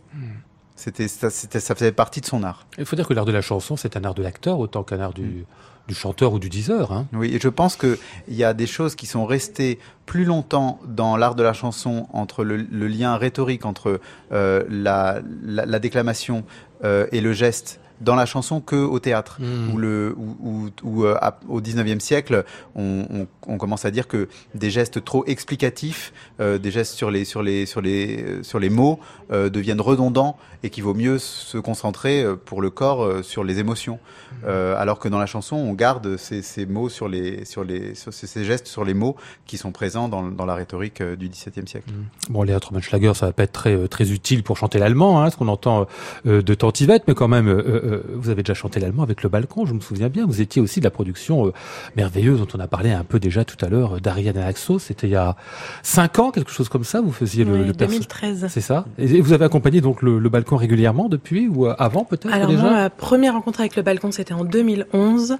C'était 0.76 1.08
ça, 1.08 1.30
c'était- 1.30 1.60
ça 1.60 1.76
faisait 1.76 1.92
partie 1.92 2.22
de 2.22 2.26
son 2.26 2.42
art. 2.44 2.66
Il 2.80 2.86
faut 2.86 2.96
dire 2.96 3.08
que 3.08 3.14
l'art 3.14 3.26
de 3.26 3.32
la 3.32 3.42
chanson, 3.42 3.78
c'est 3.78 3.96
un 3.98 4.04
art 4.04 4.16
de 4.16 4.24
l'acteur 4.24 4.58
autant 4.58 4.84
qu'un 4.84 5.00
art 5.00 5.14
du, 5.14 5.46
du 5.92 6.00
chanteur 6.00 6.32
ou 6.32 6.40
du 6.40 6.48
diseur. 6.48 6.94
Hein. 6.94 7.06
Oui, 7.12 7.36
et 7.36 7.40
je 7.40 7.50
pense 7.50 7.76
qu'il 7.76 7.98
y 8.30 8.46
a 8.46 8.54
des 8.54 8.66
choses 8.66 8.96
qui 8.96 9.08
sont 9.08 9.26
restées 9.26 9.78
plus 10.06 10.24
longtemps 10.24 10.80
dans 10.88 11.18
l'art 11.18 11.36
de 11.36 11.44
la 11.44 11.52
chanson 11.52 12.08
entre 12.14 12.46
le, 12.46 12.88
lien 12.88 13.18
rhétorique 13.18 13.66
entre 13.66 14.00
euh, 14.32 14.64
la 14.70 15.80
déclamation 15.80 16.46
euh, 16.86 17.08
et 17.12 17.20
le 17.20 17.34
geste 17.34 17.82
dans 18.02 18.16
la 18.16 18.26
chanson 18.26 18.60
que 18.62 18.76
au 18.76 19.00
théâtre 19.00 19.38
Mm. 19.40 19.74
où 19.74 19.78
le 19.78 20.16
où, 20.18 20.36
où- 20.42 20.70
où, 20.84 21.06
euh, 21.06 21.16
à- 21.22 21.40
au 21.48 21.62
19e 21.62 22.00
siècle 22.00 22.44
on, 22.76 23.06
on, 23.10 23.28
on 23.48 23.58
commence 23.58 23.86
à 23.86 23.92
dire 23.92 24.08
que 24.08 24.28
des 24.56 24.70
gestes 24.70 25.04
trop 25.04 25.24
explicatifs 25.26 26.14
euh, 26.40 26.58
des 26.58 26.72
gestes 26.72 26.96
sur 26.96 27.12
les 27.12 27.26
sur 27.26 27.42
les 27.44 27.66
sur 27.66 27.82
les 27.82 28.24
euh, 28.24 28.44
sur 28.44 28.60
les 28.60 28.70
mots 28.70 29.00
euh, 29.32 29.50
deviennent 29.50 29.82
redondants 29.82 30.38
et 30.64 30.70
qu'il 30.70 30.84
vaut 30.84 30.94
mieux 30.94 31.18
se 31.20 31.58
concentrer 31.58 32.26
pour 32.46 32.62
le 32.62 32.70
corps 32.70 33.04
euh, 33.04 33.24
sur 33.24 33.44
les 33.44 33.60
émotions 33.60 34.00
euh, 34.46 34.76
alors 34.78 35.00
que 35.00 35.08
dans 35.10 35.20
la 35.20 35.26
chanson, 35.26 35.56
on 35.56 35.74
garde 35.74 36.18
ces, 36.18 36.42
ces 36.42 36.66
mots 36.66 36.88
sur 36.90 37.08
les, 37.10 37.44
sur 37.46 37.64
les, 37.64 37.96
sur 37.96 38.14
ces, 38.14 38.44
gestes 38.46 38.68
sur 38.68 38.86
les 38.86 38.94
mots 38.94 39.16
qui 39.46 39.58
sont 39.58 39.72
présents 39.72 40.08
dans, 40.08 40.24
dans 40.24 40.46
la 40.46 40.56
rhétorique 40.56 41.02
du 41.04 41.28
XVIIe 41.30 41.68
siècle. 41.68 41.90
Bon, 42.30 42.44
Léa 42.44 42.60
Trommenschlager, 42.60 43.14
ça 43.14 43.28
va 43.28 43.34
pas 43.34 43.44
être 43.44 43.52
très, 43.52 43.88
très 43.90 44.12
utile 44.12 44.42
pour 44.44 44.58
chanter 44.58 44.80
l'allemand, 44.80 45.22
hein, 45.22 45.30
ce 45.30 45.36
qu'on 45.38 45.48
entend 45.50 45.86
de 46.26 46.54
Tantivette, 46.54 47.04
mais 47.08 47.14
quand 47.14 47.28
même, 47.28 47.50
euh, 47.92 48.04
vous 48.16 48.30
avez 48.30 48.44
déjà 48.44 48.54
chanté 48.54 48.80
l'allemand 48.80 49.04
avec 49.04 49.24
le 49.24 49.30
balcon, 49.30 49.66
je 49.66 49.74
me 49.74 49.80
souviens 49.80 50.10
bien. 50.10 50.26
Vous 50.26 50.42
étiez 50.42 50.62
aussi 50.62 50.80
de 50.80 50.86
la 50.86 50.92
production 50.92 51.48
euh, 51.48 51.54
merveilleuse 51.96 52.40
dont 52.40 52.48
on 52.56 52.60
a 52.60 52.68
parlé 52.68 52.92
un 52.92 53.04
peu 53.04 53.20
déjà 53.20 53.46
tout 53.46 53.64
à 53.64 53.70
l'heure 53.70 53.96
euh, 53.96 54.00
d'Ariane 54.00 54.38
Axo. 54.38 54.80
C'était 54.80 55.08
il 55.08 55.12
y 55.12 55.16
a 55.16 55.36
cinq 55.84 56.20
ans, 56.20 56.32
quelque 56.32 56.52
chose 56.52 56.70
comme 56.70 56.84
ça. 56.84 57.02
Vous 57.02 57.12
faisiez 57.12 57.44
le, 57.44 57.54
Oui, 57.54 57.66
le 57.68 57.74
perso- 57.74 57.94
2013. 57.94 58.48
C'est 58.50 58.62
ça. 58.62 58.86
Et 58.98 59.22
vous 59.22 59.34
avez 59.34 59.46
accompagné 59.46 59.82
donc 59.82 60.02
le, 60.02 60.20
le 60.20 60.30
balcon 60.30 60.56
régulièrement 60.58 61.10
depuis 61.10 61.48
ou 61.48 61.68
avant 61.68 62.06
peut-être 62.06 62.34
Alors 62.34 62.48
déjà 62.50 62.62
moi, 62.62 62.72
ma 62.72 62.90
première 62.90 63.34
rencontre 63.34 63.60
avec 63.60 63.76
le 63.76 63.82
balcon, 63.82 64.12
c'était 64.12 64.34
en 64.34 64.44
2011 64.46 65.38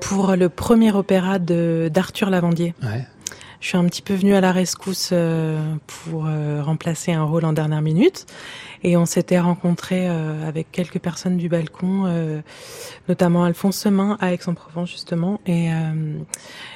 pour 0.00 0.34
le 0.36 0.48
premier 0.48 0.92
opéra 0.92 1.38
de 1.38 1.90
d'Arthur 1.92 2.30
Lavandier. 2.30 2.74
Ouais. 2.82 3.06
Je 3.60 3.68
suis 3.68 3.78
un 3.78 3.84
petit 3.86 4.02
peu 4.02 4.12
venue 4.14 4.34
à 4.34 4.42
la 4.42 4.52
rescousse 4.52 5.08
euh, 5.12 5.58
pour 5.86 6.26
remplacer 6.62 7.12
un 7.12 7.22
rôle 7.22 7.46
en 7.46 7.54
dernière 7.54 7.80
minute. 7.80 8.26
Et 8.86 8.98
on 8.98 9.06
s'était 9.06 9.40
rencontrés 9.40 10.06
euh, 10.08 10.46
avec 10.46 10.70
quelques 10.70 10.98
personnes 10.98 11.38
du 11.38 11.48
balcon, 11.48 12.04
euh, 12.06 12.42
notamment 13.08 13.44
Alphonse 13.44 13.76
Semin 13.78 14.18
à 14.20 14.34
Aix-en-Provence 14.34 14.90
justement. 14.90 15.40
Et, 15.46 15.72
euh, 15.72 16.18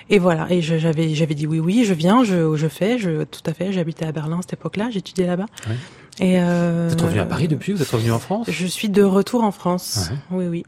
et 0.09 0.19
voilà. 0.19 0.47
Et 0.51 0.63
j'avais 0.63 1.15
j'avais 1.15 1.35
dit 1.35 1.47
oui, 1.47 1.61
oui, 1.61 1.85
je 1.85 1.93
viens, 1.93 2.25
je, 2.25 2.57
je 2.57 2.67
fais, 2.67 2.99
je, 2.99 3.25
tout 3.25 3.43
à 3.45 3.53
fait. 3.53 3.73
J'habitais 3.73 4.07
à 4.07 4.13
Berlin 4.13 4.39
à 4.39 4.43
cette 4.43 4.55
époque-là, 4.55 4.89
j'étudiais 4.91 5.27
là-bas. 5.27 5.47
Et 6.19 6.41
euh, 6.41 6.87
Vous 6.89 6.95
êtes 6.95 7.01
revenu 7.03 7.21
à 7.21 7.27
Paris 7.27 7.47
depuis? 7.47 7.75
Vous 7.75 7.83
êtes 7.83 7.91
revenu 7.91 8.11
en 8.11 8.19
France? 8.19 8.49
Je 8.51 8.67
suis 8.67 8.89
de 8.89 9.03
retour 9.03 9.45
en 9.45 9.53
France. 9.53 10.11
Ouais. 10.33 10.39
Oui, 10.39 10.47
oui. 10.47 10.65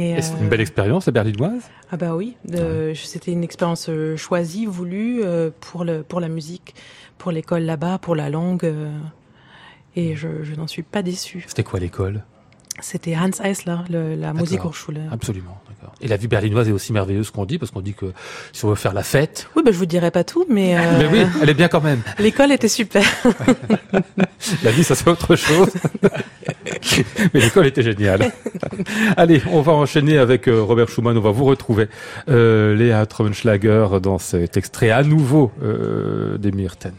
Et, 0.00 0.12
Et 0.12 0.22
c'est 0.22 0.34
euh, 0.34 0.40
une 0.42 0.48
belle 0.48 0.60
expérience, 0.60 1.06
la 1.06 1.12
berlinoise? 1.12 1.62
Ah 1.90 1.96
bah 1.96 2.14
oui, 2.14 2.36
de- 2.44 2.92
c'était 2.94 3.32
une 3.32 3.42
expérience 3.44 3.90
choisie, 4.16 4.66
voulue 4.66 5.22
pour 5.60 5.84
le 5.84 6.02
pour 6.04 6.20
la 6.20 6.28
musique, 6.28 6.74
pour 7.18 7.32
l'école 7.32 7.62
là-bas, 7.62 7.98
pour 7.98 8.14
la 8.14 8.30
langue, 8.30 8.72
et 9.96 10.14
je, 10.14 10.28
je 10.42 10.54
n'en 10.54 10.66
suis 10.66 10.82
pas 10.82 11.02
déçue. 11.02 11.44
C'était 11.48 11.64
quoi 11.64 11.80
l'école? 11.80 12.22
C'était 12.80 13.16
Hans 13.16 13.30
Eisler, 13.42 13.78
le, 13.88 14.14
la 14.16 14.34
Musikhochschule. 14.34 15.00
Absolument, 15.10 15.58
d'accord. 15.68 15.94
Et 16.02 16.08
la 16.08 16.18
vie 16.18 16.28
berlinoise 16.28 16.68
est 16.68 16.72
aussi 16.72 16.92
merveilleuse 16.92 17.30
qu'on 17.30 17.46
dit, 17.46 17.56
parce 17.56 17.70
qu'on 17.70 17.80
dit 17.80 17.94
que 17.94 18.12
si 18.52 18.66
on 18.66 18.68
veut 18.68 18.74
faire 18.74 18.92
la 18.92 19.02
fête, 19.02 19.48
Oui, 19.56 19.62
bah 19.64 19.72
je 19.72 19.78
vous 19.78 19.86
dirai 19.86 20.10
pas 20.10 20.24
tout, 20.24 20.44
mais, 20.50 20.76
euh, 20.76 20.80
mais 20.98 21.06
oui, 21.06 21.26
elle 21.40 21.48
est 21.48 21.54
bien 21.54 21.68
quand 21.68 21.80
même. 21.80 22.02
l'école 22.18 22.52
était 22.52 22.68
super. 22.68 23.02
La 24.62 24.70
vie, 24.70 24.84
ça 24.84 24.94
c'est 24.94 25.08
autre 25.08 25.34
chose. 25.34 25.70
Mais 27.34 27.40
l'école 27.40 27.66
était 27.66 27.82
géniale. 27.82 28.30
Allez, 29.16 29.42
on 29.50 29.60
va 29.62 29.72
enchaîner 29.72 30.18
avec 30.18 30.46
euh, 30.46 30.62
Robert 30.62 30.88
Schumann. 30.88 31.16
On 31.16 31.20
va 31.20 31.30
vous 31.30 31.44
retrouver, 31.44 31.88
euh, 32.28 32.74
Léa 32.74 33.06
Trommenschlager, 33.06 33.86
dans 34.02 34.18
cet 34.18 34.56
extrait 34.56 34.90
à 34.90 35.02
nouveau 35.02 35.50
euh, 35.62 36.38
des 36.38 36.52
Myrten. 36.52 36.94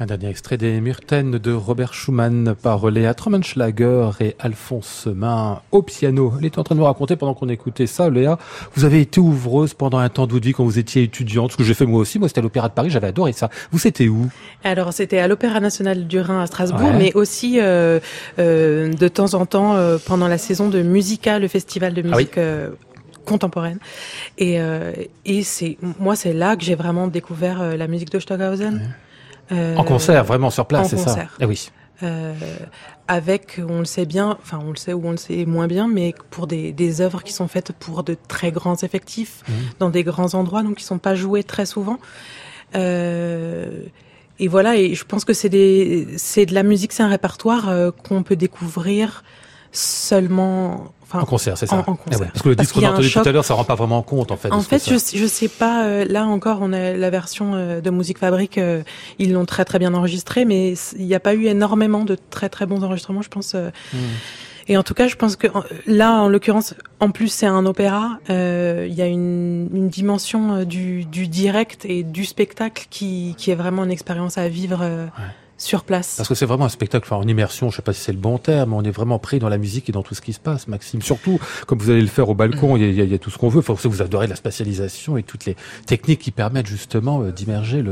Un 0.00 0.06
dernier 0.06 0.28
extrait 0.28 0.56
des 0.56 0.80
Myrten 0.80 1.38
de 1.38 1.52
Robert 1.52 1.92
Schumann 1.92 2.54
par 2.62 2.88
Léa 2.88 3.14
Trommenschlager 3.14 4.10
et 4.20 4.36
Alphonse 4.38 5.08
Main 5.12 5.60
au 5.72 5.82
piano. 5.82 6.32
Elle 6.38 6.46
était 6.46 6.60
en 6.60 6.62
train 6.62 6.76
de 6.76 6.80
nous 6.80 6.86
raconter 6.86 7.16
pendant 7.16 7.34
qu'on 7.34 7.48
écoutait 7.48 7.88
ça, 7.88 8.08
Léa, 8.08 8.38
vous 8.76 8.84
avez 8.84 9.00
été 9.00 9.18
ouvreuse 9.18 9.74
pendant 9.74 9.98
un 9.98 10.08
temps 10.08 10.28
de 10.28 10.32
votre 10.34 10.44
vie 10.44 10.52
quand 10.52 10.62
vous 10.62 10.78
étiez 10.78 11.02
étudiante, 11.02 11.50
ce 11.50 11.56
que 11.56 11.64
j'ai 11.64 11.74
fait 11.74 11.84
moi 11.84 11.98
aussi, 12.00 12.20
moi 12.20 12.28
c'était 12.28 12.38
à 12.38 12.42
l'Opéra 12.42 12.68
de 12.68 12.74
Paris, 12.74 12.90
j'avais 12.90 13.08
adoré 13.08 13.32
ça. 13.32 13.50
Vous 13.72 13.80
c'était 13.80 14.06
où? 14.06 14.28
Alors 14.62 14.92
c'était 14.92 15.18
à 15.18 15.26
l'Opéra 15.26 15.58
national 15.58 16.06
du 16.06 16.20
Rhin 16.20 16.42
à 16.42 16.46
Strasbourg, 16.46 16.90
Ouais. 16.90 16.96
mais 16.96 17.12
aussi 17.14 17.58
euh, 17.58 17.98
euh, 18.38 18.92
de 18.92 19.08
temps 19.08 19.34
en 19.34 19.46
temps 19.46 19.74
euh, 19.74 19.98
pendant 20.06 20.28
la 20.28 20.38
saison 20.38 20.68
de 20.68 20.80
Musica, 20.80 21.40
le 21.40 21.48
festival 21.48 21.92
de 21.94 22.02
Ah 22.04 22.10
oui. 22.10 22.10
musique 22.18 22.38
euh, 22.38 22.70
contemporaine. 23.24 23.78
Et, 24.38 24.60
euh, 24.60 24.92
et 25.26 25.42
c'est 25.42 25.76
moi 25.98 26.14
c'est 26.14 26.32
là 26.34 26.54
que 26.54 26.62
j'ai 26.62 26.76
vraiment 26.76 27.08
découvert 27.08 27.60
euh, 27.60 27.76
la 27.76 27.88
musique 27.88 28.10
de 28.12 28.20
Stockhausen. 28.20 28.94
En 29.50 29.84
concert, 29.84 30.24
vraiment 30.24 30.50
sur 30.50 30.66
place, 30.66 30.88
c'est 30.90 30.98
ça? 30.98 31.16
Eh 31.40 31.44
oui. 31.46 31.70
euh, 32.02 32.34
avec, 33.08 33.60
on 33.66 33.78
le 33.80 33.84
sait 33.86 34.04
bien, 34.06 34.36
enfin 34.42 34.60
on 34.64 34.70
le 34.70 34.76
sait 34.76 34.92
ou 34.92 35.00
on 35.06 35.10
le 35.12 35.16
sait 35.16 35.44
moins 35.46 35.66
bien, 35.66 35.88
mais 35.88 36.14
pour 36.30 36.46
des, 36.46 36.72
des 36.72 37.00
œuvres 37.00 37.22
qui 37.22 37.32
sont 37.32 37.48
faites 37.48 37.72
pour 37.72 38.02
de 38.04 38.16
très 38.28 38.52
grands 38.52 38.76
effectifs, 38.76 39.42
Mhm. 39.48 39.54
dans 39.78 39.88
des 39.90 40.04
grands 40.04 40.34
endroits, 40.34 40.62
donc 40.62 40.76
qui 40.76 40.84
sont 40.84 40.98
pas 40.98 41.14
joués 41.14 41.42
très 41.42 41.64
souvent. 41.66 41.98
Euh, 42.74 43.82
et 44.38 44.46
voilà, 44.46 44.76
et 44.76 44.94
je 44.94 45.04
pense 45.04 45.24
que 45.24 45.32
c'est 45.32 45.48
des, 45.48 46.06
c'est 46.18 46.46
de 46.46 46.54
la 46.54 46.62
musique, 46.62 46.92
c'est 46.92 47.02
un 47.02 47.08
répertoire 47.08 47.68
euh, 47.70 47.90
qu'on 47.90 48.22
peut 48.22 48.36
découvrir 48.36 49.24
seulement. 49.72 50.92
Enfin, 51.10 51.20
En 51.20 51.24
concert, 51.24 51.56
c'est 51.56 51.66
ça. 51.66 51.76
En, 51.86 51.92
en 51.92 51.94
Eh 51.94 52.04
concert. 52.10 52.20
ouais, 52.20 52.26
Parce 52.32 52.42
que 52.42 52.48
le 52.50 52.56
disque 52.56 52.74
qu'on 52.74 52.84
a 52.84 52.90
entendu 52.90 53.10
tout 53.10 53.18
à 53.24 53.32
l'heure, 53.32 53.44
ça 53.44 53.54
rend 53.54 53.64
pas 53.64 53.74
vraiment 53.76 54.02
compte 54.02 54.30
en 54.30 54.36
fait. 54.36 54.52
En 54.52 54.60
fait, 54.60 54.84
je, 54.88 54.94
je 55.18 55.26
sais 55.26 55.48
pas. 55.48 55.84
euh, 55.86 56.04
là 56.06 56.24
encore, 56.26 56.58
on 56.60 56.72
a 56.74 56.92
la 56.92 57.10
version 57.10 57.52
euh, 57.54 57.80
de 57.80 57.88
Musique 57.90 58.18
Fabrique. 58.18 58.58
euh, 58.58 58.82
ils 59.18 59.32
l'ont 59.32 59.46
très 59.46 59.64
très 59.64 59.78
bien 59.78 59.94
enregistré, 59.94 60.44
mais 60.44 60.74
il 60.98 61.06
n'y 61.06 61.14
a 61.14 61.20
pas 61.20 61.34
eu 61.34 61.46
énormément 61.46 62.04
de 62.04 62.16
très 62.28 62.48
très 62.50 62.66
bons 62.66 62.84
enregistrements, 62.84 63.22
je 63.22 63.28
pense. 63.30 63.54
Hmm. 63.54 63.96
Et 64.70 64.76
en 64.76 64.82
tout 64.82 64.92
cas, 64.92 65.08
je 65.08 65.16
pense 65.16 65.36
que 65.36 65.46
là, 65.86 66.12
en 66.20 66.28
l'occurrence, 66.28 66.74
en 67.00 67.10
plus 67.10 67.28
c'est 67.28 67.46
un 67.46 67.64
opéra. 67.64 68.18
euh, 68.28 68.86
Il 68.86 68.94
y 68.94 69.00
a 69.00 69.06
une, 69.06 69.70
une 69.74 69.88
dimension 69.88 70.64
du, 70.64 71.06
du 71.06 71.26
direct 71.26 71.86
et 71.86 72.02
du 72.02 72.26
spectacle 72.26 72.86
qui, 72.90 73.34
qui 73.38 73.50
est 73.50 73.54
vraiment 73.54 73.84
une 73.84 73.90
expérience 73.90 74.36
à 74.36 74.46
vivre 74.50 74.80
euh, 74.82 75.06
sur 75.58 75.82
place. 75.84 76.14
Parce 76.16 76.28
que 76.28 76.34
c'est 76.34 76.46
vraiment 76.46 76.64
un 76.66 76.70
spectacle 76.70 77.04
enfin, 77.06 77.16
en 77.22 77.26
immersion, 77.28 77.68
je 77.70 77.76
sais 77.76 77.82
pas 77.82 77.92
si 77.92 78.00
c'est 78.00 78.12
le 78.12 78.18
bon 78.18 78.38
terme, 78.38 78.70
mais 78.70 78.76
on 78.76 78.82
est 78.84 78.90
vraiment 78.90 79.18
pris 79.18 79.38
dans 79.40 79.48
la 79.48 79.58
musique 79.58 79.88
et 79.88 79.92
dans 79.92 80.02
tout 80.02 80.14
ce 80.14 80.20
qui 80.20 80.32
se 80.32 80.38
passe, 80.40 80.68
Maxime. 80.68 81.02
Surtout, 81.02 81.38
comme 81.66 81.78
vous 81.78 81.90
allez 81.90 82.00
le 82.00 82.06
faire 82.06 82.28
au 82.28 82.34
balcon, 82.34 82.76
il 82.76 82.94
y 82.94 83.00
a, 83.00 83.04
y 83.04 83.12
y 83.14 83.18
tout 83.18 83.30
ce 83.30 83.38
qu'on 83.38 83.48
veut. 83.48 83.58
Enfin, 83.68 83.74
vous 83.88 84.00
adorez 84.02 84.28
la 84.28 84.36
spatialisation 84.36 85.16
et 85.18 85.22
toutes 85.24 85.44
les 85.44 85.56
techniques 85.86 86.20
qui 86.20 86.30
permettent 86.30 86.68
justement 86.68 87.22
euh, 87.22 87.32
d'immerger 87.32 87.84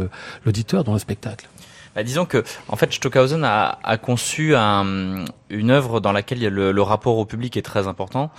l'auditeur 0.45 0.85
dans 0.85 0.93
le 0.93 0.99
spectacle. 1.01 1.49
Bah, 1.97 2.03
disons 2.03 2.25
que, 2.27 2.45
en 2.69 2.77
fait, 2.77 2.93
Stockhausen 2.93 3.43
a, 3.43 3.79
a 3.83 3.97
conçu 3.97 4.55
un- 4.55 5.25
une 5.51 5.71
œuvre 5.71 6.01
dans 6.01 6.13
laquelle 6.13 6.47
le 6.47 6.83
rapport 6.83 7.17
au 7.19 7.25
public 7.25 7.57
est 7.57 7.63
très 7.63 7.89
important. 7.89 8.31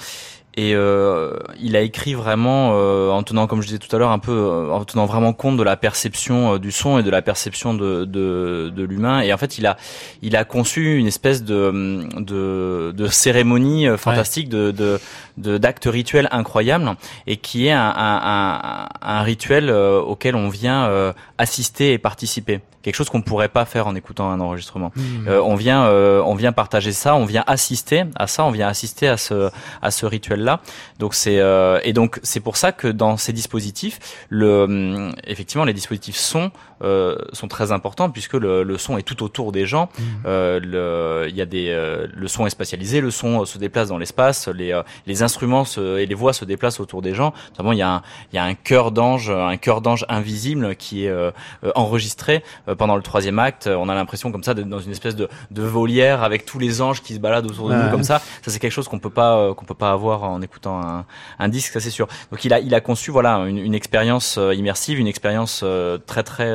Et 0.60 0.74
euh, 0.74 1.38
il 1.62 1.76
a 1.76 1.82
écrit 1.82 2.16
vraiment 2.16 2.72
euh, 2.74 3.12
en 3.12 3.22
tenant, 3.22 3.46
comme 3.46 3.62
je 3.62 3.68
disais 3.68 3.78
tout 3.78 3.96
à 3.96 4.00
l'heure, 4.00 4.10
un 4.10 4.18
peu 4.18 4.32
euh, 4.32 4.72
en 4.72 4.84
tenant 4.86 5.06
vraiment 5.06 5.32
compte 5.32 5.56
de 5.56 5.62
la 5.62 5.78
perception 5.78 6.56
euh, 6.56 6.58
du 6.58 6.72
son 6.72 6.98
et 6.98 7.04
de 7.04 7.12
la 7.12 7.22
perception 7.22 7.76
de, 7.76 8.06
de, 8.06 8.74
de 8.76 8.84
l'humain. 8.84 9.22
Et 9.22 9.32
en 9.32 9.38
fait, 9.38 9.60
il 9.60 9.68
a 9.68 9.78
il 10.24 10.36
a 10.36 10.46
conçu 10.46 10.98
une 10.98 11.06
espèce 11.06 11.44
de 11.44 12.08
de, 12.20 12.92
de 12.92 13.08
cérémonie 13.08 13.88
euh, 13.88 13.98
fantastique, 13.98 14.50
de 14.50 14.72
de 14.72 15.00
de- 15.38 15.60
d'actes 15.60 15.86
rituels 15.86 16.28
incroyables, 16.32 16.96
et 17.28 17.38
qui 17.38 17.68
est 17.68 17.72
un, 17.72 17.94
un, 17.96 18.22
un, 18.24 18.88
un 19.00 19.22
rituel 19.22 19.70
auquel 19.70 20.36
on 20.36 20.50
vient 20.50 20.86
euh, 20.86 21.14
assister 21.38 21.94
et 21.94 22.00
participer. 22.00 22.62
Quelque 22.88 22.96
chose 22.96 23.10
qu'on 23.10 23.18
ne 23.18 23.24
pourrait 23.24 23.50
pas 23.50 23.66
faire 23.66 23.86
en 23.88 23.96
écoutant 23.96 24.32
un 24.32 24.40
enregistrement. 24.40 24.94
Euh, 25.28 25.42
on 25.42 25.56
vient, 25.56 25.88
euh, 25.88 26.22
on 26.26 26.36
vient 26.36 26.54
partager 26.54 26.94
ça, 26.94 27.18
on 27.18 27.26
vient 27.26 27.44
assister 27.46 28.06
à 28.16 28.28
ça, 28.28 28.46
on 28.46 28.52
vient 28.52 28.70
assister 28.70 29.10
à 29.10 29.18
ce, 29.18 29.50
à 29.82 29.92
ce 29.92 30.06
rituel-là. 30.06 30.62
Donc 30.98 31.14
c'est 31.14 31.42
euh, 31.42 31.82
et 31.84 31.92
donc 31.92 32.22
c'est 32.24 32.40
pour 32.40 32.56
ça 32.56 32.72
que 32.72 32.88
dans 32.88 33.18
ces 33.18 33.34
dispositifs, 33.34 34.00
le, 34.30 34.64
hum, 34.64 35.16
effectivement, 35.26 35.66
les 35.66 35.74
dispositifs 35.74 36.16
son 36.16 36.50
euh, 36.84 37.16
sont 37.34 37.48
très 37.48 37.72
importants 37.72 38.10
puisque 38.10 38.34
le, 38.34 38.64
le 38.64 38.78
son 38.78 38.98
est 38.98 39.04
tout 39.04 39.24
autour 39.24 39.52
des 39.52 39.66
gens. 39.66 39.90
Euh, 40.26 40.60
le, 40.62 41.30
il 41.30 41.36
y 41.36 41.42
a 41.42 41.46
des, 41.46 41.70
euh, 41.70 42.08
le 42.14 42.28
son 42.28 42.46
est 42.46 42.50
spatialisé, 42.50 43.02
le 43.02 43.12
son 43.12 43.42
euh, 43.42 43.46
se 43.46 43.58
déplace 43.58 43.90
dans 43.90 43.98
l'espace, 43.98 44.48
les, 44.48 44.72
euh, 44.72 44.84
les 45.06 45.24
instruments 45.24 45.66
se- 45.66 45.98
et 46.00 46.06
les 46.06 46.16
voix 46.16 46.34
se 46.34 46.46
déplacent 46.46 46.80
autour 46.80 47.02
des 47.02 47.14
gens. 47.14 47.34
Notamment, 47.52 47.72
il 47.72 47.80
y 47.80 47.82
a 47.82 47.90
un, 47.96 48.02
il 48.32 48.36
y 48.36 48.40
a 48.40 48.44
un 48.44 48.54
cœur 48.54 48.92
d'ange, 48.92 49.30
un 49.30 49.58
cœur 49.58 49.82
d'ange 49.82 50.06
invisible 50.10 50.76
qui 50.76 51.06
est 51.06 51.10
euh, 51.10 51.32
enregistré 51.76 52.44
pendant 52.78 52.96
le 52.96 53.02
troisième 53.02 53.40
acte. 53.40 53.68
On 53.68 53.90
a 53.90 53.96
l'impression 53.96 54.32
comme 54.32 54.44
ça 54.44 54.54
d'être 54.54 54.70
dans 54.70 54.80
une 54.80 54.92
espèce 54.92 55.16
de, 55.16 55.28
de 55.52 55.62
volière 55.64 56.24
avec 56.24 56.46
tous 56.46 56.60
les 56.60 56.82
anges 56.82 57.02
qui 57.02 57.14
se 57.14 57.20
baladent 57.20 57.46
autour 57.50 57.70
de 57.70 57.76
nous 57.76 57.90
comme 57.92 58.04
ça. 58.04 58.20
Ça 58.42 58.52
c'est 58.52 58.60
quelque 58.60 58.72
chose 58.72 58.88
qu'on 58.88 59.00
peut 59.00 59.10
pas 59.10 59.54
qu'on 59.56 59.66
peut 59.66 59.74
pas 59.74 59.92
avoir 59.92 60.24
en 60.24 60.42
écoutant 60.42 60.80
un, 60.82 61.06
un 61.40 61.48
disque, 61.50 61.74
ça 61.74 61.80
c'est 61.80 61.90
sûr. 61.90 62.08
Donc 62.32 62.44
il 62.46 62.54
a 62.54 62.60
il 62.60 62.74
a 62.74 62.82
conçu 62.82 63.12
voilà 63.12 63.36
une, 63.48 63.58
une 63.58 63.76
expérience 63.76 64.38
immersive, 64.54 65.00
une 65.00 65.08
expérience 65.08 65.62
euh, 65.64 65.98
très 66.06 66.24
très 66.24 66.46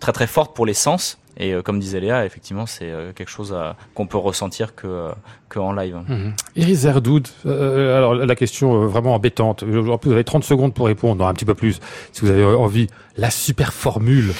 très 0.00 0.12
très 0.12 0.26
forte 0.26 0.54
pour 0.54 0.66
les 0.66 0.74
sens. 0.74 1.18
Et 1.38 1.54
euh, 1.54 1.62
comme 1.62 1.78
disait 1.78 2.00
Léa, 2.00 2.26
effectivement, 2.26 2.66
c'est 2.66 2.90
euh, 2.90 3.12
quelque 3.12 3.30
chose 3.30 3.56
qu'on 3.94 4.06
peut 4.06 4.18
ressentir 4.18 4.74
que, 4.74 4.86
euh, 4.86 5.12
que 5.48 5.58
en 5.58 5.72
live. 5.72 5.96
Mhm. 6.08 6.34
Iris 6.56 6.80
Zerdoud, 6.80 7.28
euh, 7.46 7.96
alors 7.96 8.14
la 8.14 8.34
question 8.34 8.82
euh, 8.82 8.86
vraiment 8.86 9.14
embêtante. 9.14 9.62
En 9.62 9.98
plus, 9.98 10.08
vous 10.08 10.12
avez 10.12 10.24
30 10.24 10.44
secondes 10.44 10.74
pour 10.74 10.86
répondre, 10.86 11.22
non, 11.22 11.28
un 11.28 11.34
petit 11.34 11.44
peu 11.44 11.54
plus, 11.54 11.80
si 12.12 12.20
vous 12.20 12.30
avez 12.30 12.44
envie. 12.44 12.88
La 13.16 13.30
super 13.30 13.72
formule. 13.72 14.32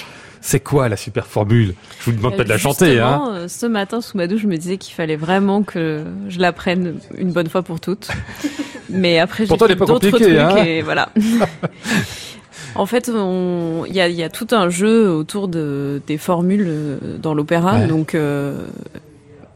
C'est 0.45 0.59
quoi 0.59 0.89
la 0.89 0.97
super 0.97 1.25
formule 1.25 1.73
Je 2.01 2.11
vous 2.11 2.17
demande 2.17 2.35
pas 2.35 2.43
de 2.43 2.49
la 2.49 2.57
chanter, 2.57 2.99
hein 2.99 3.31
euh, 3.31 3.47
Ce 3.47 3.65
matin, 3.65 4.01
sous 4.01 4.17
ma 4.17 4.27
douche, 4.27 4.41
je 4.41 4.47
me 4.47 4.57
disais 4.57 4.77
qu'il 4.77 4.93
fallait 4.93 5.15
vraiment 5.15 5.63
que 5.63 6.03
je 6.27 6.39
l'apprenne 6.39 6.95
une 7.17 7.31
bonne 7.31 7.47
fois 7.47 7.63
pour 7.63 7.79
toutes. 7.79 8.09
Mais 8.89 9.19
après, 9.19 9.45
j'ai 9.45 9.55
d'autres 9.55 9.99
trucs 9.99 10.21
hein. 10.21 10.57
et 10.57 10.81
voilà. 10.81 11.09
en 12.75 12.85
fait, 12.85 13.09
il 13.09 13.93
y 13.95 14.01
a, 14.01 14.07
y 14.09 14.23
a 14.23 14.29
tout 14.29 14.47
un 14.51 14.69
jeu 14.69 15.09
autour 15.09 15.47
de, 15.47 16.01
des 16.07 16.17
formules 16.17 16.65
euh, 16.67 16.97
dans 17.21 17.33
l'opéra. 17.33 17.79
Ouais. 17.79 17.87
Donc, 17.87 18.15
euh, 18.15 18.65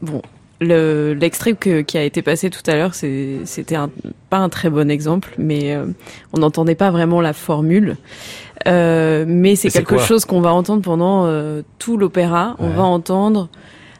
bon, 0.02 0.22
le- 0.60 1.12
l'extrait 1.14 1.54
que- 1.54 1.80
qui 1.82 1.98
a 1.98 2.02
été 2.02 2.22
passé 2.22 2.50
tout 2.50 2.68
à 2.70 2.74
l'heure, 2.74 2.94
c'était 2.94 3.76
un- 3.76 3.90
pas 4.30 4.38
un 4.38 4.48
très 4.48 4.70
bon 4.70 4.90
exemple, 4.90 5.34
mais 5.38 5.74
euh, 5.74 5.86
on 6.32 6.38
n'entendait 6.40 6.74
pas 6.74 6.90
vraiment 6.90 7.20
la 7.20 7.32
formule. 7.32 7.96
Euh, 8.66 9.24
mais 9.26 9.54
c'est 9.56 9.70
quelque 9.70 9.98
chose 9.98 10.24
qu'on 10.24 10.40
va 10.40 10.52
entendre 10.52 10.82
pendant 10.82 11.26
euh, 11.26 11.62
tout 11.78 11.96
l'opéra. 11.96 12.56
On 12.58 12.68
va 12.70 12.82
entendre 12.82 13.48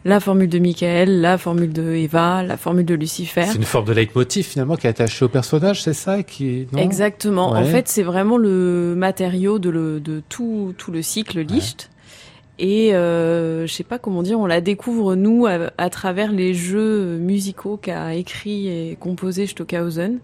la 0.05 0.21
formule 0.21 0.49
de 0.49 0.59
Michael, 0.59 1.21
la 1.21 1.39
formule 1.39 1.73
de 1.73 1.93
Eva, 1.93 2.43
la 2.43 2.57
formule 2.57 2.85
de 2.85 2.95
Lucifer. 2.95 3.45
C'est 3.47 3.57
une 3.57 3.65
forme 3.65 3.87
de 3.87 3.93
leitmotiv 3.93 4.47
finalement 4.47 4.77
qui 4.77 4.87
est 4.87 4.91
attaché 4.91 5.25
au 5.25 5.29
personnage, 5.29 5.83
c'est 5.83 5.95
ça 5.95 6.23
qui 6.23 6.67
non? 6.73 6.79
Exactement. 6.79 7.51
En 7.51 7.65
fait, 7.65 7.89
c'est 7.89 8.03
vraiment 8.03 8.37
le 8.37 8.95
matériau 8.97 9.59
de, 9.59 9.71
le, 9.71 10.01
de 10.01 10.23
tout, 10.29 10.75
tout 10.79 10.93
le 10.93 11.03
cycle 11.03 11.41
Licht. 11.41 11.91
Et 12.61 12.93
euh, 12.93 13.69
je 13.69 13.73
sais 13.73 13.85
pas 13.85 14.01
comment 14.01 14.25
dire, 14.25 14.41
on 14.41 14.47
la 14.47 14.61
découvre 14.61 15.15
nous 15.15 15.47
à, 15.47 15.71
à 15.79 15.91
travers 15.91 16.33
les 16.33 16.55
jeux 16.55 17.17
musicaux 17.17 17.79
qu'a 17.81 18.15
écrit 18.15 18.67
et 18.67 18.97
composé 18.99 19.47
Stockhausen. 19.47 20.19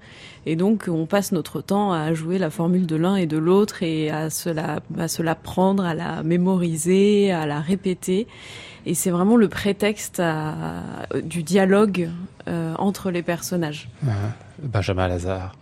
Et 0.44 0.56
donc 0.56 0.86
on 0.88 1.06
passe 1.06 1.30
notre 1.30 1.60
temps 1.60 1.92
à 1.92 2.12
jouer 2.12 2.38
la 2.38 2.50
formule 2.50 2.86
de 2.86 2.96
l'un 2.96 3.14
et 3.14 3.26
de 3.26 3.38
l'autre 3.38 3.84
et 3.84 4.10
à 4.10 4.30
se 4.30 4.50
la, 4.50 4.80
à 4.98 5.06
se 5.06 5.22
la 5.22 5.36
prendre, 5.36 5.84
à 5.84 5.94
la 5.94 6.24
mémoriser, 6.24 7.30
à 7.30 7.46
la 7.46 7.60
répéter. 7.60 8.26
Et 8.86 8.94
c'est 8.94 9.10
vraiment 9.10 9.36
le 9.36 9.48
prétexte 9.48 10.20
à, 10.20 10.52
du 11.22 11.42
dialogue 11.42 12.10
euh, 12.48 12.74
entre 12.78 13.10
les 13.10 13.22
personnages. 13.22 13.88
Ouais. 14.02 14.12
Benjamin 14.62 15.08
Lazare. 15.08 15.54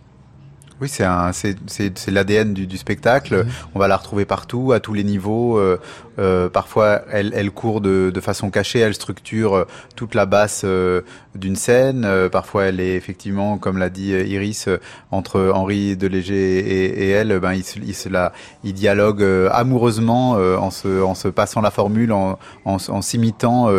Oui, 0.81 0.89
c'est 0.89 2.11
l'ADN 2.11 2.53
du, 2.53 2.67
du 2.67 2.77
spectacle. 2.77 3.45
On 3.73 3.79
va 3.79 3.87
la 3.87 3.95
retrouver 3.95 4.25
partout, 4.25 4.73
à 4.73 4.79
tous 4.79 4.93
les 4.93 5.03
niveaux. 5.03 5.57
Euh, 5.57 5.79
euh, 6.19 6.49
parfois, 6.49 7.01
elle, 7.11 7.31
elle 7.35 7.51
court 7.51 7.81
de, 7.81 8.11
de 8.13 8.19
façon 8.21 8.49
cachée, 8.49 8.79
elle 8.79 8.93
structure 8.93 9.55
euh, 9.55 9.65
toute 9.95 10.15
la 10.15 10.25
basse 10.25 10.61
euh, 10.65 11.01
d'une 11.35 11.55
scène. 11.55 12.03
Euh, 12.05 12.29
parfois, 12.29 12.65
elle 12.65 12.79
est 12.79 12.95
effectivement, 12.95 13.57
comme 13.57 13.77
l'a 13.77 13.89
dit 13.89 14.11
Iris, 14.11 14.69
entre 15.11 15.51
Henri 15.53 15.95
Deléger 15.97 16.59
et, 16.59 17.05
et 17.05 17.09
elle, 17.09 17.39
ben, 17.39 17.53
ils, 17.53 17.63
ils, 17.83 17.95
se 17.95 18.09
la, 18.09 18.31
dialoguent 18.73 19.49
amoureusement 19.51 20.31
en, 20.31 20.71
se, 20.71 21.01
en 21.01 21.15
se 21.15 21.27
passant 21.27 21.61
la 21.61 21.71
formule, 21.71 22.11
en, 22.11 22.37
en, 22.65 22.75
s- 22.77 22.89
en 22.89 23.01
s'imitant, 23.01 23.69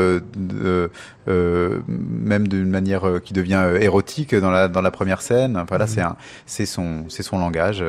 même 1.26 2.48
d'une 2.48 2.70
manière 2.70 3.20
qui 3.24 3.32
devient 3.32 3.64
érotique 3.80 4.34
dans 4.34 4.50
la, 4.50 4.68
dans 4.68 4.82
la 4.82 4.90
première 4.90 5.22
scène. 5.22 5.56
Enfin, 5.56 5.78
là, 5.78 5.86
c'est 6.46 6.66
son, 6.66 7.04
langage 7.38 7.84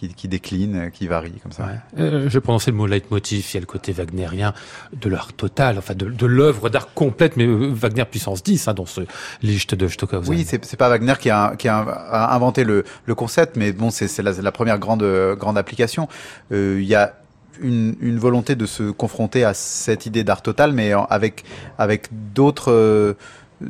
qui, 0.00 0.08
qui 0.14 0.28
décline, 0.28 0.76
euh, 0.76 0.90
qui 0.90 1.06
varie 1.06 1.32
comme 1.42 1.52
ça. 1.52 1.64
Ouais. 1.66 2.00
Euh, 2.00 2.22
je 2.24 2.34
vais 2.34 2.40
prononcer 2.40 2.70
le 2.70 2.76
mot 2.78 2.86
leitmotiv, 2.86 3.46
il 3.50 3.54
y 3.54 3.56
a 3.58 3.60
le 3.60 3.66
côté 3.66 3.92
wagnérien 3.92 4.54
de 4.98 5.08
l'art 5.10 5.32
total, 5.34 5.76
enfin 5.78 5.94
de, 5.94 6.06
de 6.06 6.26
l'œuvre 6.26 6.70
d'art 6.70 6.92
complète, 6.94 7.36
mais 7.36 7.44
euh, 7.46 7.70
Wagner 7.72 8.04
puissance 8.06 8.42
10 8.42 8.68
hein, 8.68 8.74
dans 8.74 8.86
ce 8.86 9.02
Licht 9.42 9.74
de 9.74 9.86
Stockhausen. 9.88 10.34
Oui, 10.34 10.46
c'est 10.46 10.76
pas 10.76 10.88
Wagner 10.88 11.14
qui 11.20 11.28
a, 11.30 11.54
qui 11.56 11.68
a, 11.68 11.78
a 11.78 12.34
inventé 12.34 12.64
le, 12.64 12.84
le 13.04 13.14
concept, 13.14 13.56
mais 13.56 13.72
bon, 13.72 13.90
c'est 13.90 14.22
la, 14.22 14.32
la 14.32 14.52
première 14.52 14.78
grande, 14.78 15.04
grande 15.38 15.58
application. 15.58 16.08
Euh, 16.52 16.78
Il 16.80 16.86
y 16.88 16.94
a 16.94 17.14
une, 17.62 17.94
une 18.00 18.18
volonté 18.18 18.54
de 18.56 18.64
se 18.64 18.90
confronter 18.90 19.44
à 19.44 19.52
cette 19.52 20.06
idée 20.06 20.24
d'art 20.24 20.40
total, 20.40 20.72
mais 20.72 20.92
avec 21.10 21.44
avec 21.76 22.08
d'autres. 22.34 22.72
euh, 22.72 23.14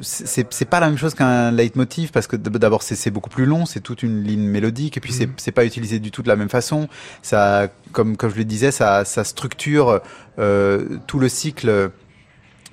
c'est 0.02 0.52
c'est 0.52 0.64
pas 0.64 0.80
la 0.80 0.88
même 0.88 0.98
chose 0.98 1.14
qu'un 1.14 1.50
leitmotiv 1.50 2.10
parce 2.10 2.26
que 2.26 2.36
d'abord 2.36 2.82
c'est 2.82 3.10
beaucoup 3.10 3.30
plus 3.30 3.46
long, 3.46 3.66
c'est 3.66 3.80
toute 3.80 4.02
une 4.02 4.22
ligne 4.22 4.46
mélodique 4.46 4.96
et 4.96 5.00
puis 5.00 5.12
c'est 5.12 5.28
c'est 5.36 5.52
pas 5.52 5.64
utilisé 5.64 5.98
du 5.98 6.10
tout 6.10 6.22
de 6.22 6.28
la 6.28 6.36
même 6.36 6.48
façon. 6.48 6.88
Ça, 7.22 7.68
comme 7.92 8.16
comme 8.16 8.30
je 8.30 8.36
le 8.36 8.44
disais, 8.44 8.70
ça 8.70 9.04
ça 9.04 9.24
structure 9.24 10.00
euh, 10.38 10.98
tout 11.06 11.18
le 11.18 11.28
cycle 11.28 11.90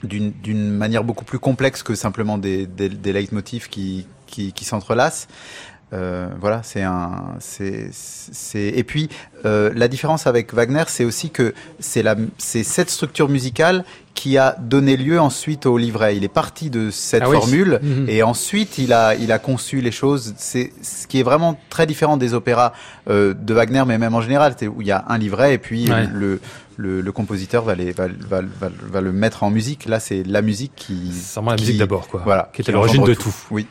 d'une 0.03 0.31
d'une 0.31 0.71
manière 0.71 1.03
beaucoup 1.03 1.25
plus 1.25 1.39
complexe 1.39 1.81
que 1.81 1.95
simplement 1.95 2.37
des 2.37 2.67
des, 2.67 2.89
des 2.89 3.13
leitmotifs 3.13 3.69
qui 3.69 4.05
qui, 4.27 4.53
qui 4.53 4.65
s'entrelacent. 4.65 5.27
Euh, 5.93 6.27
voilà, 6.41 6.61
c'est 6.63 6.81
un, 6.83 7.35
c'est, 7.39 7.87
c'est, 7.93 8.67
et 8.75 8.83
puis 8.83 9.07
euh, 9.45 9.71
la 9.73 9.87
différence 9.87 10.27
avec 10.27 10.53
Wagner, 10.53 10.83
c'est 10.87 11.05
aussi 11.05 11.29
que 11.29 11.53
c'est 11.79 12.03
la, 12.03 12.15
c'est 12.37 12.63
cette 12.63 12.89
structure 12.89 13.29
musicale 13.29 13.85
qui 14.13 14.37
a 14.37 14.57
donné 14.59 14.97
lieu 14.97 15.17
ensuite 15.21 15.65
au 15.65 15.77
livret. 15.77 16.17
Il 16.17 16.25
est 16.25 16.27
parti 16.27 16.69
de 16.69 16.89
cette 16.91 17.21
Ah 17.23 17.29
oui. 17.29 17.37
formule 17.37 17.79
Mhm. 17.81 18.09
et 18.09 18.21
ensuite 18.21 18.79
il 18.79 18.91
a, 18.91 19.15
il 19.15 19.31
a 19.31 19.39
conçu 19.39 19.79
les 19.79 19.91
choses. 19.91 20.33
C'est 20.37 20.73
ce 20.81 21.07
qui 21.07 21.19
est 21.21 21.23
vraiment 21.23 21.57
très 21.69 21.85
différent 21.85 22.17
des 22.17 22.33
opéras 22.33 22.73
euh, 23.09 23.33
de 23.33 23.53
Wagner, 23.53 23.83
mais 23.87 23.97
même 23.97 24.13
en 24.15 24.21
général, 24.21 24.55
c'est 24.59 24.67
où 24.67 24.81
il 24.81 24.87
y 24.87 24.91
a 24.91 25.05
un 25.07 25.17
livret 25.17 25.53
et 25.53 25.57
puis 25.57 25.89
Ouais. 25.89 26.05
le, 26.11 26.41
le, 26.75 26.99
le 27.01 27.11
compositeur 27.13 27.63
va, 27.63 27.75
les, 27.75 27.91
va, 27.91 28.07
va, 28.07 28.41
va, 28.41 28.69
va 28.91 29.01
le 29.01 29.11
mettre 29.13 29.43
en 29.43 29.49
musique. 29.51 29.85
Là, 29.85 29.99
c'est 30.01 30.23
la 30.23 30.41
musique 30.41 30.73
qui, 30.75 31.11
C'est 31.13 31.35
vraiment 31.35 31.51
la 31.51 31.57
qui- 31.57 31.63
musique 31.63 31.77
d'abord, 31.79 32.07
quoi. 32.07 32.21
Voilà, 32.25 32.49
Qui 32.53 32.61
était 32.61 32.71
engendre 32.75 32.85
l'origine 32.85 33.05
de 33.05 33.13
tout. 33.13 33.33
Oui. 33.51 33.65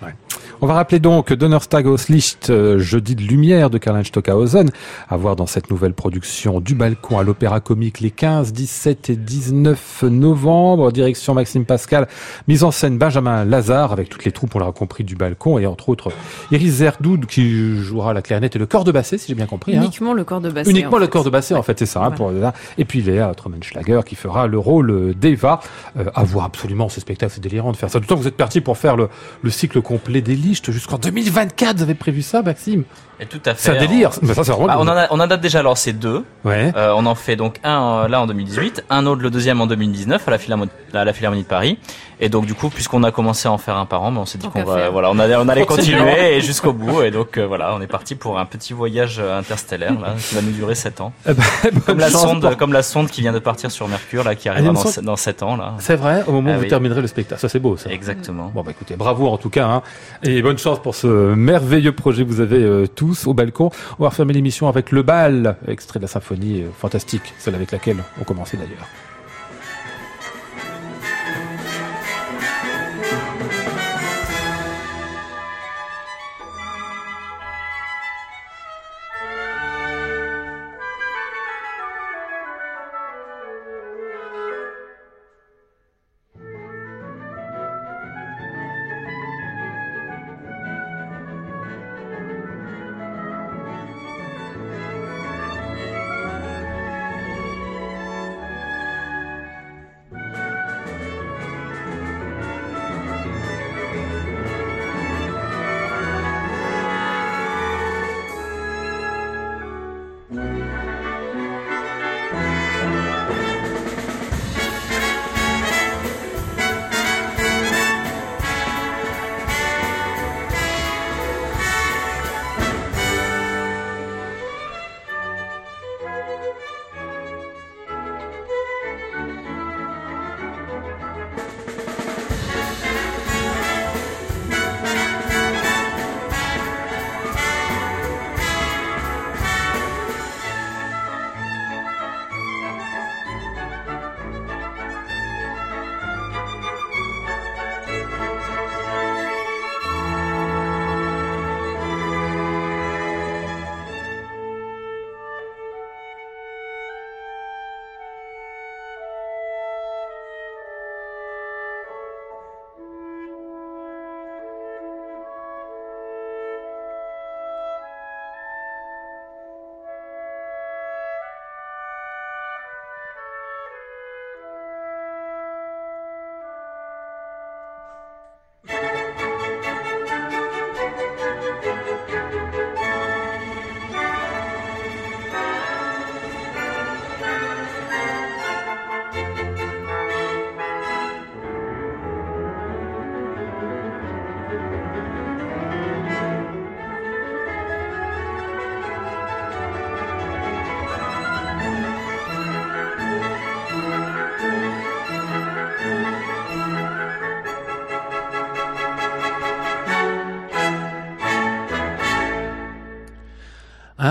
On 0.62 0.66
va 0.66 0.72
rappeler 0.74 1.00
donc 1.00 1.32
Donnerstag 1.34 1.86
aus 1.86 2.08
Licht, 2.08 2.48
euh, 2.48 2.78
jeudi 2.78 3.14
de 3.14 3.20
lumière 3.22 3.68
de 3.68 3.76
Karl-Heinz 3.76 4.06
Stockhausen, 4.06 4.70
à 5.08 5.16
voir 5.18 5.36
dans 5.36 5.44
cette 5.46 5.70
nouvelle 5.70 5.92
production 5.92 6.60
du 6.60 6.74
balcon 6.74 7.18
à 7.18 7.22
l'Opéra 7.24 7.60
Comique 7.60 8.00
les 8.00 8.10
15, 8.10 8.54
17 8.54 9.10
et 9.10 9.16
19 9.16 10.04
novembre, 10.04 10.92
direction 10.92 11.34
Maxime 11.34 11.66
Pascal, 11.66 12.08
mise 12.48 12.64
en 12.64 12.70
scène 12.70 12.96
Benjamin 12.96 13.44
Lazare 13.44 13.92
avec 13.92 14.08
toutes 14.08 14.24
les 14.24 14.32
troupes, 14.32 14.54
on 14.54 14.58
l'a 14.58 14.72
compris, 14.72 15.04
du 15.04 15.14
balcon 15.14 15.58
et 15.58 15.66
entre 15.66 15.90
autres 15.90 16.10
Iris 16.50 16.76
Zerdoud 16.76 17.26
qui 17.26 17.76
jouera 17.76 18.14
la 18.14 18.22
clarinette 18.22 18.56
et 18.56 18.58
le 18.58 18.66
corps 18.66 18.84
de 18.84 18.92
basset, 18.92 19.18
si 19.18 19.28
j'ai 19.28 19.34
bien 19.34 19.46
compris. 19.46 19.76
hein. 19.76 19.82
Uniquement 19.82 20.14
le 20.14 20.24
corps 20.24 20.40
de 20.40 20.48
basset. 20.50 20.70
Uniquement 20.70 20.96
en 20.96 20.98
le 20.98 21.04
fait. 21.04 21.10
corps 21.10 21.24
de 21.24 21.30
basset, 21.30 21.54
en 21.54 21.62
fait, 21.62 21.78
c'est 21.78 21.86
ça. 21.86 22.02
hein, 22.02 22.10
pour, 22.12 22.32
et 22.78 22.84
puis 22.86 23.02
Léa 23.02 23.34
Trommenschlager 23.34 24.00
qui 24.06 24.14
fera 24.14 24.46
le 24.46 24.58
rôle 24.58 25.14
d'Eva. 25.14 25.60
Euh, 25.98 26.04
à 26.14 26.24
voir 26.24 26.46
absolument 26.46 26.88
ce 26.88 27.00
spectacle, 27.00 27.32
c'est 27.34 27.42
délirant 27.42 27.72
de 27.72 27.76
faire 27.76 27.90
ça. 27.90 28.00
D'autant 28.00 28.14
que 28.16 28.20
vous 28.22 28.28
êtes 28.28 28.36
parti 28.36 28.62
pour 28.62 28.78
faire 28.78 28.96
le, 28.96 29.08
le 29.42 29.50
cycle 29.50 29.82
complet 29.82 30.22
des 30.22 30.34
jusqu'en 30.54 30.98
2024. 30.98 31.76
Vous 31.76 31.82
avez 31.82 31.94
prévu 31.94 32.22
ça, 32.22 32.42
Maxime 32.42 32.84
Et 33.20 33.26
tout 33.26 33.40
à 33.46 33.54
fait. 33.54 33.72
C'est 33.72 33.76
un 33.76 33.80
délire. 33.80 34.10
On, 34.22 34.26
Mais 34.26 34.34
ça, 34.34 34.42
vraiment 34.42 34.66
Bah, 34.66 34.76
on, 34.78 34.82
en 34.82 34.96
a, 34.96 35.06
on 35.10 35.20
en 35.20 35.30
a 35.30 35.36
déjà 35.36 35.62
lancé 35.62 35.92
deux. 35.92 36.24
Ouais. 36.44 36.72
Euh, 36.76 36.92
on 36.96 37.06
en 37.06 37.14
fait 37.14 37.36
donc 37.36 37.58
un 37.64 38.04
euh, 38.04 38.08
là 38.08 38.20
en 38.20 38.26
2018, 38.26 38.84
un 38.90 39.06
autre 39.06 39.22
le 39.22 39.30
deuxième 39.30 39.60
en 39.60 39.66
2019 39.66 40.26
à 40.26 40.30
la, 40.30 40.36
Philharmo- 40.38 40.68
à 40.92 41.04
la 41.04 41.12
Philharmonie 41.12 41.42
de 41.44 41.48
Paris. 41.48 41.78
Et 42.18 42.30
donc 42.30 42.46
du 42.46 42.54
coup, 42.54 42.70
puisqu'on 42.70 43.02
a 43.02 43.10
commencé 43.10 43.46
à 43.46 43.52
en 43.52 43.58
faire 43.58 43.76
un 43.76 43.84
par 43.84 44.02
an, 44.02 44.10
ben, 44.10 44.20
on 44.22 44.26
s'est 44.26 44.38
dit 44.38 44.48
qu'on 44.48 44.64
va, 44.64 44.88
voilà, 44.88 45.10
on, 45.10 45.18
allait- 45.18 45.36
on 45.36 45.48
allait 45.48 45.66
Continuons. 45.66 45.98
continuer 46.04 46.36
et 46.36 46.40
jusqu'au 46.40 46.72
bout. 46.72 47.02
Et 47.02 47.10
donc 47.10 47.36
euh, 47.36 47.46
voilà, 47.46 47.74
on 47.74 47.80
est 47.82 47.86
parti 47.86 48.14
pour 48.14 48.38
un 48.38 48.46
petit 48.46 48.72
voyage 48.72 49.18
interstellaire 49.20 49.92
là, 50.00 50.14
qui 50.18 50.34
va 50.34 50.40
nous 50.42 50.52
durer 50.52 50.74
7 50.74 51.00
ans. 51.02 51.12
Eh 51.28 51.34
ben, 51.34 51.42
Comme 51.86 51.98
la 51.98 52.10
chance 52.10 52.22
sonde, 52.22 52.40
pour- 52.42 52.56
comme 52.56 52.72
la 52.72 52.82
sonde 52.82 53.08
qui 53.10 53.20
vient 53.20 53.32
de 53.34 53.38
partir 53.38 53.70
sur 53.70 53.86
Mercure 53.88 54.24
là, 54.24 54.34
qui 54.34 54.48
arrivera 54.48 54.68
une 54.70 54.74
dans, 54.74 54.80
sonde- 54.90 55.04
dans 55.04 55.16
7 55.16 55.42
ans 55.42 55.56
là. 55.56 55.74
C'est 55.78 55.96
vrai, 55.96 56.22
au 56.26 56.32
moment 56.32 56.50
Ah 56.50 56.54
où 56.54 56.56
vous 56.58 56.62
oui. 56.64 56.68
terminerez 56.68 57.00
le 57.02 57.06
spectacle. 57.06 57.40
Ça, 57.40 57.48
c'est 57.50 57.58
beau, 57.60 57.76
ça. 57.76 57.90
Exactement. 57.90 58.50
Bon, 58.54 58.62
bah 58.62 58.70
écoutez, 58.70 58.96
bravo 58.96 59.28
en 59.28 59.36
tout 59.36 59.50
cas. 59.50 59.66
Hein. 59.66 59.82
Et 60.22 60.40
bonne 60.42 60.58
chance 60.58 60.80
pour 60.80 60.94
ce 60.94 61.06
merveilleux 61.34 61.92
projet 61.92 62.24
que 62.24 62.28
vous 62.30 62.40
avez 62.40 62.62
euh, 62.62 62.86
au 63.26 63.34
balcon. 63.34 63.70
On 63.98 64.02
va 64.02 64.10
refermer 64.10 64.32
l'émission 64.32 64.68
avec 64.68 64.90
Le 64.90 65.02
Bal, 65.02 65.56
extrait 65.68 65.98
de 65.98 66.04
la 66.04 66.08
symphonie 66.08 66.62
euh, 66.62 66.70
fantastique, 66.76 67.34
celle 67.38 67.54
avec 67.54 67.72
laquelle 67.72 68.02
on 68.20 68.24
commençait 68.24 68.56
d'ailleurs. 68.56 68.86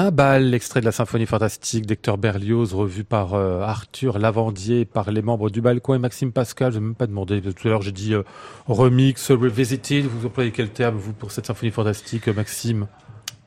Un 0.05 0.11
bal, 0.11 0.53
extrait 0.53 0.81
de 0.81 0.85
la 0.85 0.91
symphonie 0.91 1.25
fantastique 1.25 1.87
d'Hector 1.87 2.19
Berlioz, 2.19 2.75
revu 2.75 3.03
par 3.03 3.33
euh, 3.33 3.61
Arthur 3.61 4.19
Lavandier, 4.19 4.85
par 4.85 5.09
les 5.09 5.23
membres 5.23 5.49
du 5.49 5.61
balcon 5.61 5.95
et 5.95 5.97
Maxime 5.97 6.31
Pascal. 6.31 6.71
Je 6.71 6.77
vais 6.77 6.85
même 6.85 6.93
pas 6.93 7.07
demandé. 7.07 7.41
Tout 7.41 7.67
à 7.67 7.71
l'heure, 7.71 7.81
j'ai 7.81 7.91
dit 7.91 8.13
euh, 8.13 8.21
remix, 8.67 9.31
revisited. 9.31 10.05
Vous 10.05 10.27
employez 10.27 10.51
quel 10.51 10.69
terme, 10.69 10.95
vous, 10.95 11.11
pour 11.11 11.31
cette 11.31 11.47
symphonie 11.47 11.71
fantastique, 11.71 12.27
euh, 12.27 12.33
Maxime? 12.33 12.85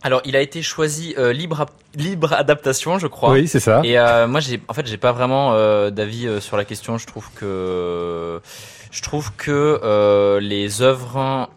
Alors, 0.03 0.21
il 0.25 0.35
a 0.35 0.41
été 0.41 0.61
choisi 0.63 1.15
euh, 1.17 1.33
libre, 1.33 1.67
libre 1.95 2.33
adaptation, 2.33 2.99
je 2.99 3.07
crois. 3.07 3.31
Oui, 3.31 3.47
c'est 3.47 3.61
ça. 3.61 3.83
Et 3.85 3.97
euh, 3.97 4.27
moi, 4.27 4.41
j'ai, 4.41 4.61
en 4.67 4.75
fait, 4.75 4.87
j'ai 4.89 4.97
pas 4.97 5.13
vraiment 5.13 5.53
euh, 5.53 5.91
d'avis 5.91 6.27
euh, 6.27 6.41
sur 6.41 6.57
la 6.57 6.65
question. 6.65 6.99
Je 6.99 7.07
trouve 7.07 7.31
que, 7.37 8.41
je 8.91 9.03
trouve 9.03 9.33
que 9.37 9.81
euh, 9.85 10.41
les 10.41 10.83
œuvres, 10.83 11.51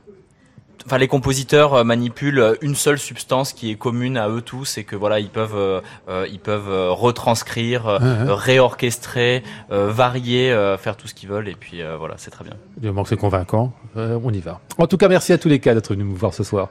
enfin 0.91 0.97
les 0.97 1.07
compositeurs 1.07 1.73
euh, 1.73 1.83
manipulent 1.85 2.39
euh, 2.39 2.55
une 2.59 2.75
seule 2.75 2.99
substance 2.99 3.53
qui 3.53 3.71
est 3.71 3.75
commune 3.75 4.17
à 4.17 4.27
eux 4.27 4.41
tous 4.41 4.77
et 4.77 4.83
que 4.83 4.97
voilà 4.97 5.21
ils 5.21 5.29
peuvent 5.29 5.55
euh, 5.55 5.79
ils 6.29 6.39
peuvent 6.39 6.91
retranscrire, 6.91 7.85
réorchestrer, 7.85 9.41
euh, 9.71 9.89
varier, 9.89 10.51
euh, 10.51 10.77
faire 10.77 10.97
tout 10.97 11.07
ce 11.07 11.13
qu'ils 11.13 11.29
veulent 11.29 11.47
et 11.47 11.55
puis 11.55 11.81
voilà 11.97 12.15
c'est 12.17 12.31
très 12.31 12.43
bien. 12.43 12.55
Du 12.75 12.87
moment 12.87 13.03
que 13.03 13.09
c'est 13.09 13.15
convaincant, 13.15 13.71
on 13.95 14.33
y 14.33 14.41
va. 14.41 14.59
En 14.77 14.87
tout 14.87 14.97
cas, 14.97 15.07
merci 15.07 15.31
à 15.31 15.37
tous 15.37 15.47
les 15.47 15.59
cas 15.59 15.73
d'être 15.73 15.93
venus 15.93 16.05
nous 16.05 16.15
voir 16.15 16.33
ce 16.33 16.43
soir. 16.43 16.67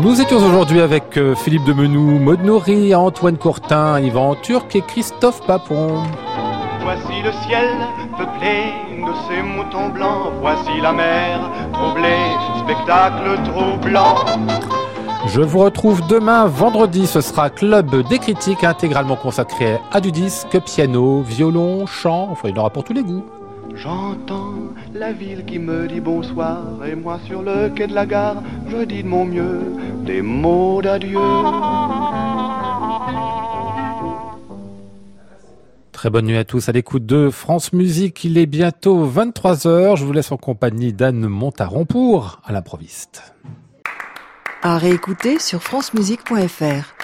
Nous 0.00 0.20
étions 0.20 0.36
aujourd'hui 0.36 0.80
avec 0.80 1.16
euh, 1.16 1.34
Philippe 1.34 1.64
Demenou, 1.64 2.20
Maud 2.20 2.44
Nourri, 2.44 2.94
Antoine 2.94 3.36
Courtin, 3.36 3.98
Yvan 3.98 4.36
Turc 4.36 4.76
et 4.76 4.80
Christophe 4.80 5.44
Papon. 5.44 6.04
Voici 6.82 7.20
le 7.20 7.32
ciel 7.32 7.68
peuplé 8.16 8.72
de 8.96 9.12
ces 9.28 9.42
moutons 9.42 9.88
blancs. 9.88 10.32
Voici 10.40 10.80
la 10.80 10.92
mer 10.92 11.40
troublée, 11.72 12.16
spectacle 12.62 13.42
troublant. 13.44 14.14
Je 15.26 15.40
vous 15.40 15.58
retrouve 15.58 16.06
demain, 16.06 16.46
vendredi. 16.46 17.08
Ce 17.08 17.20
sera 17.20 17.50
Club 17.50 18.06
des 18.08 18.20
critiques 18.20 18.62
intégralement 18.62 19.16
consacré 19.16 19.78
à 19.90 20.00
du 20.00 20.12
disque, 20.12 20.60
piano, 20.60 21.22
violon, 21.22 21.86
chant. 21.86 22.28
Enfin, 22.30 22.48
il 22.48 22.54
y 22.54 22.58
en 22.58 22.60
aura 22.60 22.70
pour 22.70 22.84
tous 22.84 22.92
les 22.92 23.02
goûts. 23.02 23.24
J'entends 23.74 24.54
la 24.94 25.12
ville 25.12 25.44
qui 25.44 25.58
me 25.58 25.86
dit 25.86 26.00
bonsoir 26.00 26.84
et 26.84 26.94
moi 26.94 27.20
sur 27.26 27.42
le 27.42 27.68
quai 27.68 27.86
de 27.86 27.94
la 27.94 28.06
gare, 28.06 28.42
je 28.68 28.84
dis 28.84 29.02
de 29.02 29.08
mon 29.08 29.24
mieux 29.24 29.60
des 30.04 30.22
mots 30.22 30.80
d'adieu. 30.82 31.18
Très 35.92 36.10
bonne 36.10 36.26
nuit 36.26 36.36
à 36.36 36.44
tous 36.44 36.68
à 36.68 36.72
l'écoute 36.72 37.06
de 37.06 37.28
France 37.28 37.72
Musique. 37.72 38.24
Il 38.24 38.38
est 38.38 38.46
bientôt 38.46 39.04
23h. 39.04 39.96
Je 39.96 40.04
vous 40.04 40.12
laisse 40.12 40.30
en 40.30 40.36
compagnie 40.36 40.92
d'Anne 40.92 41.26
Montaron 41.26 41.86
pour 41.86 42.40
à 42.44 42.52
l'improviste. 42.52 43.34
À 44.62 44.78
réécouter 44.78 45.38
sur 45.38 45.62
francemusique.fr. 45.62 46.97